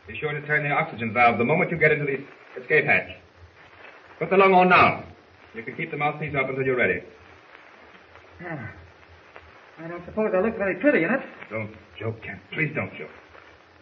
Be 0.06 0.18
sure 0.18 0.32
to 0.32 0.46
turn 0.46 0.64
the 0.64 0.70
oxygen 0.70 1.14
valve 1.14 1.38
the 1.38 1.44
moment 1.44 1.70
you 1.70 1.78
get 1.78 1.92
into 1.92 2.04
the 2.04 2.60
escape 2.60 2.84
hatch. 2.84 3.08
Put 4.18 4.28
the 4.28 4.36
lung 4.36 4.52
on 4.52 4.68
now. 4.68 5.04
You 5.54 5.62
can 5.62 5.74
keep 5.76 5.90
the 5.90 5.96
mouthpiece 5.96 6.34
up 6.38 6.48
until 6.48 6.62
you're 6.64 6.76
ready. 6.76 7.02
Yeah. 8.40 8.68
I 9.78 9.88
don't 9.88 10.04
suppose 10.04 10.30
I 10.34 10.40
look 10.40 10.58
very 10.58 10.74
pretty 10.74 11.04
in 11.04 11.10
it. 11.10 11.20
Don't 11.50 11.74
joke, 11.98 12.22
Kent. 12.22 12.40
Please 12.52 12.70
don't 12.74 12.92
joke. 12.98 13.08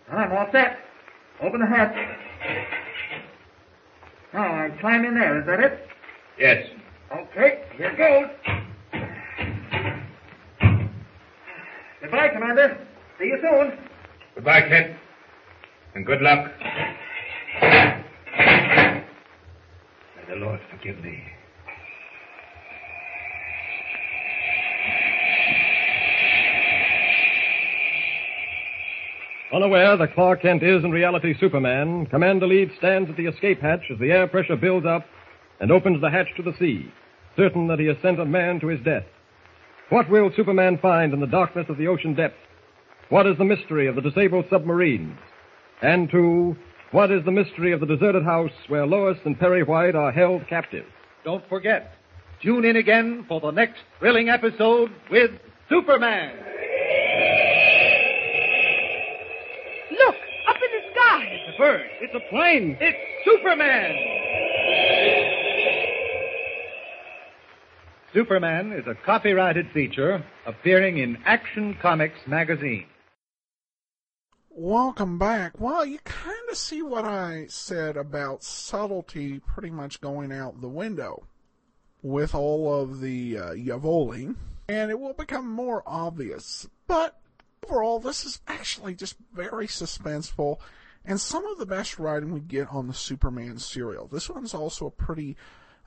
Well, 0.08 0.18
I'm 0.20 0.32
all 0.32 0.46
set. 0.52 0.78
Open 1.42 1.60
the 1.60 1.66
hatch. 1.66 1.94
Now, 4.32 4.64
I 4.64 4.70
climb 4.80 5.04
in 5.04 5.14
there. 5.14 5.40
Is 5.40 5.46
that 5.46 5.60
it? 5.60 5.88
Yes. 6.38 6.66
Okay, 7.12 7.64
here 7.76 7.96
goes. 7.96 8.30
Goodbye, 12.00 12.28
Commander. 12.28 12.78
See 13.18 13.26
you 13.26 13.38
soon. 13.42 13.78
Goodbye, 14.34 14.62
Kent. 14.68 14.96
And 15.94 16.06
good 16.06 16.20
luck. 16.22 16.50
May 17.60 18.04
the 20.28 20.36
Lord 20.36 20.60
forgive 20.70 21.02
me. 21.02 21.22
Unaware 29.52 29.96
that 29.96 30.14
Clark 30.14 30.42
Kent 30.42 30.62
is 30.62 30.84
in 30.84 30.90
reality 30.90 31.34
Superman, 31.40 32.06
Commander 32.06 32.46
Leeds 32.46 32.72
stands 32.76 33.08
at 33.10 33.16
the 33.16 33.26
escape 33.26 33.60
hatch 33.60 33.80
as 33.90 33.98
the 33.98 34.12
air 34.12 34.28
pressure 34.28 34.56
builds 34.56 34.86
up 34.86 35.06
and 35.58 35.72
opens 35.72 36.00
the 36.00 36.10
hatch 36.10 36.28
to 36.36 36.42
the 36.42 36.52
sea, 36.58 36.92
certain 37.34 37.66
that 37.66 37.80
he 37.80 37.86
has 37.86 37.96
sent 38.02 38.20
a 38.20 38.24
man 38.24 38.60
to 38.60 38.68
his 38.68 38.80
death. 38.84 39.06
What 39.90 40.10
will 40.10 40.30
Superman 40.36 40.78
find 40.82 41.14
in 41.14 41.20
the 41.20 41.26
darkness 41.26 41.66
of 41.70 41.78
the 41.78 41.88
ocean 41.88 42.14
depths? 42.14 42.36
What 43.08 43.26
is 43.26 43.38
the 43.38 43.44
mystery 43.44 43.86
of 43.86 43.94
the 43.94 44.02
disabled 44.02 44.44
submarines? 44.50 45.16
And 45.80 46.10
two, 46.10 46.56
what 46.90 47.10
is 47.10 47.24
the 47.24 47.30
mystery 47.30 47.72
of 47.72 47.80
the 47.80 47.86
deserted 47.86 48.22
house 48.22 48.52
where 48.68 48.86
Lois 48.86 49.16
and 49.24 49.38
Perry 49.38 49.62
White 49.62 49.94
are 49.94 50.12
held 50.12 50.46
captive? 50.46 50.84
Don't 51.24 51.46
forget, 51.48 51.94
tune 52.42 52.66
in 52.66 52.76
again 52.76 53.24
for 53.28 53.40
the 53.40 53.50
next 53.50 53.80
thrilling 53.98 54.28
episode 54.28 54.90
with 55.10 55.30
Superman. 55.70 56.36
Look, 59.90 60.16
up 60.48 60.56
in 60.56 60.70
the 60.70 60.92
sky. 60.92 61.24
It's 61.30 61.54
a 61.54 61.58
bird. 61.58 61.86
It's 62.02 62.14
a 62.14 62.30
plane. 62.30 62.76
It's 62.78 62.98
Superman. 63.24 64.17
Superman 68.14 68.72
is 68.72 68.86
a 68.86 68.94
copyrighted 68.94 69.70
feature 69.72 70.24
appearing 70.46 70.96
in 70.96 71.18
Action 71.26 71.76
Comics 71.82 72.18
magazine. 72.26 72.86
Welcome 74.48 75.18
back. 75.18 75.60
Well, 75.60 75.84
you 75.84 75.98
kind 76.04 76.48
of 76.50 76.56
see 76.56 76.80
what 76.80 77.04
I 77.04 77.46
said 77.48 77.98
about 77.98 78.42
subtlety 78.42 79.40
pretty 79.40 79.70
much 79.70 80.00
going 80.00 80.32
out 80.32 80.62
the 80.62 80.68
window 80.68 81.26
with 82.02 82.34
all 82.34 82.80
of 82.82 83.00
the 83.00 83.38
uh, 83.38 83.50
Yavoli, 83.50 84.34
and 84.68 84.90
it 84.90 84.98
will 84.98 85.12
become 85.12 85.46
more 85.46 85.82
obvious. 85.86 86.66
But 86.86 87.20
overall, 87.66 88.00
this 88.00 88.24
is 88.24 88.40
actually 88.48 88.94
just 88.94 89.16
very 89.34 89.66
suspenseful 89.66 90.58
and 91.04 91.20
some 91.20 91.44
of 91.46 91.58
the 91.58 91.66
best 91.66 91.98
writing 91.98 92.32
we 92.32 92.40
get 92.40 92.68
on 92.68 92.86
the 92.86 92.94
Superman 92.94 93.58
serial. 93.58 94.06
This 94.08 94.30
one's 94.30 94.54
also 94.54 94.86
a 94.86 94.90
pretty 94.90 95.36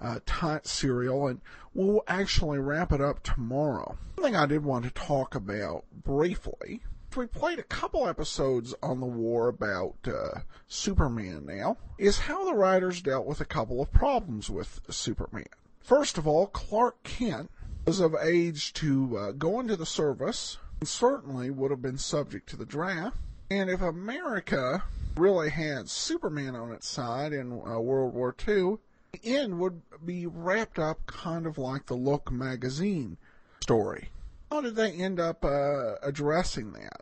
uh, 0.02 0.20
serial, 0.64 1.28
and 1.28 1.42
we'll 1.74 2.04
actually 2.08 2.60
wrap 2.60 2.92
it 2.92 3.02
up 3.02 3.24
tomorrow. 3.24 3.98
One 4.16 4.26
thing 4.26 4.36
I 4.36 4.46
did 4.46 4.64
want 4.64 4.86
to 4.86 4.92
talk 4.92 5.36
about 5.36 5.86
briefly 6.04 6.82
we 7.16 7.28
played 7.28 7.60
a 7.60 7.64
couple 7.64 8.08
episodes 8.08 8.74
on 8.82 9.00
the 9.00 9.06
war 9.06 9.50
about 9.50 9.96
uh, 10.08 10.40
Superman 10.68 11.46
now, 11.46 11.78
is 11.98 12.20
how 12.20 12.46
the 12.46 12.54
writers 12.54 13.02
dealt 13.02 13.26
with 13.26 13.42
a 13.42 13.46
couple 13.46 13.82
of 13.82 13.92
problems 13.92 14.50
with 14.50 14.80
Superman. 14.90 15.48
First 15.82 16.18
of 16.18 16.26
all, 16.26 16.48
Clark 16.48 17.04
Kent 17.04 17.52
was 17.86 18.00
of 18.00 18.16
age 18.22 18.74
to 18.74 19.18
uh, 19.18 19.32
go 19.32 19.60
into 19.60 19.76
the 19.76 19.86
service 19.86 20.58
and 20.80 20.88
certainly 20.88 21.50
would 21.50 21.72
have 21.72 21.82
been 21.82 21.98
subject 21.98 22.48
to 22.50 22.56
the 22.58 22.66
draft. 22.66 23.18
And 23.50 23.70
if 23.70 23.82
America 23.82 24.84
really 25.18 25.50
had 25.50 25.90
Superman 25.90 26.56
on 26.56 26.72
its 26.72 26.88
side 26.88 27.34
in 27.34 27.52
uh, 27.52 27.80
World 27.80 28.14
War 28.14 28.34
II, 28.48 28.78
the 29.12 29.20
end 29.24 29.60
would 29.60 29.82
be 30.06 30.26
wrapped 30.26 30.80
up 30.80 31.06
kind 31.06 31.46
of 31.46 31.58
like 31.58 31.86
the 31.86 31.96
Look 31.96 32.32
magazine 32.32 33.18
story. 33.62 34.10
How 34.52 34.62
did 34.62 34.76
they 34.76 34.92
end 34.92 35.20
up 35.20 35.46
uh, 35.46 35.96
addressing 36.02 36.74
that? 36.74 37.02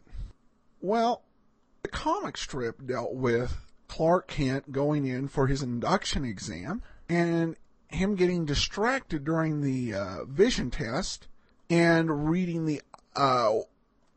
Well, 0.81 1.23
the 1.83 1.89
comic 1.89 2.37
strip 2.37 2.85
dealt 2.85 3.13
with 3.13 3.57
Clark 3.87 4.27
Kent 4.27 4.71
going 4.71 5.05
in 5.05 5.27
for 5.27 5.47
his 5.47 5.63
induction 5.63 6.23
exam, 6.23 6.83
and 7.07 7.55
him 7.87 8.15
getting 8.15 8.45
distracted 8.45 9.23
during 9.23 9.61
the 9.61 9.93
uh, 9.93 10.25
vision 10.25 10.69
test 10.69 11.27
and 11.69 12.29
reading 12.29 12.65
the 12.65 12.81
uh, 13.15 13.55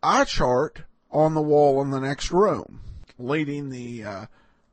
eye 0.03 0.25
chart 0.25 0.83
on 1.11 1.35
the 1.35 1.43
wall 1.43 1.81
in 1.83 1.91
the 1.91 2.01
next 2.01 2.31
room, 2.31 2.81
leading 3.19 3.71
the 3.71 4.05
uh, 4.05 4.27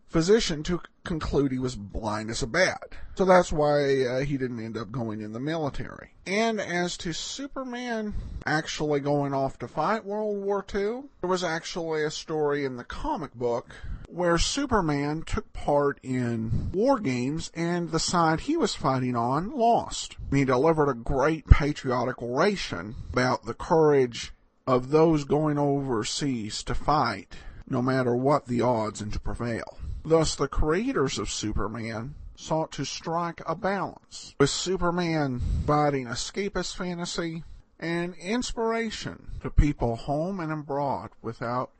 physician 0.09 0.63
to 0.63 0.81
conclude 1.03 1.51
he 1.51 1.59
was 1.59 1.75
blind 1.75 2.29
as 2.29 2.43
a 2.43 2.47
bat. 2.47 2.93
So 3.15 3.25
that's 3.25 3.51
why 3.51 4.03
uh, 4.03 4.19
he 4.21 4.37
didn't 4.37 4.63
end 4.63 4.77
up 4.77 4.91
going 4.91 5.21
in 5.21 5.33
the 5.33 5.39
military. 5.39 6.13
And 6.25 6.59
as 6.59 6.97
to 6.97 7.13
Superman 7.13 8.13
actually 8.45 8.99
going 8.99 9.33
off 9.33 9.57
to 9.59 9.67
fight 9.67 10.05
World 10.05 10.43
War 10.43 10.65
II, 10.73 11.03
there 11.21 11.29
was 11.29 11.43
actually 11.43 12.03
a 12.03 12.11
story 12.11 12.65
in 12.65 12.77
the 12.77 12.83
comic 12.83 13.33
book 13.33 13.75
where 14.07 14.37
Superman 14.37 15.23
took 15.25 15.51
part 15.53 15.99
in 16.01 16.71
war 16.73 16.99
games 16.99 17.51
and 17.53 17.91
the 17.91 17.99
side 17.99 18.41
he 18.41 18.57
was 18.57 18.75
fighting 18.75 19.15
on 19.15 19.51
lost. 19.51 20.17
He 20.31 20.45
delivered 20.45 20.89
a 20.89 20.95
great 20.95 21.47
patriotic 21.47 22.21
oration 22.21 22.95
about 23.11 23.45
the 23.45 23.53
courage 23.53 24.33
of 24.65 24.89
those 24.89 25.23
going 25.23 25.57
overseas 25.57 26.63
to 26.63 26.75
fight, 26.75 27.35
no 27.67 27.81
matter 27.81 28.15
what 28.15 28.45
the 28.45 28.61
odds, 28.61 29.01
and 29.01 29.11
to 29.13 29.19
prevail. 29.19 29.78
Thus, 30.03 30.35
the 30.35 30.47
creators 30.47 31.19
of 31.19 31.29
Superman 31.29 32.15
sought 32.35 32.71
to 32.71 32.85
strike 32.85 33.41
a 33.45 33.53
balance, 33.53 34.33
with 34.39 34.49
Superman 34.49 35.41
providing 35.65 36.07
escapist 36.07 36.75
fantasy 36.75 37.43
and 37.79 38.15
inspiration 38.15 39.31
to 39.41 39.49
people 39.49 39.95
home 39.95 40.39
and 40.39 40.51
abroad 40.51 41.09
without 41.21 41.71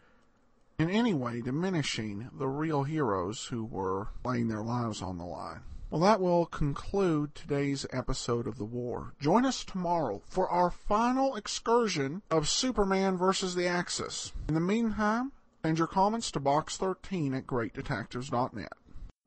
in 0.78 0.90
any 0.90 1.14
way 1.14 1.42
diminishing 1.42 2.30
the 2.34 2.48
real 2.48 2.84
heroes 2.84 3.46
who 3.48 3.66
were 3.66 4.10
laying 4.24 4.48
their 4.48 4.64
lives 4.64 5.02
on 5.02 5.18
the 5.18 5.26
line. 5.26 5.62
Well, 5.90 6.02
that 6.02 6.22
will 6.22 6.46
conclude 6.46 7.34
today's 7.34 7.86
episode 7.92 8.46
of 8.46 8.58
The 8.58 8.66
War. 8.66 9.14
Join 9.20 9.46
us 9.46 9.64
tomorrow 9.64 10.22
for 10.28 10.48
our 10.48 10.70
final 10.70 11.36
excursion 11.36 12.22
of 12.30 12.48
Superman 12.48 13.18
versus 13.18 13.56
the 13.56 13.66
Axis. 13.66 14.32
In 14.48 14.54
the 14.54 14.60
meantime, 14.60 15.32
send 15.62 15.78
your 15.78 15.88
comments 15.88 16.32
to 16.32 16.40
box13 16.40 17.38
at 17.38 17.46
greatdetectives.net. 17.46 18.72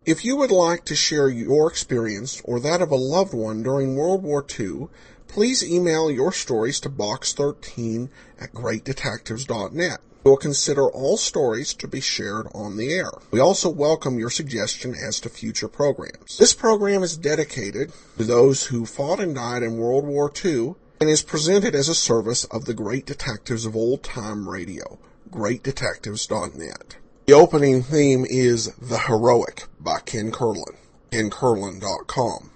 If 0.05 0.24
you 0.24 0.37
would 0.37 0.51
like 0.51 0.85
to 0.87 0.97
share 0.97 1.28
your 1.28 1.68
experience 1.68 2.41
or 2.45 2.59
that 2.61 2.80
of 2.80 2.91
a 2.91 2.97
loved 2.97 3.35
one 3.35 3.62
during 3.62 3.95
World 3.95 4.22
War 4.22 4.45
II, 4.59 4.89
please 5.28 5.62
email 5.62 6.11
your 6.11 6.33
stories 6.33 6.80
to 6.80 6.91
box13 6.91 8.09
at 8.41 8.53
greatdetectives.net. 8.53 10.01
We 10.24 10.30
will 10.30 10.39
consider 10.39 10.89
all 10.89 11.16
stories 11.16 11.74
to 11.74 11.89
be 11.89 12.01
shared 12.01 12.47
on 12.55 12.76
the 12.76 12.93
air. 12.93 13.11
We 13.30 13.41
also 13.41 13.68
welcome 13.68 14.18
your 14.18 14.30
suggestion 14.30 14.95
as 14.95 15.20
to 15.20 15.28
future 15.28 15.68
programs. 15.68 16.39
This 16.39 16.55
program 16.55 17.03
is 17.03 17.16
dedicated 17.16 17.93
to 18.16 18.24
those 18.24 18.66
who 18.66 18.87
fought 18.87 19.20
and 19.20 19.35
died 19.35 19.62
in 19.62 19.78
World 19.78 20.07
War 20.07 20.33
II 20.45 20.76
and 21.01 21.11
is 21.11 21.22
presented 21.22 21.74
as 21.74 21.89
a 21.89 21.95
service 21.95 22.45
of 22.45 22.64
the 22.64 22.74
great 22.74 23.05
detectives 23.05 23.66
of 23.66 23.76
old 23.76 24.03
time 24.03 24.49
radio, 24.49 24.99
greatdetectives.net. 25.33 26.97
The 27.26 27.33
opening 27.33 27.83
theme 27.83 28.24
is 28.24 28.74
The 28.76 28.99
Heroic 28.99 29.64
by 29.80 29.99
Ken 30.01 30.30
Curlin, 30.30 30.76
kencurlin.com. 31.11 32.51